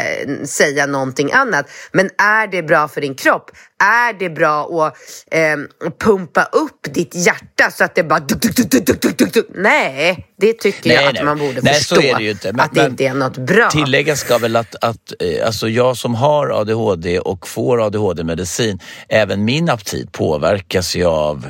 säga 0.45 0.87
någonting 0.87 1.33
annat. 1.33 1.67
Men 1.93 2.11
är 2.19 2.47
det 2.47 2.63
bra 2.63 2.89
för 2.89 3.01
din 3.01 3.15
kropp? 3.15 3.51
Är 3.83 4.13
det 4.19 4.31
bra 4.31 4.65
att 4.65 4.97
eh, 5.31 5.57
pumpa 5.99 6.43
upp 6.45 6.95
ditt 6.95 7.15
hjärta 7.15 7.71
så 7.71 7.85
att 7.85 7.95
det 7.95 8.03
bara... 8.03 8.21
Duk, 8.21 8.41
duk, 8.41 9.35
duk? 9.35 9.47
Nej, 9.55 10.27
det 10.41 10.53
tycker 10.53 10.91
jag 10.91 10.97
Nej, 11.01 11.07
att 11.07 11.15
nej. 11.15 11.25
man 11.25 11.39
borde 11.39 11.61
Nej, 11.63 11.75
förstå. 11.75 11.95
så 11.95 12.03
är 12.03 12.15
det 12.15 12.25
ju 12.25 12.31
inte. 12.31 12.53
Men- 12.53 12.61
att 12.61 12.75
det 12.75 12.83
men 12.83 12.91
inte 12.91 13.05
är 13.05 13.15
något 13.15 13.39
bra. 13.39 13.71
Tilläggas 13.71 14.21
ska 14.21 14.39
väl 14.39 14.57
att, 14.57 14.75
att 14.85 15.13
eh, 15.21 15.47
alltså 15.47 15.69
jag 15.69 15.97
som 15.97 16.15
har 16.15 16.61
ADHD 16.61 17.19
och 17.19 17.49
får 17.49 17.87
ADHD-medicin, 17.87 18.79
även 19.09 19.45
min 19.45 19.71
aptit 19.71 20.13
påverkas 20.13 20.97
ju 20.97 21.05
av 21.05 21.47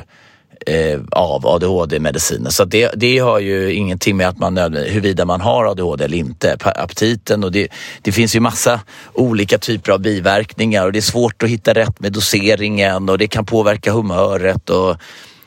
eh, 0.65 0.99
av 1.11 1.47
ADHD-mediciner 1.47 2.49
Så 2.49 2.65
det, 2.65 2.91
det 2.95 3.17
har 3.17 3.39
ju 3.39 3.73
ingenting 3.73 4.17
med 4.17 4.27
att 4.27 4.39
man 4.39 4.57
huruvida 4.57 5.25
man 5.25 5.41
har 5.41 5.65
ADHD 5.65 6.05
eller 6.05 6.17
inte. 6.17 6.57
Aptiten 6.59 7.43
och 7.43 7.51
det, 7.51 7.67
det 8.01 8.11
finns 8.11 8.35
ju 8.35 8.39
massa 8.39 8.81
olika 9.13 9.57
typer 9.57 9.91
av 9.91 9.99
biverkningar 9.99 10.85
och 10.85 10.91
det 10.91 10.99
är 10.99 11.01
svårt 11.01 11.43
att 11.43 11.49
hitta 11.49 11.73
rätt 11.73 11.99
med 11.99 12.13
doseringen 12.13 13.09
och 13.09 13.17
det 13.17 13.27
kan 13.27 13.45
påverka 13.45 13.91
humöret 13.91 14.69
och 14.69 14.97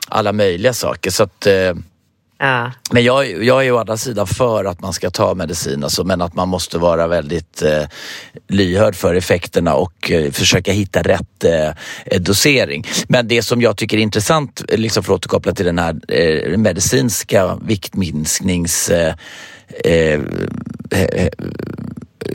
alla 0.09 0.33
möjliga 0.33 0.73
saker. 0.73 1.11
Så 1.11 1.23
att, 1.23 1.47
eh, 1.47 1.75
Ja. 2.43 2.73
men 2.91 3.05
jag, 3.05 3.45
jag 3.45 3.61
är 3.61 3.65
ju 3.65 3.73
å 3.73 3.79
andra 3.79 3.97
sidan 3.97 4.27
för 4.27 4.65
att 4.65 4.81
man 4.81 4.93
ska 4.93 5.11
ta 5.11 5.35
medicin, 5.35 5.85
alltså, 5.85 6.05
men 6.05 6.23
att 6.23 6.35
man 6.35 6.49
måste 6.49 6.79
vara 6.79 7.07
väldigt 7.07 7.63
eh, 7.63 7.85
lyhörd 8.49 8.95
för 8.95 9.15
effekterna 9.15 9.75
och 9.75 10.11
eh, 10.11 10.31
försöka 10.31 10.73
hitta 10.73 11.03
rätt 11.03 11.45
eh, 11.45 11.69
eh 12.07 12.21
dosering. 12.21 12.87
Men 13.09 13.29
det 13.29 13.43
som 13.43 13.63
jag 13.63 13.77
tycker 13.77 13.97
är 13.97 14.01
intressant, 14.01 14.63
eh, 14.69 14.79
liksom 14.79 15.03
för 15.03 15.13
att 15.13 15.17
återkoppla 15.17 15.53
till 15.53 15.67
den 15.67 15.79
här 15.79 15.97
eh, 16.09 16.59
medicinska 16.59 17.59
viktminsknings 17.63 18.91
eh, 18.91 19.15
eh, 19.85 20.21
eh 20.91 21.29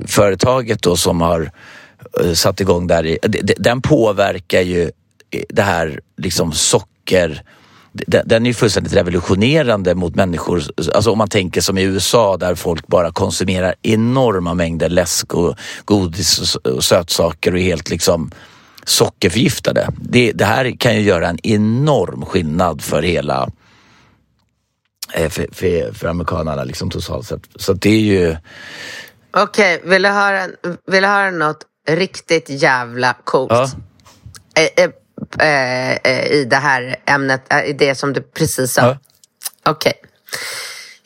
företaget 0.08 0.82
då 0.82 0.98
som 0.98 1.22
har 1.22 1.52
satt 2.34 2.62
igång 2.62 2.88
där, 2.88 3.06
i, 3.06 3.20
den 3.58 3.82
påverkar 3.82 4.62
ju 4.62 4.92
det 5.50 5.62
här 5.62 6.00
liksom 6.18 6.52
socker 6.52 7.44
den, 8.08 8.46
är 8.46 8.48
ju 8.48 8.54
fullständigt 8.54 8.94
revolutionerande 8.94 9.96
mot 9.96 10.16
människor. 10.16 10.64
Alltså 10.94 11.12
om 11.12 11.18
man 11.18 11.30
tänker 11.30 11.62
som 11.62 11.78
i 11.78 11.84
USA 11.84 12.38
där 12.38 12.56
folk 12.56 12.88
bara 12.88 13.12
konsumerar 13.12 13.76
enorma 13.82 14.54
mängder 14.54 14.90
läsk 14.90 15.34
och 15.34 15.56
godis 15.86 16.56
och, 16.56 16.84
sötsaker 16.84 17.54
och 17.54 17.60
är 17.60 17.64
helt 17.64 17.90
liksom 17.90 18.32
sockerförgiftade. 18.84 19.90
Det, 19.98 20.32
det 20.32 20.46
här 20.46 20.78
kan 20.80 20.96
ju 20.96 21.02
göra 21.02 21.28
en 21.28 21.40
enorm 21.44 22.26
skillnad 22.26 22.82
för 22.82 23.02
hela 23.02 23.50
eh, 25.14 25.30
för, 25.30 25.48
för, 25.52 25.94
för 25.94 26.08
amerikanerna 26.08 26.64
liksom 26.64 26.90
totalt 26.90 27.28
sett. 27.28 27.42
Så 27.56 27.74
det 27.74 27.90
är 27.90 28.00
ju... 28.00 28.36
Okej, 29.38 29.82
vill, 29.86 30.02
du 30.02 30.10
höra, 30.10 30.48
vill 30.88 31.02
du 31.02 31.08
höra 31.08 31.32
något 31.32 31.66
riktigt 31.88 32.50
jävla 32.50 33.16
coolt? 33.24 33.52
Ja. 33.52 33.70
Eh, 34.56 34.84
eh, 34.84 34.92
eh, 35.40 35.92
eh, 35.96 36.26
I 36.32 36.46
det 36.50 36.56
här 36.56 36.96
ämnet, 37.06 37.54
eh, 37.54 37.64
i 37.64 37.74
det 37.74 37.96
som 37.96 38.14
du 38.14 38.22
precis 38.22 38.74
sa. 38.74 38.82
Ja. 38.82 38.98
Okej. 39.72 39.94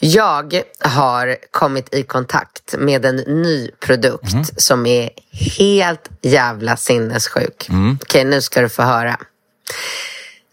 Jag 0.01 0.61
har 0.79 1.37
kommit 1.51 1.93
i 1.93 2.03
kontakt 2.03 2.75
med 2.77 3.05
en 3.05 3.15
ny 3.15 3.71
produkt 3.79 4.33
Mhm. 4.33 4.43
som 4.57 4.85
är 4.85 5.09
helt 5.57 6.09
jävla 6.21 6.77
sinnessjuk. 6.77 7.69
Mm. 7.69 7.97
Okej, 8.01 8.23
nu 8.25 8.41
ska 8.41 8.61
du 8.61 8.69
få 8.69 8.81
höra. 8.81 9.17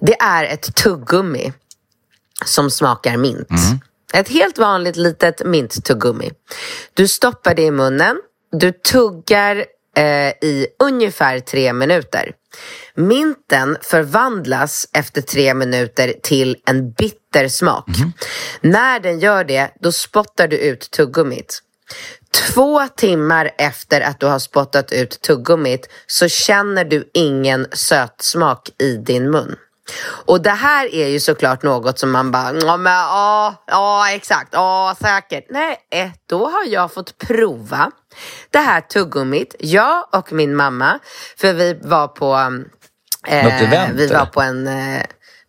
Det 0.00 0.20
är 0.20 0.44
ett 0.44 0.74
tuggummi 0.74 1.52
som 2.44 2.70
smakar 2.70 3.16
mint. 3.16 3.50
Mm. 3.50 3.78
Ett 4.14 4.28
helt 4.28 4.58
vanligt 4.58 4.96
litet 4.96 5.46
minttuggummi. 5.46 6.30
Du 6.94 7.08
stoppar 7.08 7.54
det 7.54 7.62
i 7.62 7.70
munnen, 7.70 8.16
du 8.52 8.72
tuggar 8.72 9.64
eh, 9.96 10.28
i 10.28 10.66
ungefär 10.78 11.40
tre 11.40 11.72
minuter. 11.72 12.32
Minten 12.96 13.76
förvandlas 13.82 14.86
efter 14.92 15.22
tre 15.22 15.54
minuter 15.54 16.14
till 16.22 16.56
en 16.66 16.90
bitter 16.90 17.48
smak. 17.48 17.86
När 18.60 19.00
den 19.00 19.18
gör 19.18 19.44
det, 19.44 19.70
då 19.80 19.92
spottar 19.92 20.48
du 20.48 20.56
ut 20.56 20.90
tuggummit. 20.90 21.62
Två 22.34 22.88
timmar 22.96 23.50
efter 23.58 24.00
att 24.00 24.20
du 24.20 24.26
har 24.26 24.38
spottat 24.38 24.92
ut 24.92 25.20
tuggummit 25.20 25.88
så 26.06 26.28
känner 26.28 26.84
du 26.84 27.10
ingen 27.14 27.66
sötsmak 27.72 28.68
i 28.78 28.96
din 28.96 29.30
mun. 29.30 29.56
Och 30.24 30.42
det 30.42 30.50
här 30.50 30.94
är 30.94 31.08
ju 31.08 31.20
såklart 31.20 31.62
något 31.62 31.98
som 31.98 32.10
man 32.10 32.30
bara, 32.30 32.54
ja 32.54 32.76
men 32.76 32.92
ja, 32.92 33.64
ja 33.66 34.10
exakt, 34.10 34.48
ja 34.52 34.96
säkert. 35.00 35.46
Nej, 35.50 35.76
eh, 35.90 36.10
då 36.26 36.46
har 36.46 36.64
jag 36.66 36.92
fått 36.92 37.18
prova 37.18 37.90
det 38.50 38.58
här 38.58 38.80
tuggummit, 38.80 39.54
jag 39.58 40.08
och 40.12 40.32
min 40.32 40.56
mamma, 40.56 40.98
för 41.36 41.52
vi 41.52 41.78
var 41.82 42.08
på 42.08 42.34
eh, 42.34 42.50
Något 43.28 43.60
event, 43.60 44.00
vi 44.00 44.06
var 44.06 44.26
på, 44.26 44.40
en, 44.40 44.66
eh, 44.66 45.02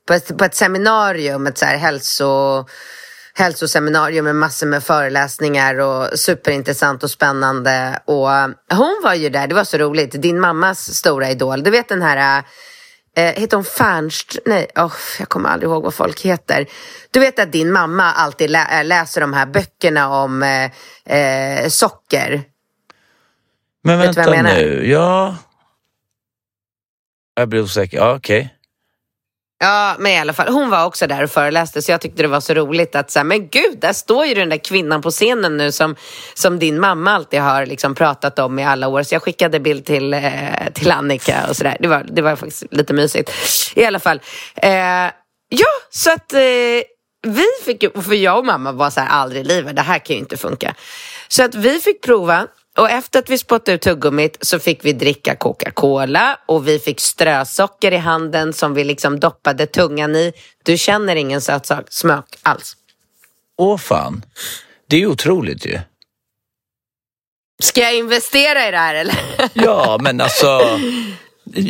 på, 0.07 0.13
ett, 0.13 0.37
på 0.37 0.45
ett 0.45 0.55
seminarium, 0.55 1.47
ett 1.47 1.57
så 1.57 1.65
här 1.65 1.77
hälso 1.77 2.65
hälsoseminarium 3.33 4.25
med 4.25 4.35
massor 4.35 4.67
med 4.67 4.83
föreläsningar 4.83 5.79
och 5.79 6.19
superintressant 6.19 7.03
och 7.03 7.11
spännande. 7.11 7.99
Och 8.05 8.33
eh, 8.33 8.47
hon 8.71 9.01
var 9.03 9.13
ju 9.13 9.29
där, 9.29 9.47
det 9.47 9.55
var 9.55 9.63
så 9.63 9.77
roligt. 9.77 10.21
Din 10.21 10.39
mammas 10.39 10.93
stora 10.93 11.29
idol, 11.29 11.63
du 11.63 11.71
vet 11.71 11.89
den 11.89 12.01
här 12.01 12.43
Eh, 13.17 13.33
heter 13.41 13.57
hon 13.57 13.63
Fernst? 13.63 14.37
Nej, 14.45 14.67
oh, 14.75 14.93
jag 15.19 15.29
kommer 15.29 15.49
aldrig 15.49 15.71
ihåg 15.71 15.83
vad 15.83 15.93
folk 15.93 16.21
heter. 16.21 16.65
Du 17.11 17.19
vet 17.19 17.39
att 17.39 17.51
din 17.51 17.71
mamma 17.71 18.11
alltid 18.11 18.49
lä- 18.49 18.83
läser 18.83 19.21
de 19.21 19.33
här 19.33 19.45
böckerna 19.45 20.09
om 20.09 20.43
eh, 20.43 20.65
eh, 21.17 21.67
socker. 21.69 22.43
Men 23.83 23.99
Vet 23.99 24.17
vänta 24.17 24.41
nu, 24.41 24.89
ja... 24.91 25.35
Jag 27.37 27.49
blir 27.49 27.61
osäker. 27.61 27.97
Ja, 27.97 28.15
okej. 28.15 28.53
Ja, 29.59 29.95
men 29.99 30.11
i 30.11 30.17
alla 30.17 30.33
fall, 30.33 30.53
hon 30.53 30.69
var 30.69 30.85
också 30.85 31.07
där 31.07 31.23
och 31.23 31.29
föreläste 31.29 31.81
så 31.81 31.91
jag 31.91 32.01
tyckte 32.01 32.21
det 32.21 32.27
var 32.27 32.39
så 32.39 32.53
roligt 32.53 32.95
att 32.95 33.11
så 33.11 33.23
men 33.23 33.47
gud, 33.47 33.79
där 33.79 33.93
står 33.93 34.25
ju 34.25 34.33
den 34.33 34.49
där 34.49 34.57
kvinnan 34.57 35.01
på 35.01 35.11
scenen 35.11 35.57
nu 35.57 35.71
som, 35.71 35.95
som 36.33 36.59
din 36.59 36.79
mamma 36.79 37.11
alltid 37.11 37.39
har 37.41 37.65
liksom 37.65 37.95
pratat 37.95 38.39
om 38.39 38.59
i 38.59 38.65
alla 38.65 38.87
år. 38.87 39.03
Så 39.03 39.15
jag 39.15 39.21
skickade 39.21 39.59
bild 39.59 39.85
till, 39.85 40.13
eh, 40.13 40.21
till 40.73 40.91
Annika 40.91 41.45
och 41.49 41.55
sådär. 41.55 41.77
Det 41.79 41.87
var, 41.87 42.05
det 42.11 42.21
var 42.21 42.35
faktiskt 42.35 42.63
lite 42.71 42.93
mysigt. 42.93 43.31
I 43.75 43.85
alla 43.85 43.99
fall. 43.99 44.21
Eh, 44.55 44.71
ja, 45.49 45.71
så 45.89 46.11
att 46.11 46.33
eh, 46.33 46.39
vi 47.27 47.45
fick 47.65 47.83
ju, 47.83 48.01
för 48.01 48.13
jag 48.13 48.37
och 48.37 48.45
mamma 48.45 48.71
var 48.71 48.89
så 48.89 48.99
här, 48.99 49.09
aldrig 49.09 49.41
i 49.41 49.43
livet, 49.43 49.75
det 49.75 49.81
här 49.81 49.99
kan 49.99 50.15
ju 50.15 50.19
inte 50.19 50.37
funka. 50.37 50.75
Så 51.27 51.43
att 51.43 51.55
vi 51.55 51.79
fick 51.79 52.01
prova 52.01 52.47
och 52.77 52.89
efter 52.89 53.19
att 53.19 53.29
vi 53.29 53.37
spottade 53.37 53.75
ut 53.75 53.81
tuggummit 53.81 54.37
så 54.41 54.59
fick 54.59 54.85
vi 54.85 54.93
dricka 54.93 55.35
Coca-Cola 55.35 56.39
och 56.45 56.67
vi 56.67 56.79
fick 56.79 56.99
strösocker 56.99 57.91
i 57.91 57.97
handen 57.97 58.53
som 58.53 58.73
vi 58.73 58.83
liksom 58.83 59.19
doppade 59.19 59.67
tungan 59.67 60.15
i. 60.15 60.33
Du 60.63 60.77
känner 60.77 61.15
ingen 61.15 61.41
sötsak, 61.41 61.85
smak 61.89 62.25
alls. 62.43 62.75
Åh 63.57 63.77
fan. 63.77 64.25
Det 64.87 65.01
är 65.01 65.05
otroligt 65.05 65.65
ju. 65.65 65.79
Ska 67.63 67.81
jag 67.81 67.95
investera 67.95 68.67
i 68.67 68.71
det 68.71 68.77
här 68.77 68.95
eller? 68.95 69.15
Ja, 69.53 69.97
men 70.01 70.21
alltså... 70.21 70.79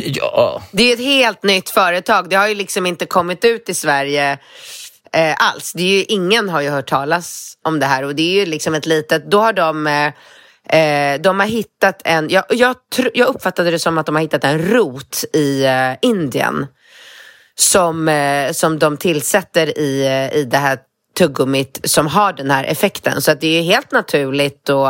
Ja. 0.06 0.62
Det 0.72 0.82
är 0.82 0.94
ett 0.94 1.00
helt 1.00 1.42
nytt 1.42 1.70
företag. 1.70 2.30
Det 2.30 2.36
har 2.36 2.48
ju 2.48 2.54
liksom 2.54 2.86
inte 2.86 3.06
kommit 3.06 3.44
ut 3.44 3.68
i 3.68 3.74
Sverige 3.74 4.38
eh, 5.12 5.34
alls. 5.38 5.72
Det 5.72 5.82
är 5.82 5.98
ju, 5.98 6.04
ingen 6.04 6.48
har 6.48 6.60
ju 6.60 6.70
hört 6.70 6.88
talas 6.88 7.56
om 7.64 7.80
det 7.80 7.86
här 7.86 8.02
och 8.02 8.14
det 8.14 8.22
är 8.22 8.40
ju 8.40 8.46
liksom 8.46 8.74
ett 8.74 8.86
litet, 8.86 9.30
då 9.30 9.40
har 9.40 9.52
de 9.52 9.86
eh, 9.86 10.12
Eh, 10.68 11.20
de 11.20 11.40
har 11.40 11.46
hittat 11.46 12.02
en, 12.04 12.28
jag, 12.30 12.44
jag, 12.48 12.76
jag, 13.14 13.28
uppfattade 13.28 13.70
det 13.70 13.78
som 13.78 13.98
att 13.98 14.06
de 14.06 14.14
har 14.14 14.22
hittat 14.22 14.44
en 14.44 14.58
rot 14.58 15.24
i 15.32 15.64
eh, 15.64 15.92
Indien 16.02 16.66
som, 17.54 18.08
eh, 18.08 18.52
som 18.52 18.78
de 18.78 18.96
tillsätter 18.96 19.78
i, 19.78 20.06
eh, 20.06 20.38
i 20.38 20.44
det 20.44 20.58
här 20.58 20.78
tuggummit 21.18 21.80
som 21.84 22.06
har 22.06 22.32
den 22.32 22.50
här 22.50 22.64
effekten. 22.64 23.22
Så 23.22 23.30
att 23.30 23.40
det 23.40 23.58
är 23.58 23.62
helt 23.62 23.92
naturligt 23.92 24.68
och, 24.68 24.88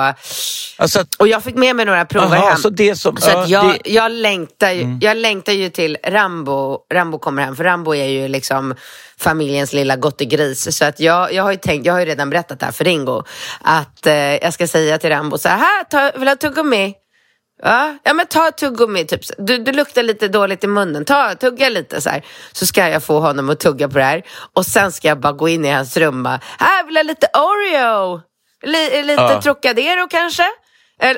alltså 0.77 1.01
att, 1.01 1.15
och 1.15 1.29
jag 1.29 1.43
fick 1.45 1.55
med 1.55 1.77
mig 1.77 1.85
några 1.85 2.05
prover 2.05 2.37
aha, 2.37 2.49
hem. 2.49 2.59
Så, 2.59 2.71
det 2.71 2.97
som, 2.97 3.17
så 3.17 3.39
att 3.39 3.49
jag, 3.49 3.65
det... 3.65 3.91
jag, 3.91 4.13
längtar 4.13 4.71
ju, 4.71 4.83
mm. 4.83 4.99
jag 5.03 5.17
längtar 5.17 5.53
ju 5.53 5.71
till 5.71 5.99
Rambo, 6.05 6.79
Rambo 6.93 7.19
kommer 7.19 7.43
hem, 7.43 7.57
för 7.57 7.65
Rambo 7.65 7.95
är 7.95 8.07
ju 8.07 8.29
liksom 8.29 8.75
familjens 9.19 9.73
lilla 9.73 9.97
gottegris. 9.97 10.77
Så 10.77 10.85
att 10.85 11.01
jag, 11.01 11.33
jag 11.33 11.43
har 11.43 11.51
ju 11.51 11.57
tänkt, 11.57 11.87
jag 11.87 11.93
har 11.93 12.01
ju 12.01 12.07
redan 12.07 12.31
berättat 12.31 12.61
det 12.61 12.67
här 12.67 12.73
för 12.73 12.85
Ringo, 12.85 13.23
att 13.61 14.07
eh, 14.07 14.15
jag 14.15 14.55
ska 14.55 14.67
säga 14.67 14.99
till 14.99 15.11
Rambo 15.11 15.39
så 15.39 15.49
här, 15.49 15.59
här 15.59 15.85
ta, 15.85 16.19
vill 16.19 16.25
du 16.25 16.31
ha 16.31 16.37
tuggummi? 16.37 16.95
Ja, 17.63 17.97
ja 18.03 18.15
men 18.15 18.27
ta 18.27 18.51
tuggummi, 18.51 19.05
typ. 19.05 19.21
Du, 19.39 19.59
du 19.59 19.73
luktar 19.73 20.03
lite 20.03 20.29
dåligt 20.29 20.65
i 20.65 20.67
munnen. 20.67 21.05
Ta, 21.05 21.35
tugga 21.35 21.69
lite 21.69 22.01
så 22.01 22.11
här. 22.11 22.25
Så 22.53 22.67
ska 22.67 22.89
jag 22.89 23.03
få 23.03 23.21
honom 23.21 23.51
att 23.51 23.61
tugga 23.61 23.89
på 23.89 23.99
det 23.99 24.05
här. 24.05 24.23
Och 24.55 24.67
sen 24.67 24.93
ska 24.93 25.09
jag 25.09 25.21
bara 25.21 25.33
gå 25.33 25.49
in 25.49 25.65
i 25.65 25.71
hans 25.71 25.97
rum 25.97 26.27
och 26.27 26.33
här 26.59 26.87
vill 26.87 26.97
jag 26.97 27.07
lite 27.07 27.27
Oreo. 27.35 28.21
L 28.63 29.07
lite 29.07 29.23
ja. 29.23 29.43
Trocadero 29.43 30.07
kanske? 30.11 30.45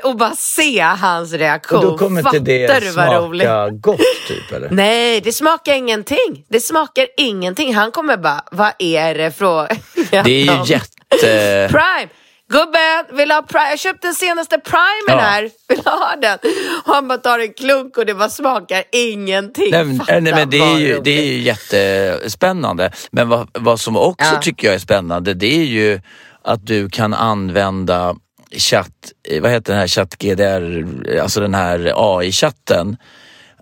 Och 0.05 0.17
bara 0.17 0.35
se 0.37 0.81
hans 0.81 1.33
reaktion. 1.33 1.79
Och 1.79 1.85
då 1.85 1.99
kommer 1.99 2.23
Fattar 2.23 2.39
inte 2.39 2.81
det 2.81 2.93
smaka 2.93 3.71
gott 3.71 4.01
typ 4.29 4.53
eller? 4.53 4.71
Nej, 4.71 5.21
det 5.21 5.33
smakar 5.33 5.75
ingenting. 5.75 6.45
Det 6.49 6.61
smakar 6.61 7.07
ingenting. 7.17 7.75
Han 7.75 7.91
kommer 7.91 8.17
bara, 8.17 8.45
vad 8.51 8.73
är 8.79 9.15
det 9.15 9.31
från... 9.31 9.67
det 10.11 10.17
är 10.17 10.29
ju 10.29 10.73
jätte... 10.73 11.69
Prime! 11.71 12.09
Gubben, 12.53 13.17
vill 13.17 13.31
ha 13.31 13.43
prime? 13.43 13.71
Jag 13.71 13.79
köpte 13.79 14.07
den 14.07 14.15
senaste 14.15 14.59
primen 14.59 14.81
ja. 15.07 15.19
här. 15.19 15.51
Vill 15.69 15.79
ha 15.85 16.17
den? 16.21 16.39
Och 16.85 16.95
han 16.95 17.09
bara 17.09 17.19
tar 17.19 17.39
en 17.39 17.53
klunk 17.53 17.97
och 17.97 18.07
det 18.07 18.15
bara 18.15 18.29
smakar 18.29 18.85
ingenting. 18.93 19.71
Nej, 19.71 19.85
men, 19.85 20.25
nej, 20.25 20.35
men 20.35 20.51
det, 20.51 20.59
är 20.59 20.79
ju, 20.79 21.01
det 21.01 21.11
är 21.11 21.25
ju 21.25 21.39
jättespännande. 21.41 22.93
Men 23.11 23.29
vad, 23.29 23.49
vad 23.53 23.81
som 23.81 23.97
också 23.97 24.35
ja. 24.35 24.41
tycker 24.43 24.69
jag 24.69 24.75
är 24.75 24.79
spännande 24.79 25.35
det 25.35 25.61
är 25.61 25.65
ju 25.65 26.01
att 26.43 26.67
du 26.67 26.89
kan 26.89 27.15
använda 27.15 28.17
chatt, 28.53 29.13
vad 29.41 29.51
heter 29.51 29.73
den 29.73 29.81
här 29.81 29.87
chatt-GDR, 29.87 31.21
alltså 31.21 31.41
den 31.41 31.55
här 31.55 31.93
AI-chatten, 31.97 32.97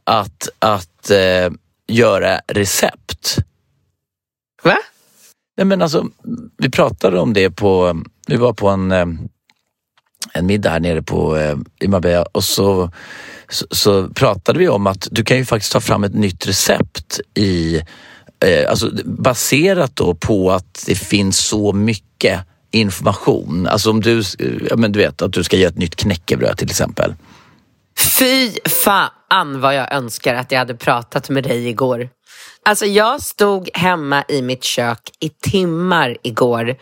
att, 0.04 0.48
att 0.58 1.10
eh, 1.10 1.50
göra 1.88 2.40
recept. 2.46 3.36
Va? 4.62 4.78
Nej 5.56 5.64
men 5.64 5.82
alltså, 5.82 6.06
vi 6.58 6.70
pratade 6.70 7.20
om 7.20 7.32
det 7.32 7.50
på, 7.50 8.02
vi 8.28 8.36
var 8.36 8.52
på 8.52 8.68
en, 8.68 8.92
eh, 8.92 9.06
en 10.32 10.46
middag 10.46 10.70
här 10.70 10.80
nere 10.80 11.02
på, 11.02 11.36
eh, 11.36 11.56
i 11.80 11.88
Marbella 11.88 12.22
och 12.32 12.44
så, 12.44 12.90
så, 13.48 13.66
så, 13.70 14.08
pratade 14.08 14.58
vi 14.58 14.68
om 14.68 14.86
att 14.86 15.08
du 15.10 15.24
kan 15.24 15.36
ju 15.36 15.44
faktiskt 15.44 15.72
ta 15.72 15.80
fram 15.80 16.04
ett 16.04 16.14
nytt 16.14 16.46
recept 16.46 17.20
i, 17.34 17.76
eh, 18.44 18.70
alltså 18.70 18.90
baserat 19.04 19.96
då 19.96 20.14
på 20.14 20.50
att 20.50 20.84
det 20.86 20.94
finns 20.94 21.38
så 21.38 21.72
mycket 21.72 22.40
information. 22.70 23.66
Alltså 23.66 23.90
om 23.90 24.00
du, 24.00 24.22
ja, 24.70 24.76
men 24.76 24.92
du 24.92 24.98
vet 24.98 25.22
att 25.22 25.32
du 25.32 25.44
ska 25.44 25.56
göra 25.56 25.68
ett 25.68 25.78
nytt 25.78 25.96
knäckebröd 25.96 26.58
till 26.58 26.70
exempel. 26.70 27.14
Fy 27.98 28.50
fan 28.68 29.60
vad 29.60 29.74
jag 29.74 29.92
önskar 29.92 30.34
att 30.34 30.52
jag 30.52 30.58
hade 30.58 30.74
pratat 30.74 31.28
med 31.28 31.44
dig 31.44 31.68
igår. 31.68 32.08
Alltså 32.64 32.86
jag 32.86 33.22
stod 33.22 33.68
hemma 33.74 34.24
i 34.28 34.42
mitt 34.42 34.64
kök 34.64 35.10
i 35.20 35.28
timmar 35.28 36.16
igår 36.22 36.76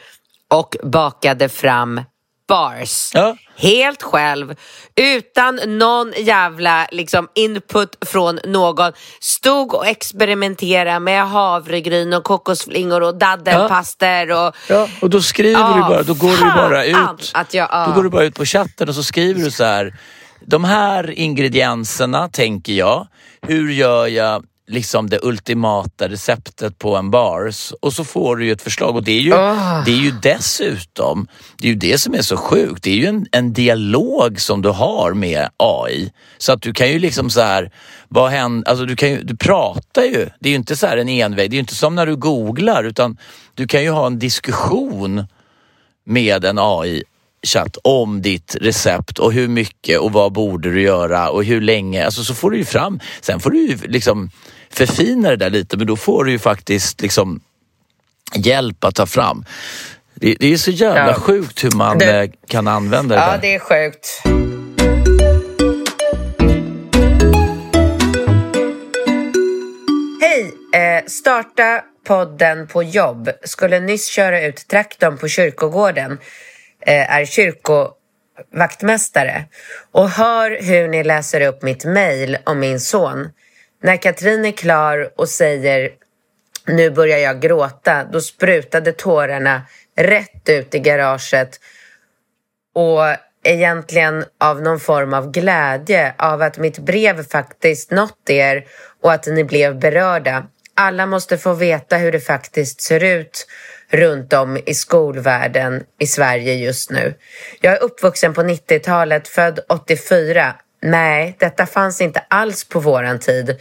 och 0.51 0.76
bakade 0.82 1.49
fram 1.49 2.01
bars. 2.49 3.11
Ja. 3.14 3.36
Helt 3.57 4.03
själv, 4.03 4.55
utan 4.97 5.61
någon 5.66 6.12
jävla 6.16 6.86
liksom, 6.92 7.28
input 7.34 7.97
från 8.07 8.40
någon. 8.44 8.92
Stod 9.20 9.74
och 9.74 9.86
experimenterade 9.86 11.01
med 11.01 11.28
havregryn 11.28 12.12
och 12.12 12.24
kokosflingor 12.24 13.03
och 13.03 13.18
daddelpaster. 13.18 14.30
Och, 14.30 14.57
ja, 14.68 14.88
och 15.01 15.11
då 15.11 15.22
skriver 15.22 15.61
oh, 15.61 15.76
du 15.76 15.80
bara, 15.80 16.03
då 16.03 16.14
går 16.14 16.30
du 16.30 16.53
bara 16.55 16.84
ut. 16.84 17.30
Att 17.34 17.55
jag, 17.55 17.70
oh. 17.70 17.88
Då 17.88 17.94
går 17.94 18.03
du 18.03 18.11
bara 18.11 18.24
ut 18.24 18.34
på 18.34 18.44
chatten 18.44 18.88
och 18.88 18.94
så 18.94 19.03
skriver 19.03 19.44
du 19.44 19.51
så 19.51 19.64
här. 19.64 19.94
De 20.40 20.64
här 20.64 21.11
ingredienserna 21.11 22.28
tänker 22.28 22.72
jag. 22.72 23.07
Hur 23.42 23.72
gör 23.72 24.07
jag 24.07 24.44
liksom 24.67 25.11
det 25.11 25.19
ultimata 25.23 26.09
receptet 26.09 26.79
på 26.79 26.97
en 26.97 27.11
bars 27.11 27.73
och 27.81 27.93
så 27.93 28.05
får 28.05 28.37
du 28.37 28.47
ju 28.47 28.53
ett 28.53 28.62
förslag 28.62 28.97
och 28.97 29.05
det 29.05 29.12
är 29.12 29.21
ju, 29.21 29.33
oh. 29.33 29.85
det 29.85 29.91
är 29.91 29.97
ju 29.97 30.11
dessutom, 30.23 31.27
det 31.59 31.69
är 31.69 31.73
ju 31.73 31.79
det 31.79 31.99
som 31.99 32.14
är 32.14 32.23
så 32.23 32.37
sjukt, 32.37 32.83
det 32.83 32.91
är 32.91 32.97
ju 32.97 33.07
en, 33.07 33.27
en 33.33 33.53
dialog 33.53 34.41
som 34.41 34.62
du 34.62 34.69
har 34.69 35.12
med 35.14 35.49
AI. 35.57 36.12
Så 36.39 36.53
att 36.53 36.62
du 36.62 36.73
kan 36.73 36.89
ju 36.89 36.99
liksom 36.99 37.31
så 37.31 37.41
här, 37.41 37.71
vad 38.09 38.31
händer, 38.31 38.69
alltså 38.69 38.85
du, 38.85 38.97
kan 38.97 39.11
ju, 39.11 39.23
du 39.23 39.37
pratar 39.37 40.03
ju, 40.03 40.29
det 40.41 40.49
är 40.49 40.51
ju 40.51 40.57
inte 40.57 40.77
så 40.77 40.87
här 40.87 40.97
en 40.97 41.09
enväg, 41.09 41.51
det 41.51 41.55
är 41.55 41.57
ju 41.57 41.61
inte 41.61 41.75
som 41.75 41.95
när 41.95 42.07
du 42.07 42.17
googlar 42.17 42.85
utan 42.85 43.17
du 43.55 43.67
kan 43.67 43.83
ju 43.83 43.91
ha 43.91 44.07
en 44.07 44.19
diskussion 44.19 45.27
med 46.05 46.45
en 46.45 46.59
AI 46.59 47.03
chatt 47.47 47.77
om 47.85 48.23
ditt 48.23 48.57
recept 48.61 49.19
och 49.19 49.33
hur 49.33 49.49
mycket 49.49 49.99
och 49.99 50.12
vad 50.12 50.33
borde 50.33 50.71
du 50.71 50.83
göra 50.83 51.31
och 51.31 51.45
hur 51.45 51.61
länge. 51.61 52.05
Alltså 52.05 52.25
så 52.25 52.35
får 52.35 52.51
du 52.51 52.59
ju 52.59 52.64
fram, 52.64 53.01
sen 53.21 53.41
får 53.41 53.51
du 53.51 53.59
ju 53.59 53.77
liksom 53.77 54.31
förfina 54.77 55.31
det 55.31 55.37
där 55.37 55.51
lite 55.51 55.77
men 55.77 55.87
då 55.87 55.97
får 55.97 56.24
du 56.24 56.33
ju 56.33 56.39
faktiskt 56.39 57.01
liksom 57.01 57.41
hjälp 58.35 58.85
att 58.85 58.95
ta 58.95 59.07
fram. 59.07 59.45
Det, 60.14 60.37
det 60.41 60.53
är 60.53 60.57
så 60.57 60.70
jävla 60.70 61.09
ja. 61.09 61.14
sjukt 61.14 61.64
hur 61.64 61.70
man 61.70 61.99
det, 61.99 62.22
eh, 62.22 62.31
kan 62.49 62.68
använda 62.68 63.14
det 63.14 63.20
Ja, 63.20 63.31
där. 63.31 63.39
det 63.39 63.55
är 63.55 63.59
sjukt. 63.59 64.22
Hej! 70.20 70.53
Eh, 70.74 71.05
starta 71.07 71.83
podden 72.07 72.66
på 72.66 72.83
jobb. 72.83 73.31
Skulle 73.45 73.81
nyss 73.81 74.07
köra 74.07 74.43
ut 74.43 74.68
traktorn 74.68 75.18
på 75.18 75.29
kyrkogården. 75.29 76.18
Eh, 76.87 77.14
är 77.14 77.24
kyrkovaktmästare. 77.24 79.45
Och 79.93 80.11
hör 80.11 80.59
hur 80.62 80.89
ni 80.89 81.05
läser 81.05 81.41
upp 81.41 81.62
mitt 81.62 81.85
mejl 81.85 82.39
om 82.45 82.61
min 82.61 82.81
son. 82.81 83.29
När 83.83 83.97
Katrin 83.97 84.45
är 84.45 84.53
klar 84.53 85.11
och 85.16 85.29
säger 85.29 85.91
nu 86.66 86.91
börjar 86.91 87.18
jag 87.18 87.41
gråta, 87.41 88.05
då 88.05 88.20
sprutade 88.20 88.93
tårarna 88.93 89.62
rätt 89.97 90.49
ut 90.49 90.74
i 90.74 90.79
garaget 90.79 91.61
och 92.74 93.03
egentligen 93.45 94.24
av 94.41 94.62
någon 94.62 94.81
form 94.81 95.14
av 95.14 95.31
glädje 95.31 96.14
av 96.18 96.43
att 96.43 96.59
mitt 96.59 96.79
brev 96.79 97.29
faktiskt 97.29 97.91
nått 97.91 98.31
er 98.31 98.64
och 99.03 99.12
att 99.12 99.27
ni 99.27 99.45
blev 99.45 99.79
berörda. 99.79 100.47
Alla 100.74 101.07
måste 101.07 101.39
få 101.39 101.53
veta 101.53 101.97
hur 101.97 102.12
det 102.12 102.20
faktiskt 102.20 102.81
ser 102.81 103.05
ut 103.05 103.47
runt 103.91 104.33
om 104.33 104.59
i 104.66 104.74
skolvärlden 104.74 105.85
i 105.99 106.07
Sverige 106.07 106.55
just 106.55 106.91
nu. 106.91 107.14
Jag 107.61 107.72
är 107.72 107.83
uppvuxen 107.83 108.35
på 108.35 108.43
90-talet, 108.43 109.29
född 109.29 109.61
84. 109.68 110.55
Nej, 110.87 111.37
detta 111.39 111.66
fanns 111.66 112.01
inte 112.01 112.24
alls 112.28 112.64
på 112.64 112.80
våran 112.80 113.18
tid. 113.18 113.57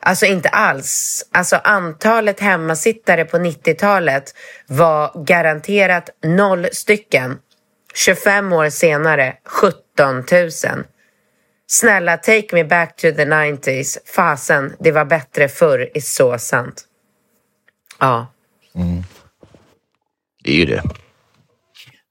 Alltså 0.00 0.26
inte 0.26 0.48
alls. 0.48 1.24
Alltså 1.32 1.56
antalet 1.56 2.40
hemmasittare 2.40 3.24
på 3.24 3.36
90-talet 3.36 4.34
var 4.66 5.24
garanterat 5.24 6.10
noll 6.22 6.68
stycken. 6.72 7.38
25 7.94 8.52
år 8.52 8.70
senare 8.70 9.36
17 9.44 9.82
000. 10.32 10.50
Snälla, 11.66 12.16
take 12.16 12.48
me 12.52 12.64
back 12.64 12.96
to 12.96 13.02
the 13.02 13.24
90s. 13.24 13.98
Fasen, 14.06 14.76
det 14.78 14.92
var 14.92 15.04
bättre 15.04 15.48
förr, 15.48 15.90
är 15.94 16.00
så 16.00 16.38
sant. 16.38 16.84
Ja. 17.98 18.26
Mm. 18.74 19.02
Det 20.44 20.50
är 20.50 20.56
ju 20.56 20.66
det. 20.66 20.82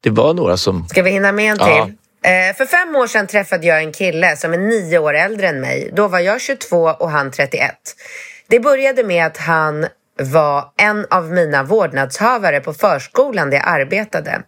Det 0.02 0.10
var 0.10 0.34
några 0.34 0.58
som... 0.58 0.88
Ska 0.88 1.02
vi 1.02 1.10
hinna 1.12 1.32
med 1.32 1.52
en 1.52 1.58
till? 1.58 1.68
Ja. 1.68 1.90
Eh, 2.28 2.56
för 2.56 2.66
fem 2.66 2.96
år 2.96 3.08
sedan 3.08 3.28
träffade 3.28 3.68
jag 3.68 3.80
en 3.80 3.92
kille 3.92 4.38
som 4.38 4.54
är 4.54 4.58
nio 4.58 5.00
år 5.00 5.14
äldre 5.14 5.48
än 5.48 5.62
mig. 5.62 5.92
Då 5.94 6.08
var 6.08 6.20
jag 6.20 6.42
22 6.42 6.78
och 6.78 7.12
han 7.12 7.32
31. 7.32 7.72
Det 8.48 8.60
började 8.60 9.04
med 9.04 9.26
att 9.26 9.38
han 9.38 9.88
var 10.20 10.66
en 10.78 11.06
av 11.10 11.32
mina 11.32 11.64
vårdnadshavare 11.64 12.60
på 12.60 12.74
förskolan 12.74 13.50
där 13.50 13.58
jag 13.58 13.68
arbetade. 13.68 14.42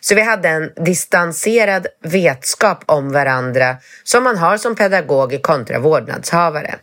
Så 0.00 0.14
vi 0.14 0.20
hade 0.20 0.48
en 0.48 0.70
distanserad 0.84 1.86
vetskap 2.04 2.84
om 2.86 3.12
varandra 3.12 3.76
som 4.04 4.24
man 4.24 4.38
har 4.38 4.56
som 4.56 4.76
pedagog 4.76 5.42
kontra 5.42 5.78
vårdnadshavare. 5.78 6.74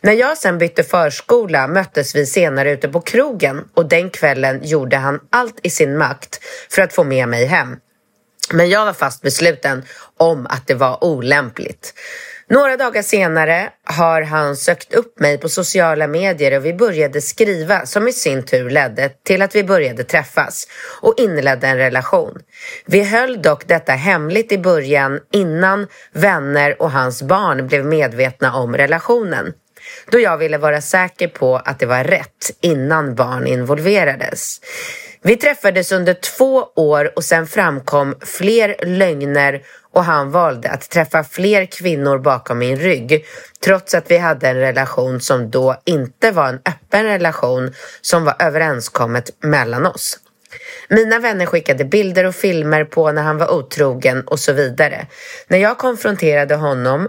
När 0.00 0.12
jag 0.12 0.38
sen 0.38 0.58
bytte 0.58 0.82
förskola 0.82 1.66
möttes 1.66 2.14
vi 2.14 2.26
senare 2.26 2.72
ute 2.72 2.88
på 2.88 3.00
krogen 3.00 3.64
och 3.74 3.88
den 3.88 4.10
kvällen 4.10 4.60
gjorde 4.62 4.96
han 4.96 5.20
allt 5.30 5.60
i 5.62 5.70
sin 5.70 5.96
makt 5.98 6.40
för 6.70 6.82
att 6.82 6.92
få 6.92 7.04
med 7.04 7.28
mig 7.28 7.46
hem. 7.46 7.76
Men 8.52 8.68
jag 8.68 8.84
var 8.84 8.92
fast 8.92 9.22
besluten 9.22 9.84
om 10.16 10.46
att 10.46 10.66
det 10.66 10.74
var 10.74 11.04
olämpligt. 11.04 11.94
Några 12.48 12.76
dagar 12.76 13.02
senare 13.02 13.70
har 13.84 14.22
han 14.22 14.56
sökt 14.56 14.94
upp 14.94 15.20
mig 15.20 15.38
på 15.38 15.48
sociala 15.48 16.06
medier 16.06 16.56
och 16.56 16.64
vi 16.64 16.74
började 16.74 17.20
skriva 17.20 17.86
som 17.86 18.08
i 18.08 18.12
sin 18.12 18.42
tur 18.42 18.70
ledde 18.70 19.08
till 19.08 19.42
att 19.42 19.54
vi 19.54 19.64
började 19.64 20.04
träffas 20.04 20.68
och 21.00 21.14
inledde 21.16 21.66
en 21.66 21.78
relation. 21.78 22.38
Vi 22.86 23.04
höll 23.04 23.42
dock 23.42 23.66
detta 23.66 23.92
hemligt 23.92 24.52
i 24.52 24.58
början 24.58 25.20
innan 25.32 25.86
vänner 26.12 26.82
och 26.82 26.90
hans 26.90 27.22
barn 27.22 27.66
blev 27.66 27.84
medvetna 27.86 28.54
om 28.54 28.76
relationen 28.76 29.52
då 30.10 30.20
jag 30.20 30.38
ville 30.38 30.58
vara 30.58 30.80
säker 30.80 31.28
på 31.28 31.56
att 31.56 31.78
det 31.78 31.86
var 31.86 32.04
rätt 32.04 32.50
innan 32.60 33.14
barn 33.14 33.46
involverades. 33.46 34.60
Vi 35.26 35.36
träffades 35.36 35.92
under 35.92 36.14
två 36.14 36.68
år 36.74 37.12
och 37.16 37.24
sen 37.24 37.46
framkom 37.46 38.14
fler 38.20 38.76
lögner 38.86 39.62
och 39.92 40.04
han 40.04 40.30
valde 40.30 40.70
att 40.70 40.90
träffa 40.90 41.24
fler 41.24 41.66
kvinnor 41.66 42.18
bakom 42.18 42.58
min 42.58 42.76
rygg 42.76 43.24
trots 43.64 43.94
att 43.94 44.10
vi 44.10 44.18
hade 44.18 44.48
en 44.48 44.56
relation 44.56 45.20
som 45.20 45.50
då 45.50 45.76
inte 45.84 46.30
var 46.30 46.48
en 46.48 46.54
öppen 46.54 47.04
relation 47.04 47.74
som 48.00 48.24
var 48.24 48.36
överenskommet 48.38 49.30
mellan 49.40 49.86
oss. 49.86 50.18
Mina 50.88 51.18
vänner 51.18 51.46
skickade 51.46 51.84
bilder 51.84 52.24
och 52.24 52.34
filmer 52.34 52.84
på 52.84 53.12
när 53.12 53.22
han 53.22 53.38
var 53.38 53.50
otrogen 53.50 54.22
och 54.26 54.40
så 54.40 54.52
vidare. 54.52 55.06
När 55.48 55.58
jag 55.58 55.78
konfronterade 55.78 56.54
honom 56.54 57.08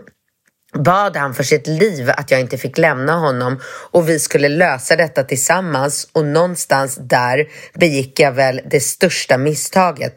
bad 0.76 1.18
han 1.18 1.34
för 1.34 1.44
sitt 1.44 1.68
liv 1.68 2.10
att 2.18 2.32
jag 2.32 2.40
inte 2.40 2.58
fick 2.58 2.78
lämna 2.78 3.14
honom 3.14 3.60
och 3.92 4.10
vi 4.10 4.20
skulle 4.20 4.50
lösa 4.50 4.96
detta 4.96 5.24
tillsammans 5.24 6.10
och 6.12 6.26
någonstans 6.26 6.96
där 6.96 7.48
begick 7.74 8.20
jag 8.20 8.32
väl 8.32 8.62
det 8.70 8.80
största 8.80 9.38
misstaget 9.38 10.14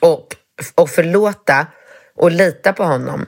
och, 0.00 0.36
och 0.74 0.90
förlåta 0.90 1.66
och 2.16 2.30
lita 2.30 2.72
på 2.72 2.84
honom. 2.84 3.26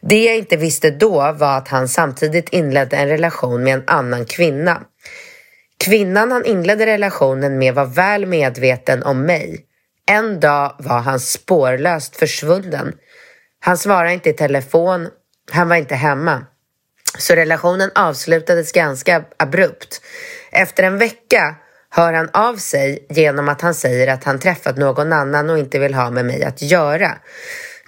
Det 0.00 0.24
jag 0.24 0.36
inte 0.36 0.56
visste 0.56 0.90
då 0.90 1.32
var 1.32 1.56
att 1.56 1.68
han 1.68 1.88
samtidigt 1.88 2.48
inledde 2.48 2.96
en 2.96 3.08
relation 3.08 3.62
med 3.62 3.74
en 3.74 3.84
annan 3.86 4.24
kvinna. 4.24 4.82
Kvinnan 5.84 6.32
han 6.32 6.44
inledde 6.44 6.86
relationen 6.86 7.58
med 7.58 7.74
var 7.74 7.84
väl 7.84 8.26
medveten 8.26 9.02
om 9.02 9.22
mig. 9.22 9.66
En 10.06 10.40
dag 10.40 10.76
var 10.78 10.98
han 10.98 11.20
spårlöst 11.20 12.16
försvunnen. 12.16 12.92
Han 13.60 13.78
svarade 13.78 14.12
inte 14.12 14.30
i 14.30 14.32
telefon 14.32 15.08
han 15.50 15.68
var 15.68 15.76
inte 15.76 15.94
hemma. 15.94 16.46
Så 17.18 17.34
relationen 17.34 17.90
avslutades 17.94 18.72
ganska 18.72 19.24
abrupt. 19.36 20.02
Efter 20.52 20.82
en 20.82 20.98
vecka 20.98 21.54
hör 21.90 22.12
han 22.12 22.28
av 22.32 22.56
sig 22.56 23.06
genom 23.10 23.48
att 23.48 23.60
han 23.60 23.74
säger 23.74 24.08
att 24.08 24.24
han 24.24 24.38
träffat 24.38 24.76
någon 24.76 25.12
annan 25.12 25.50
och 25.50 25.58
inte 25.58 25.78
vill 25.78 25.94
ha 25.94 26.10
med 26.10 26.24
mig 26.24 26.44
att 26.44 26.62
göra. 26.62 27.16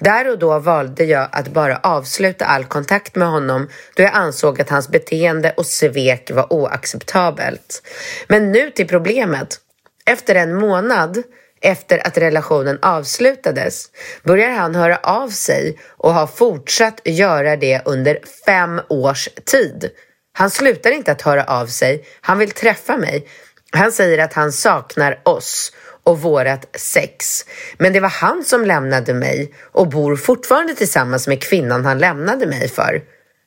Där 0.00 0.30
och 0.30 0.38
då 0.38 0.58
valde 0.58 1.04
jag 1.04 1.28
att 1.32 1.48
bara 1.48 1.76
avsluta 1.76 2.44
all 2.44 2.64
kontakt 2.64 3.14
med 3.14 3.28
honom 3.28 3.68
då 3.96 4.02
jag 4.02 4.12
ansåg 4.14 4.60
att 4.60 4.70
hans 4.70 4.88
beteende 4.88 5.54
och 5.56 5.66
svek 5.66 6.30
var 6.34 6.52
oacceptabelt. 6.52 7.82
Men 8.28 8.52
nu 8.52 8.70
till 8.70 8.88
problemet. 8.88 9.60
Efter 10.06 10.34
en 10.34 10.54
månad 10.54 11.22
efter 11.64 12.06
att 12.06 12.18
relationen 12.18 12.78
avslutades 12.82 13.90
börjar 14.22 14.50
han 14.50 14.74
höra 14.74 14.96
av 14.96 15.28
sig 15.28 15.78
och 15.96 16.14
har 16.14 16.26
fortsatt 16.26 17.00
göra 17.04 17.56
det 17.56 17.82
under 17.84 18.18
fem 18.46 18.80
års 18.88 19.28
tid. 19.44 19.90
Han 20.32 20.50
slutar 20.50 20.90
inte 20.90 21.12
att 21.12 21.22
höra 21.22 21.44
av 21.44 21.66
sig, 21.66 22.04
han 22.20 22.38
vill 22.38 22.50
träffa 22.50 22.96
mig. 22.96 23.28
Han 23.72 23.92
säger 23.92 24.18
att 24.18 24.32
han 24.32 24.52
saknar 24.52 25.20
oss 25.22 25.72
och 26.04 26.20
vårat 26.20 26.76
sex. 26.76 27.44
Men 27.78 27.92
det 27.92 28.00
var 28.00 28.08
han 28.08 28.44
som 28.44 28.64
lämnade 28.64 29.14
mig 29.14 29.54
och 29.72 29.88
bor 29.88 30.16
fortfarande 30.16 30.74
tillsammans 30.74 31.28
med 31.28 31.42
kvinnan 31.42 31.84
han 31.84 31.98
lämnade 31.98 32.46
mig 32.46 32.68
för. 32.68 33.02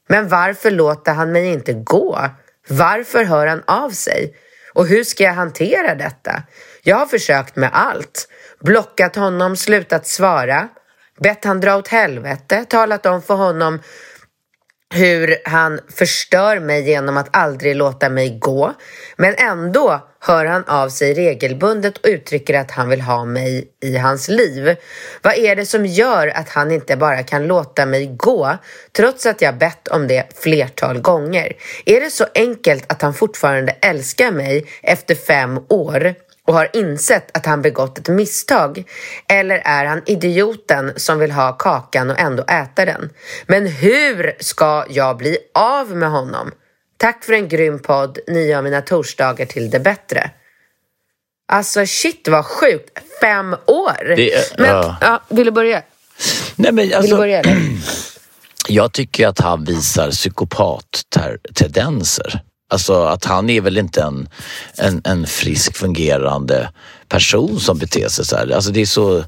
Men 0.09 0.27
varför 0.27 0.71
låter 0.71 1.13
han 1.13 1.31
mig 1.31 1.45
inte 1.45 1.73
gå? 1.73 2.29
Varför 2.67 3.23
hör 3.23 3.47
han 3.47 3.63
av 3.67 3.89
sig? 3.89 4.33
Och 4.73 4.87
hur 4.87 5.03
ska 5.03 5.23
jag 5.23 5.33
hantera 5.33 5.95
detta? 5.95 6.43
Jag 6.87 6.97
har 6.97 7.05
försökt 7.05 7.55
med 7.55 7.69
allt. 7.73 8.27
Blockat 8.59 9.15
honom, 9.15 9.57
slutat 9.57 10.07
svara, 10.07 10.67
bett 11.19 11.45
han 11.45 11.59
dra 11.59 11.75
åt 11.75 11.87
helvete, 11.87 12.65
talat 12.69 13.05
om 13.05 13.21
för 13.21 13.33
honom 13.33 13.79
hur 14.93 15.37
han 15.45 15.79
förstör 15.95 16.59
mig 16.59 16.89
genom 16.89 17.17
att 17.17 17.37
aldrig 17.37 17.75
låta 17.75 18.09
mig 18.09 18.39
gå. 18.39 18.73
Men 19.17 19.35
ändå 19.37 20.07
hör 20.19 20.45
han 20.45 20.63
av 20.63 20.89
sig 20.89 21.13
regelbundet 21.13 21.97
och 21.97 22.07
uttrycker 22.07 22.59
att 22.59 22.71
han 22.71 22.89
vill 22.89 23.01
ha 23.01 23.25
mig 23.25 23.67
i 23.81 23.97
hans 23.97 24.27
liv. 24.27 24.75
Vad 25.21 25.33
är 25.33 25.55
det 25.55 25.65
som 25.65 25.85
gör 25.85 26.27
att 26.27 26.49
han 26.49 26.71
inte 26.71 26.97
bara 26.97 27.23
kan 27.23 27.47
låta 27.47 27.85
mig 27.85 28.15
gå 28.15 28.57
trots 28.91 29.25
att 29.25 29.41
jag 29.41 29.57
bett 29.57 29.87
om 29.87 30.07
det 30.07 30.27
flertal 30.35 30.99
gånger? 30.99 31.53
Är 31.85 32.01
det 32.01 32.11
så 32.11 32.25
enkelt 32.35 32.91
att 32.91 33.01
han 33.01 33.13
fortfarande 33.13 33.75
älskar 33.81 34.31
mig 34.31 34.65
efter 34.83 35.15
fem 35.15 35.59
år? 35.69 36.26
Och 36.47 36.53
har 36.53 36.69
insett 36.73 37.37
att 37.37 37.45
han 37.45 37.61
begått 37.61 37.97
ett 37.97 38.07
misstag? 38.07 38.83
Eller 39.27 39.61
är 39.65 39.85
han 39.85 40.01
idioten 40.05 40.93
som 40.95 41.19
vill 41.19 41.31
ha 41.31 41.51
kakan 41.51 42.09
och 42.09 42.19
ändå 42.19 42.43
äta 42.43 42.85
den? 42.85 43.09
Men 43.47 43.67
hur 43.67 44.35
ska 44.39 44.85
jag 44.89 45.17
bli 45.17 45.37
av 45.53 45.95
med 45.95 46.09
honom? 46.09 46.51
Tack 46.97 47.23
för 47.23 47.33
en 47.33 47.47
grym 47.47 47.79
podd. 47.79 48.19
Ni 48.27 48.47
gör 48.47 48.61
mina 48.61 48.81
torsdagar 48.81 49.45
till 49.45 49.69
det 49.69 49.79
bättre. 49.79 50.31
Alltså 51.47 51.85
shit 51.85 52.27
vad 52.27 52.45
sjukt. 52.45 52.99
Fem 53.21 53.55
år! 53.65 54.15
Det, 54.15 54.57
men, 54.57 54.69
ja. 54.69 54.95
ja, 55.01 55.23
vill 55.29 55.45
du 55.45 55.51
börja? 55.51 55.81
Nej, 56.55 56.71
men 56.71 56.85
alltså, 56.85 57.01
Vill 57.01 57.09
du 57.09 57.17
börja 57.17 57.39
eller? 57.39 57.57
Jag 58.67 58.93
tycker 58.93 59.27
att 59.27 59.39
han 59.39 59.63
visar 59.63 60.11
psykopat-tendenser. 60.11 62.41
Alltså 62.69 63.03
att 63.03 63.25
han 63.25 63.49
är 63.49 63.61
väl 63.61 63.77
inte 63.77 64.01
en, 64.01 64.29
en, 64.77 65.01
en 65.03 65.27
frisk 65.27 65.75
fungerande 65.77 66.69
person 67.09 67.59
som 67.59 67.77
beter 67.77 68.07
sig 68.07 68.25
så 68.25 68.35
här. 68.35 68.51
Alltså 68.51 68.71
det 68.71 68.81
är 68.81 68.85
så... 68.85 69.23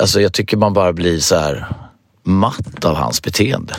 Alltså 0.00 0.20
jag 0.20 0.32
tycker 0.32 0.56
man 0.56 0.72
bara 0.72 0.92
blir 0.92 1.18
så 1.18 1.36
här 1.36 1.66
matt 2.22 2.84
av 2.84 2.94
hans 2.94 3.22
beteende. 3.22 3.74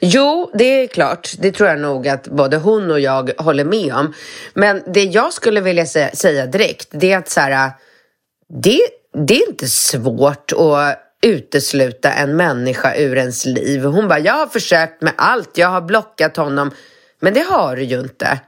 Jo, 0.00 0.50
det 0.54 0.82
är 0.82 0.86
klart. 0.86 1.34
Det 1.38 1.52
tror 1.52 1.68
jag 1.68 1.80
nog 1.80 2.08
att 2.08 2.28
både 2.28 2.56
hon 2.56 2.90
och 2.90 3.00
jag 3.00 3.30
håller 3.38 3.64
med 3.64 3.94
om. 3.94 4.12
Men 4.54 4.82
det 4.94 5.04
jag 5.04 5.32
skulle 5.32 5.60
vilja 5.60 5.86
säga, 6.14 6.46
direkt, 6.46 6.88
det 6.90 7.12
är 7.12 7.18
att 7.18 7.30
så 7.30 7.40
här, 7.40 7.70
det, 8.62 8.80
det 9.26 9.42
är 9.42 9.48
inte 9.48 9.68
svårt 9.68 10.52
att 10.52 11.00
utesluta 11.22 12.12
en 12.12 12.36
människa 12.36 12.94
ur 12.96 13.16
ens 13.16 13.44
liv. 13.46 13.84
Hon 13.84 14.08
bara, 14.08 14.18
jag 14.18 14.34
har 14.34 14.46
försökt 14.46 15.02
med 15.02 15.12
allt, 15.16 15.58
jag 15.58 15.68
har 15.68 15.80
blockat 15.80 16.36
honom. 16.36 16.70
Men 17.24 17.34
det 17.34 17.40
har 17.40 17.76
du 17.76 17.82
ju 17.82 18.00
inte. 18.00 18.40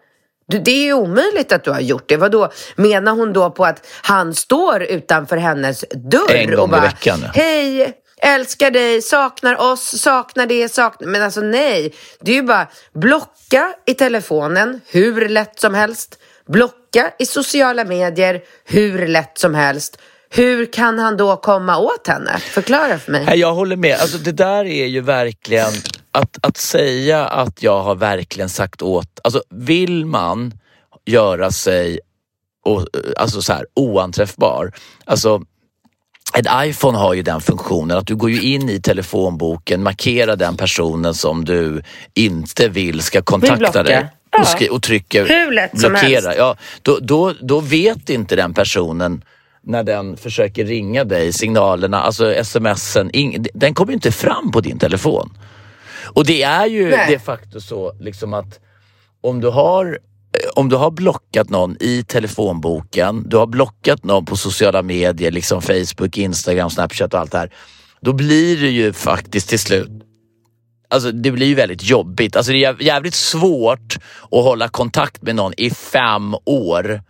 Du, 0.49 0.59
det 0.59 0.89
är 0.89 0.93
omöjligt 0.93 1.53
att 1.53 1.65
du 1.65 1.71
har 1.71 1.81
gjort 1.81 2.09
det. 2.09 2.17
Vadå? 2.17 2.51
Menar 2.77 3.13
hon 3.13 3.33
då 3.33 3.51
på 3.51 3.65
att 3.65 3.87
han 4.03 4.35
står 4.35 4.83
utanför 4.83 5.37
hennes 5.37 5.85
dörr 5.95 6.35
En 6.35 6.51
gång 6.51 6.59
och 6.59 6.69
bara, 6.69 6.85
i 6.85 6.87
veckan. 6.87 7.25
hej, 7.35 7.93
älskar 8.23 8.71
dig, 8.71 9.03
saknar 9.03 9.73
oss, 9.73 10.01
saknar 10.01 10.47
det, 10.47 10.69
saknar... 10.69 11.09
Men 11.09 11.23
alltså 11.23 11.41
nej, 11.41 11.95
det 12.21 12.31
är 12.31 12.35
ju 12.37 12.43
bara 12.43 12.67
blocka 12.95 13.75
i 13.87 13.95
telefonen 13.95 14.81
hur 14.87 15.29
lätt 15.29 15.61
som 15.61 15.75
helst. 15.75 16.19
Blocka 16.49 17.11
i 17.19 17.27
sociala 17.27 17.85
medier 17.85 18.41
hur 18.65 19.09
lätt 19.09 19.39
som 19.39 19.55
helst. 19.55 19.99
Hur 20.31 20.73
kan 20.73 20.99
han 20.99 21.17
då 21.17 21.37
komma 21.37 21.79
åt 21.79 22.07
henne? 22.07 22.39
Förklara 22.39 22.99
för 22.99 23.13
mig. 23.13 23.39
Jag 23.39 23.55
håller 23.55 23.77
med. 23.77 23.99
Alltså, 24.01 24.19
det 24.19 24.33
där 24.33 24.65
är 24.65 24.87
ju 24.87 25.01
verkligen 25.01 25.73
att, 26.13 26.39
att 26.43 26.57
säga 26.57 27.27
att 27.27 27.63
jag 27.63 27.83
har 27.83 27.95
verkligen 27.95 28.49
sagt 28.49 28.83
åt... 28.83 29.21
Alltså 29.25 29.43
vill 29.51 30.07
man 30.07 30.53
göra 31.05 31.51
sig 31.51 32.01
och, 32.65 32.87
alltså 33.17 33.43
så 33.43 33.53
här, 33.53 33.67
oanträffbar. 33.75 34.73
Alltså, 35.05 35.43
en 36.35 36.69
iPhone 36.69 36.99
har 36.99 37.15
ju 37.15 37.23
den 37.23 37.41
funktionen 37.41 37.99
att 37.99 38.07
du 38.07 38.17
går 38.17 38.31
ju 38.31 38.43
in 38.43 38.69
i 38.69 38.81
telefonboken, 38.81 39.83
markerar 39.83 40.37
den 40.37 40.57
personen 40.57 41.15
som 41.15 41.45
du 41.45 41.83
inte 42.15 42.69
vill 42.69 43.01
ska 43.01 43.23
kontakta 43.23 43.83
dig. 43.83 44.07
och, 44.39 44.75
och 44.75 44.83
trycker 44.83 45.49
blockera. 45.73 46.37
Ja, 46.37 46.57
då, 46.83 46.99
då, 47.03 47.33
då 47.41 47.61
vet 47.61 48.11
inte 48.11 48.37
den 48.37 48.55
personen 48.55 49.23
när 49.67 49.83
den 49.83 50.17
försöker 50.17 50.65
ringa 50.65 51.05
dig, 51.05 51.33
signalerna, 51.33 52.01
alltså 52.01 52.45
smsen, 52.45 53.11
ing, 53.13 53.47
den 53.55 53.75
kommer 53.75 53.93
inte 53.93 54.13
fram 54.13 54.51
på 54.53 54.61
din 54.61 54.79
telefon. 54.79 55.39
Och 56.05 56.27
det 56.27 56.43
är 56.43 56.67
ju 56.67 56.91
Nej. 56.91 57.07
de 57.11 57.19
facto 57.19 57.61
så 57.61 57.93
liksom 58.01 58.35
att 58.35 58.61
om 59.21 59.41
du 59.41 59.49
har 59.49 59.87
eh, 59.87 60.51
om 60.55 60.69
du 60.69 60.77
har 60.77 60.91
blockat 60.91 61.51
någon 61.51 61.77
i 61.81 62.05
telefonboken, 62.09 63.29
du 63.29 63.37
har 63.37 63.47
blockat 63.47 64.05
någon 64.05 64.25
på 64.25 64.37
sociala 64.37 64.83
medier, 64.83 65.31
liksom 65.31 65.63
Facebook, 65.63 66.19
Instagram, 66.19 66.71
Snapchat 66.71 67.15
och 67.15 67.21
allt 67.21 67.33
det 67.33 67.39
här. 67.39 67.51
Då 68.01 68.13
blir 68.13 68.61
det 68.61 68.69
ju 68.71 68.93
faktiskt 68.93 69.49
till 69.49 69.59
slut 69.59 69.91
Alltså 70.89 71.13
det 71.13 71.31
blir 71.31 71.47
ju 71.47 71.55
väldigt 71.55 71.83
jobbigt. 71.83 72.37
Alltså 72.37 72.53
det 72.53 72.59
är 72.59 72.73
jäv- 72.73 72.83
jävligt 72.83 73.15
svårt 73.15 73.97
att 74.23 74.45
hålla 74.45 74.69
kontakt 74.69 75.23
med 75.23 75.37
någon 75.37 75.53
i 75.57 75.71
fem 75.71 76.35
år 76.45 77.03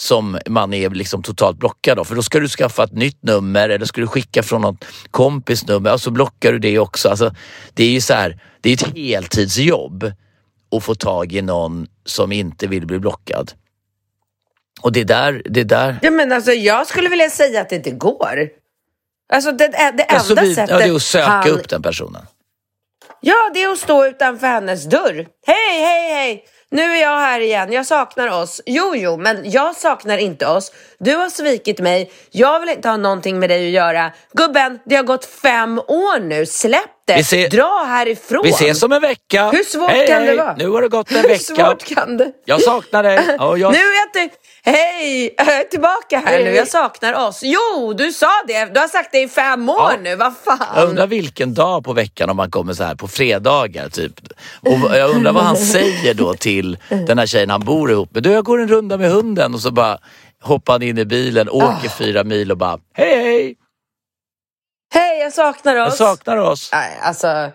som 0.00 0.38
man 0.46 0.74
är 0.74 0.90
liksom 0.90 1.22
totalt 1.22 1.58
blockad 1.58 1.98
av. 1.98 2.04
För 2.04 2.14
då 2.14 2.22
ska 2.22 2.40
du 2.40 2.48
skaffa 2.48 2.84
ett 2.84 2.92
nytt 2.92 3.22
nummer 3.22 3.68
eller 3.68 3.86
ska 3.86 4.00
du 4.00 4.06
skicka 4.06 4.42
från 4.42 4.62
något 4.62 4.84
kompis 5.10 5.66
nummer 5.66 5.92
och 5.92 6.00
så 6.00 6.10
blockar 6.10 6.52
du 6.52 6.58
det 6.58 6.78
också. 6.78 7.08
Alltså, 7.08 7.34
det 7.74 7.84
är 7.84 7.90
ju 7.90 8.00
så 8.00 8.14
här, 8.14 8.40
det 8.60 8.70
är 8.70 8.74
ett 8.74 8.96
heltidsjobb 8.96 10.12
att 10.76 10.84
få 10.84 10.94
tag 10.94 11.32
i 11.32 11.42
någon 11.42 11.86
som 12.04 12.32
inte 12.32 12.66
vill 12.66 12.86
bli 12.86 12.98
blockad. 12.98 13.52
Och 14.80 14.92
det 14.92 15.04
där, 15.04 15.42
det 15.44 15.64
där 15.64 15.98
Ja, 16.02 16.10
men 16.10 16.32
alltså, 16.32 16.52
jag 16.52 16.86
skulle 16.86 17.08
vilja 17.08 17.30
säga 17.30 17.60
att 17.60 17.68
det 17.68 17.76
inte 17.76 17.90
går. 17.90 18.48
Alltså 19.32 19.52
det, 19.52 19.68
det 19.68 19.76
enda 19.76 20.04
alltså, 20.04 20.34
vi, 20.34 20.54
sättet 20.54 20.70
ja, 20.70 20.78
det 20.78 20.84
är 20.84 20.94
att 20.94 21.02
söka 21.02 21.26
han... 21.26 21.50
upp 21.50 21.68
den 21.68 21.82
personen. 21.82 22.22
Ja, 23.20 23.50
det 23.54 23.62
är 23.62 23.68
att 23.68 23.78
stå 23.78 24.06
utanför 24.06 24.46
hennes 24.46 24.84
dörr. 24.84 25.26
Hej, 25.46 25.82
hej, 25.82 26.14
hej! 26.14 26.44
Nu 26.70 26.82
är 26.82 27.00
jag 27.02 27.18
här 27.18 27.40
igen. 27.40 27.72
Jag 27.72 27.86
saknar 27.86 28.28
oss. 28.42 28.60
Jo, 28.66 28.92
jo, 28.96 29.16
men 29.16 29.50
jag 29.50 29.76
saknar 29.76 30.18
inte 30.18 30.46
oss. 30.46 30.72
Du 30.98 31.14
har 31.16 31.30
svikit 31.30 31.78
mig. 31.78 32.10
Jag 32.30 32.60
vill 32.60 32.68
inte 32.68 32.88
ha 32.88 32.96
någonting 32.96 33.38
med 33.38 33.50
dig 33.50 33.66
att 33.66 33.72
göra. 33.72 34.12
Gubben, 34.32 34.78
det 34.86 34.96
har 34.96 35.02
gått 35.02 35.24
fem 35.24 35.78
år 35.78 36.20
nu. 36.20 36.46
Släpp 36.46 36.80
det. 37.06 37.24
Ser- 37.24 37.48
Dra 37.48 37.84
härifrån. 37.88 38.40
Vi 38.44 38.50
ses 38.50 38.82
om 38.82 38.92
en 38.92 39.00
vecka. 39.02 39.50
Hur 39.50 39.64
svårt 39.64 39.90
hej, 39.90 40.06
kan 40.06 40.20
det 40.22 40.26
hej. 40.28 40.36
vara? 40.36 40.54
Nu 40.58 40.68
har 40.68 40.82
det 40.82 40.88
gått 40.88 41.10
en 41.10 41.16
Hur 41.22 41.28
vecka. 41.28 41.38
svårt 41.38 41.84
kan 41.84 42.16
det? 42.16 42.32
Jag 42.44 42.62
saknar 42.62 43.02
dig. 43.02 43.36
Och 43.40 43.58
jag... 43.58 43.72
Nu 43.72 43.78
är 43.78 44.00
jag 44.00 44.12
till... 44.12 44.38
Hej! 44.62 45.34
Jag 45.36 45.48
är 45.48 45.64
tillbaka 45.64 46.18
här 46.18 46.26
Hej. 46.26 46.44
nu. 46.44 46.50
Jag 46.54 46.68
saknar 46.68 47.28
oss. 47.28 47.40
Jo, 47.42 47.92
du 47.92 48.12
sa 48.12 48.30
det. 48.46 48.64
Du 48.64 48.80
har 48.80 48.88
sagt 48.88 49.12
det 49.12 49.20
i 49.20 49.28
fem 49.28 49.68
år 49.68 49.76
Ja. 49.78 49.96
nu. 50.02 50.16
Vad 50.16 50.26
Jag 50.46 50.58
fan? 50.58 50.88
undrar 50.88 51.06
vilken 51.06 51.54
dag 51.54 51.84
på 51.84 51.92
veckan 51.92 52.30
om 52.30 52.36
man 52.36 52.50
kommer 52.50 52.72
så 52.74 52.84
här 52.84 52.94
på 52.94 53.08
fredagar 53.08 53.88
typ. 53.88 54.12
Och 54.60 54.96
jag 54.96 55.10
undrar 55.10 55.32
vad 55.32 55.42
han 55.44 55.56
säger 55.74 56.14
då 56.14 56.34
till 56.34 56.57
den 56.88 57.18
här 57.18 57.26
tjejen 57.26 57.50
han 57.50 57.60
bor 57.60 57.90
ihop 57.90 58.14
med. 58.14 58.22
Du, 58.22 58.30
jag 58.32 58.44
går 58.44 58.60
en 58.60 58.68
runda 58.68 58.98
med 58.98 59.10
hunden 59.10 59.54
och 59.54 59.60
så 59.60 59.70
bara 59.70 59.98
hoppar 60.42 60.72
han 60.72 60.82
in 60.82 60.98
i 60.98 61.04
bilen, 61.04 61.48
åker 61.48 61.88
Ah. 61.88 61.92
fyra 61.98 62.24
mil 62.24 62.50
och 62.50 62.56
bara 62.58 62.78
hej 62.94 63.16
hej, 63.22 63.54
Hej, 64.94 65.20
jag 65.20 65.32
saknar 65.32 65.76
oss. 65.76 66.00
jag 66.00 66.08
saknar 66.08 66.36
oss. 66.36 66.70
Nej, 66.72 66.98
alltså... 67.02 67.50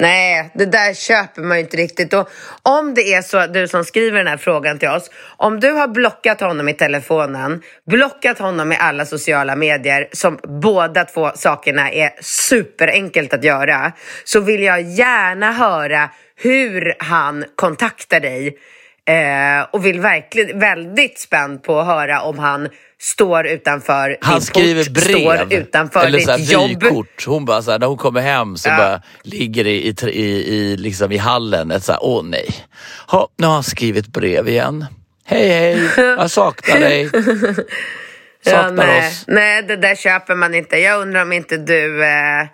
Nej, 0.00 0.50
det 0.54 0.66
där 0.66 0.94
köper 0.94 1.42
man 1.42 1.56
ju 1.56 1.62
inte 1.64 1.76
riktigt. 1.76 2.12
Och 2.14 2.28
om 2.62 2.94
det 2.94 3.14
är 3.14 3.22
så, 3.22 3.46
du 3.46 3.68
som 3.68 3.84
skriver 3.84 4.18
den 4.18 4.26
här 4.26 4.36
frågan 4.36 4.78
till 4.78 4.88
oss, 4.88 5.10
om 5.36 5.60
du 5.60 5.70
har 5.72 5.88
blockat 5.88 6.40
honom 6.40 6.68
i 6.68 6.74
telefonen, 6.74 7.62
blockat 7.86 8.38
honom 8.38 8.72
i 8.72 8.76
alla 8.76 9.06
sociala 9.06 9.56
medier, 9.56 10.08
som 10.12 10.38
båda 10.62 11.04
två 11.04 11.30
sakerna 11.34 11.90
är 11.90 12.10
superenkelt 12.20 13.32
att 13.34 13.44
göra, 13.44 13.92
så 14.24 14.40
vill 14.40 14.62
jag 14.62 14.80
gärna 14.82 15.52
höra 15.52 16.10
hur 16.42 16.94
han 16.98 17.44
kontaktar 17.56 18.20
dig. 18.20 18.58
Eh, 19.08 19.66
och 19.72 19.86
vill 19.86 20.00
verkligen, 20.00 20.58
väldigt 20.58 21.18
spänd 21.18 21.62
på 21.62 21.78
att 21.78 21.86
höra 21.86 22.20
om 22.22 22.38
han 22.38 22.68
står 22.98 23.46
utanför 23.46 24.18
Han 24.20 24.40
skriver 24.40 24.84
port, 24.84 24.92
brev 24.92 25.18
står 25.18 25.52
utanför 25.52 26.06
eller 26.06 26.18
så 26.18 26.30
här 26.30 26.68
vykort. 26.68 27.26
Hon 27.26 27.44
bara 27.44 27.62
så 27.62 27.70
här, 27.70 27.78
när 27.78 27.86
hon 27.86 27.96
kommer 27.96 28.20
hem 28.20 28.56
så 28.56 28.68
Ja. 28.68 28.76
bara 28.76 29.02
ligger 29.22 29.64
det 29.64 29.70
i, 29.70 29.94
i, 30.02 30.54
i, 30.54 30.76
liksom 30.76 31.12
i 31.12 31.16
hallen 31.16 31.70
ett 31.70 31.84
så 31.84 31.92
här, 31.92 32.04
åh 32.04 32.24
nej. 32.24 32.48
Ha, 33.06 33.28
nu 33.36 33.46
har 33.46 33.54
han 33.54 33.62
skrivit 33.62 34.06
brev 34.06 34.48
igen. 34.48 34.86
Hej 35.24 35.48
hej, 35.48 35.90
jag 35.96 36.30
saknar 36.30 36.80
dig. 36.80 37.10
Saknar 38.44 38.86
nej. 38.86 39.08
oss. 39.08 39.24
nej, 39.26 39.62
det 39.62 39.76
där 39.76 39.94
köper 39.94 40.34
man 40.34 40.54
inte. 40.54 40.76
Jag 40.76 41.00
undrar 41.00 41.22
om 41.22 41.32
inte 41.32 41.56
du... 41.56 42.04
Eh, 42.04 42.46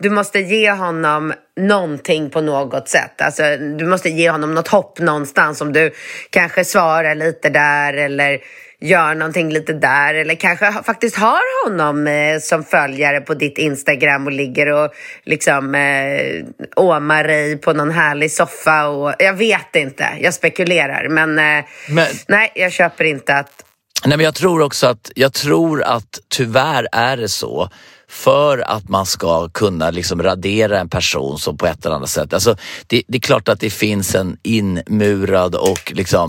du 0.00 0.10
måste 0.10 0.38
ge 0.38 0.70
honom 0.70 1.32
någonting 1.60 2.30
på 2.30 2.40
något 2.40 2.88
sätt. 2.88 3.22
Alltså, 3.22 3.42
du 3.78 3.86
måste 3.86 4.08
ge 4.08 4.30
honom 4.30 4.54
något 4.54 4.68
hopp 4.68 4.98
någonstans. 4.98 5.60
Om 5.60 5.72
du 5.72 5.90
kanske 6.30 6.64
svarar 6.64 7.14
lite 7.14 7.48
där 7.50 7.94
eller 7.94 8.38
gör 8.80 9.14
någonting 9.14 9.52
lite 9.52 9.72
där. 9.72 10.14
Eller 10.14 10.34
kanske 10.34 10.72
faktiskt 10.72 11.16
har 11.16 11.68
honom 11.68 12.06
eh, 12.06 12.38
som 12.40 12.64
följare 12.64 13.20
på 13.20 13.34
ditt 13.34 13.58
Instagram 13.58 14.26
och 14.26 14.32
ligger 14.32 14.72
och 14.72 14.92
liksom 15.24 15.74
eh, 15.74 16.44
åmar 16.76 17.24
dig 17.24 17.56
på 17.56 17.72
någon 17.72 17.90
härlig 17.90 18.32
soffa. 18.32 18.86
Och, 18.86 19.14
jag 19.18 19.34
vet 19.34 19.76
inte, 19.76 20.08
jag 20.20 20.34
spekulerar. 20.34 21.08
Men, 21.08 21.38
eh, 21.38 21.64
Men- 21.88 22.06
nej, 22.28 22.52
jag 22.54 22.72
köper 22.72 23.04
inte 23.04 23.36
att 23.36 23.64
Nej, 24.06 24.16
men 24.16 24.24
jag 24.24 24.34
tror 24.34 24.62
också 24.62 24.86
att, 24.86 25.12
jag 25.14 25.32
tror 25.32 25.82
att 25.82 26.18
tyvärr 26.28 26.88
är 26.92 27.16
det 27.16 27.28
så 27.28 27.70
för 28.10 28.58
att 28.58 28.88
man 28.88 29.06
ska 29.06 29.48
kunna 29.48 29.90
liksom 29.90 30.22
radera 30.22 30.80
en 30.80 30.88
person 30.88 31.38
som 31.38 31.56
på 31.56 31.66
ett 31.66 31.86
eller 31.86 31.96
annat 31.96 32.08
sätt. 32.08 32.34
Alltså, 32.34 32.56
det, 32.86 33.02
det 33.08 33.18
är 33.18 33.20
klart 33.20 33.48
att 33.48 33.60
det 33.60 33.70
finns 33.70 34.14
en 34.14 34.36
inmurad 34.42 35.54
och 35.54 35.92
liksom 35.94 36.28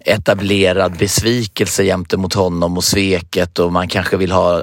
etablerad 0.00 0.98
besvikelse 0.98 1.84
gentemot 1.84 2.34
honom 2.34 2.76
och 2.76 2.84
sveket 2.84 3.58
och 3.58 3.72
man 3.72 3.88
kanske 3.88 4.16
vill 4.16 4.32
ha 4.32 4.56
eh, 4.56 4.62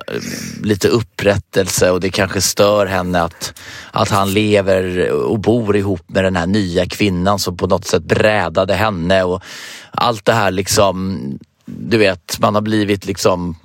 lite 0.64 0.88
upprättelse 0.88 1.92
och 1.92 2.00
det 2.00 2.10
kanske 2.10 2.42
stör 2.42 2.86
henne 2.86 3.22
att, 3.22 3.54
att 3.92 4.10
han 4.10 4.34
lever 4.34 5.12
och 5.12 5.40
bor 5.40 5.76
ihop 5.76 6.04
med 6.08 6.24
den 6.24 6.36
här 6.36 6.48
nya 6.48 6.86
kvinnan 6.86 7.40
som 7.40 7.58
på 7.58 7.68
något 7.68 7.86
sätt 7.86 8.04
brädade 8.04 8.74
henne 8.74 9.24
och 9.24 9.44
allt 9.92 10.26
det 10.26 10.34
här 10.34 10.52
liksom 10.52 11.20
du 11.66 11.98
vet, 11.98 12.40
man 12.40 12.56
har 12.56 12.62
blivit 12.62 13.06
liksom 13.06 13.56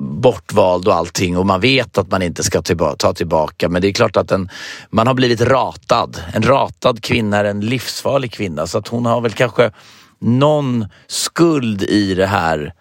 bortvald 0.00 0.88
och 0.88 0.94
allting 0.94 1.38
och 1.38 1.46
man 1.46 1.60
vet 1.60 1.98
att 1.98 2.10
man 2.10 2.22
inte 2.22 2.42
ska 2.42 2.62
ta 2.98 3.12
tillbaka 3.14 3.68
men 3.68 3.82
det 3.82 3.88
är 3.88 3.92
klart 3.92 4.16
att 4.16 4.30
en, 4.30 4.48
man 4.90 5.06
har 5.06 5.14
blivit 5.14 5.40
ratad. 5.40 6.22
En 6.32 6.42
ratad 6.42 7.02
kvinna 7.02 7.36
är 7.36 7.44
en 7.44 7.60
livsfarlig 7.60 8.32
kvinna 8.32 8.66
så 8.66 8.78
att 8.78 8.88
hon 8.88 9.06
har 9.06 9.20
väl 9.20 9.32
kanske 9.32 9.70
någon 10.18 10.86
skuld 11.06 11.82
i 11.82 12.14
det 12.14 12.26
här 12.26 12.74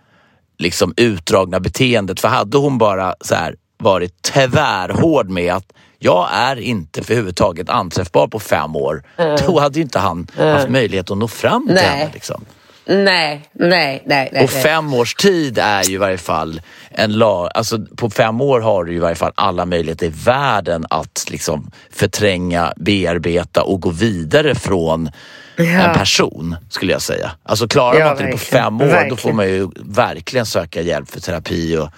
liksom 0.58 0.94
utdragna 0.98 1.60
beteendet. 1.60 2.20
För 2.20 2.28
hade 2.28 2.58
hon 2.58 2.78
bara 2.78 3.16
så 3.22 3.36
här 3.36 3.56
varit 3.78 4.22
tvärhård 4.22 5.30
med 5.30 5.54
att 5.54 5.74
jag 6.00 6.30
är 6.32 6.60
inte 6.60 7.04
för 7.04 7.72
anträffbar 7.72 8.28
på 8.28 8.40
fem 8.40 8.76
år, 8.76 9.04
då 9.48 9.60
hade 9.60 9.76
ju 9.76 9.82
inte 9.82 10.00
han 10.00 10.28
haft 10.38 10.70
möjlighet 10.70 11.12
att 11.12 11.18
nå 11.18 11.28
fram 11.28 11.66
till 11.66 11.76
Nej. 11.76 11.86
henne. 11.86 12.12
Liksom. 12.14 12.46
Nej, 12.92 13.50
nej, 13.54 14.04
nej. 14.06 14.30
nej 14.34 14.44
Och 14.44 14.50
fem 14.50 14.94
års 14.94 15.16
tid 15.16 15.58
är 15.58 15.84
ju 15.84 15.94
i 15.94 15.98
varje 15.98 16.18
fall 16.18 16.62
en 16.92 17.14
lag, 17.14 17.50
alltså 17.54 17.80
på 17.98 18.10
fem 18.10 18.42
år 18.42 18.60
har 18.62 18.84
du 18.84 18.92
ju 18.92 18.98
i 18.98 19.02
varje 19.02 19.16
fall 19.16 19.32
alla 19.36 19.66
möjligheter 19.66 20.06
i 20.06 20.10
världen 20.26 20.86
att 20.90 21.26
liksom 21.30 21.72
förtränga, 21.92 22.74
bearbeta 22.78 23.64
och 23.64 23.82
gå 23.82 23.90
vidare 23.90 24.56
från 24.56 25.10
en 25.58 25.94
person 25.96 26.56
skulle 26.70 26.92
jag 26.92 27.02
säga. 27.02 27.32
Alltså 27.44 27.68
klarar 27.68 28.00
Ja, 28.00 28.06
man 28.06 28.14
inte 28.14 28.26
det 28.26 28.32
på 28.32 28.38
fem 28.38 28.76
år 28.82 28.86
då 28.86 28.92
Verkligen. 28.92 29.18
får 29.18 29.34
man 29.34 29.48
ju 29.48 29.68
verkligen 29.76 30.46
söka 30.46 30.82
hjälp 30.82 31.12
för 31.12 31.20
terapi 31.20 31.78
och, 31.78 31.90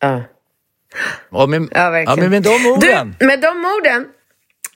Ja. 0.00 0.20
och 1.30 1.48
med, 1.48 1.68
Ja, 1.72 1.90
verkligen. 1.90 2.20
men 2.20 2.30
med 2.30 2.42
de 2.42 2.66
orden. 2.66 3.16
Du, 3.20 3.26
med 3.26 3.40
de 3.40 3.48
orden. 3.64 4.06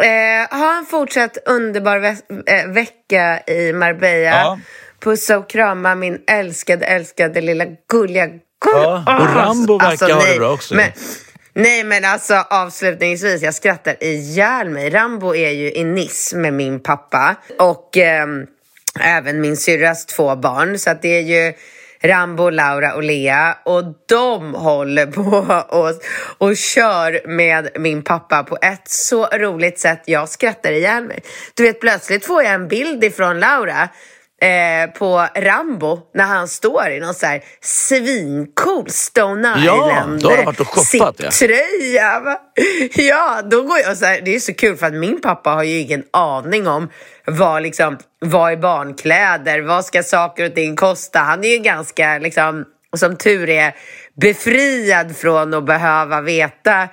Eh, 0.02 0.58
ha 0.58 0.78
en 0.78 0.86
fortsatt 0.86 1.38
underbar 1.46 1.98
ve- 1.98 2.16
eh, 2.46 2.66
vecka 2.68 3.40
i 3.46 3.72
Marbella. 3.72 4.30
Ja. 4.30 4.58
Pussa 5.00 5.38
och 5.38 5.50
krama 5.50 5.94
min 5.94 6.22
älskade, 6.26 6.86
älskade 6.86 7.40
lilla 7.40 7.64
gulliga 7.90 8.26
gull. 8.26 8.40
Ja, 8.64 9.04
och 9.06 9.22
Åh, 9.22 9.36
Rambo 9.36 9.78
verkar 9.78 10.14
ha 10.14 10.24
det 10.24 10.38
bra 10.38 10.52
också. 10.52 10.74
Men, 10.74 10.90
nej, 11.52 11.84
men 11.84 12.04
alltså 12.04 12.34
avslutningsvis, 12.50 13.42
jag 13.42 13.54
skrattar 13.54 14.04
ihjäl 14.04 14.68
mig. 14.70 14.90
Rambo 14.90 15.34
är 15.34 15.50
ju 15.50 15.72
i 15.72 15.84
Nice 15.84 16.36
med 16.36 16.52
min 16.54 16.80
pappa 16.80 17.36
och 17.58 17.96
ehm, 17.96 18.46
även 19.00 19.40
min 19.40 19.56
syrras 19.56 20.06
två 20.06 20.36
barn. 20.36 20.78
Så 20.78 20.90
att 20.90 21.02
det 21.02 21.08
är 21.08 21.22
ju 21.22 21.52
Rambo, 22.02 22.50
Laura 22.50 22.94
och 22.94 23.02
Lea 23.02 23.56
och 23.64 23.84
de 24.06 24.54
håller 24.54 25.06
på 25.06 25.22
och, 25.78 25.94
och 26.38 26.56
kör 26.56 27.28
med 27.28 27.68
min 27.78 28.02
pappa 28.02 28.42
på 28.42 28.58
ett 28.62 28.88
så 28.88 29.26
roligt 29.26 29.78
sätt. 29.78 30.02
Jag 30.04 30.28
skrattar 30.28 30.72
ihjäl 30.72 31.04
mig. 31.04 31.22
Du 31.54 31.62
vet, 31.62 31.80
plötsligt 31.80 32.26
får 32.26 32.42
jag 32.42 32.54
en 32.54 32.68
bild 32.68 33.04
ifrån 33.04 33.40
Laura 33.40 33.88
eh, 34.40 34.90
på 34.90 35.28
Rambo 35.36 36.00
när 36.14 36.24
han 36.24 36.48
står 36.48 36.90
i 36.90 37.00
någon 37.00 37.14
så 37.14 37.26
här 37.26 37.44
svincool 37.60 38.90
Stone 38.90 39.48
Ja, 39.48 39.90
Island 39.90 40.22
då 40.22 40.28
har 40.28 40.36
de 40.36 40.44
varit 40.44 40.60
och 40.60 40.66
shoppat, 40.66 41.14
ja. 41.18 41.30
tröja. 41.30 42.20
va? 42.20 42.40
Ja, 42.94 43.42
då 43.50 43.62
går 43.62 43.78
jag 43.78 43.96
så 43.96 44.04
här, 44.04 44.20
det 44.24 44.34
är 44.34 44.40
så 44.40 44.54
kul 44.54 44.76
för 44.76 44.86
att 44.86 44.94
min 44.94 45.20
pappa 45.20 45.50
har 45.50 45.62
ju 45.62 45.78
ingen 45.78 46.04
aning 46.10 46.66
om 46.66 46.88
vad 47.26 47.62
liksom, 47.62 47.98
vad 48.20 48.52
är 48.52 48.56
barnkläder, 48.56 49.60
vad 49.60 49.84
ska 49.84 50.02
saker 50.02 50.46
och 50.46 50.54
ting 50.54 50.76
kosta. 50.76 51.18
Han 51.18 51.44
är 51.44 51.48
ju 51.48 51.58
ganska 51.58 52.18
liksom, 52.18 52.64
som 52.96 53.16
tur 53.16 53.48
är 53.48 53.74
befriad 54.20 55.16
från 55.16 55.54
att 55.54 55.66
behöva 55.66 56.20
veta 56.20 56.88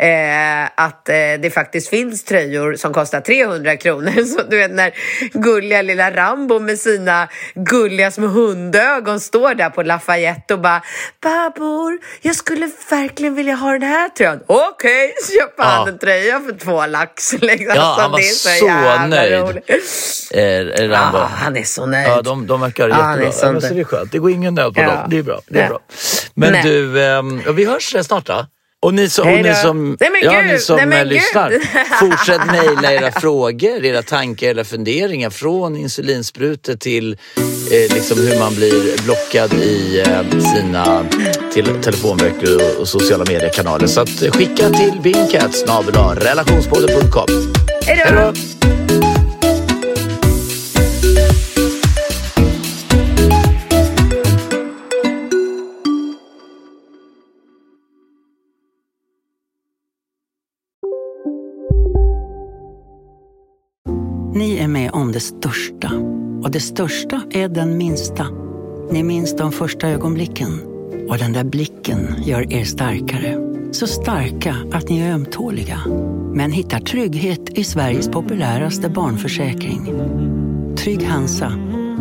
eh, 0.00 0.64
att 0.84 1.08
eh, 1.08 1.14
det 1.14 1.54
faktiskt 1.54 1.88
finns 1.88 2.24
tröjor 2.24 2.74
som 2.74 2.92
kostar 2.94 3.20
300 3.20 3.76
kronor. 3.76 4.24
Så 4.36 4.42
du 4.50 4.56
vet 4.58 4.70
när 4.70 4.92
gulliga 5.32 5.82
lilla 5.82 6.10
Rambo 6.10 6.58
med 6.58 6.78
sina 6.78 7.28
gulliga 7.54 8.10
små 8.10 8.26
hundögon 8.26 9.20
står 9.20 9.54
där 9.54 9.70
på 9.70 9.82
Lafayette 9.82 10.54
och 10.54 10.60
bara 10.60 10.82
Babor, 11.22 11.98
jag 12.20 12.36
skulle 12.36 12.70
verkligen 12.90 13.34
vilja 13.34 13.54
ha 13.54 13.72
den 13.72 13.82
här 13.82 14.08
tröjan. 14.08 14.40
Okej, 14.46 15.04
okay, 15.06 15.12
så 15.22 15.32
köper 15.32 15.62
han 15.62 15.86
Ja. 15.86 15.88
en 15.92 15.98
tröja 15.98 16.40
för 16.40 16.52
två 16.58 16.86
lax. 16.86 17.32
Liksom. 17.32 17.66
Ja, 17.76 17.94
Så 17.96 18.00
han 18.02 18.10
var 18.10 18.18
så 18.20 18.66
jävla 18.66 19.06
nöjd. 19.06 19.32
roligt. 19.40 19.70
Eh, 20.34 20.88
Rambo. 20.88 21.18
Ja, 21.18 21.30
han 21.34 21.56
är 21.56 21.62
så 21.62 21.86
nöjd. 21.86 22.08
Ja, 22.08 22.22
de, 22.22 22.46
de 22.46 22.60
verkar 22.60 22.84
är 22.84 22.88
jättebra. 22.88 23.32
så 23.32 23.46
Ja, 23.46 23.60
så 23.60 23.74
det 23.74 23.80
är 23.80 23.84
skönt. 23.84 24.12
Det 24.12 24.18
går 24.18 24.30
ingen 24.30 24.54
nöd 24.54 24.74
på 24.74 24.80
Ja. 24.80 24.86
dem. 24.86 24.98
Det 25.10 25.18
är 25.18 25.22
bra. 25.22 25.40
Det 25.48 25.60
är 25.60 25.68
bra. 25.68 25.78
Men 26.34 26.52
Nej. 26.52 26.62
du, 26.62 26.98
ja, 27.46 27.52
vi 27.52 27.64
hörs 27.64 27.96
snart 28.06 28.26
då. 28.26 28.46
Och 28.82 28.94
ni 28.94 29.08
som, 29.08 29.28
och 29.28 29.40
ni 29.40 29.54
som, 29.54 29.96
Nej, 30.00 30.10
ja, 30.22 30.42
ni 30.42 30.58
som 30.58 30.76
Nej, 30.88 31.04
lyssnar, 31.04 31.50
fortsätt 32.00 32.46
mejla 32.46 32.92
era 32.92 33.20
frågor, 33.20 33.84
era 33.84 34.02
tankar, 34.02 34.46
era 34.46 34.64
funderingar 34.64 35.30
från 35.30 35.76
insulinsprutor 35.76 36.74
till 36.74 37.12
eh, 37.70 37.94
liksom 37.94 38.18
hur 38.18 38.38
man 38.38 38.54
blir 38.54 39.04
blockad 39.04 39.52
i 39.52 40.00
eh, 40.00 40.40
sina 40.40 41.04
till, 41.52 41.66
telefonböcker 41.82 42.56
och, 42.56 42.80
och 42.80 42.88
sociala 42.88 43.24
mediekanaler. 43.28 43.86
Så 43.86 44.00
att, 44.00 44.22
skicka 44.34 44.70
till 44.70 45.00
bingcat 45.02 45.54
relationspodden.com. 46.16 47.26
Hej 47.86 47.96
Hej 47.96 48.12
då! 48.12 48.59
Ni 64.40 64.58
är 64.58 64.68
med 64.68 64.90
om 64.92 65.12
det 65.12 65.20
största. 65.20 65.92
Och 66.42 66.50
det 66.50 66.60
största 66.60 67.22
är 67.30 67.48
den 67.48 67.78
minsta. 67.78 68.26
Ni 68.90 69.02
minns 69.02 69.36
de 69.36 69.52
första 69.52 69.88
ögonblicken. 69.88 70.60
Och 71.08 71.18
den 71.18 71.32
där 71.32 71.44
blicken 71.44 72.14
gör 72.24 72.52
er 72.52 72.64
starkare. 72.64 73.36
Så 73.72 73.86
starka 73.86 74.56
att 74.72 74.88
ni 74.88 75.00
är 75.00 75.12
ömtåliga. 75.12 75.80
Men 76.34 76.52
hittar 76.52 76.80
trygghet 76.80 77.58
i 77.58 77.64
Sveriges 77.64 78.08
populäraste 78.08 78.88
barnförsäkring. 78.88 79.84
Trygg 80.76 81.02
Hansa. 81.06 81.52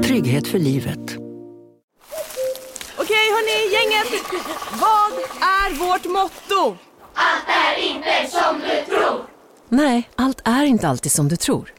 Trygghet 0.03 0.47
för 0.47 0.59
livet. 0.59 1.17
Okej 2.97 3.25
hörni, 3.35 3.73
gänget! 3.73 4.23
Vad 4.71 5.11
är 5.41 5.79
vårt 5.79 6.05
motto? 6.05 6.77
Nej, 9.69 10.09
allt 10.15 10.41
är 10.45 10.63
inte 10.63 10.87
alltid 10.87 11.11
som 11.11 11.27
du 11.27 11.35
tror. 11.35 11.78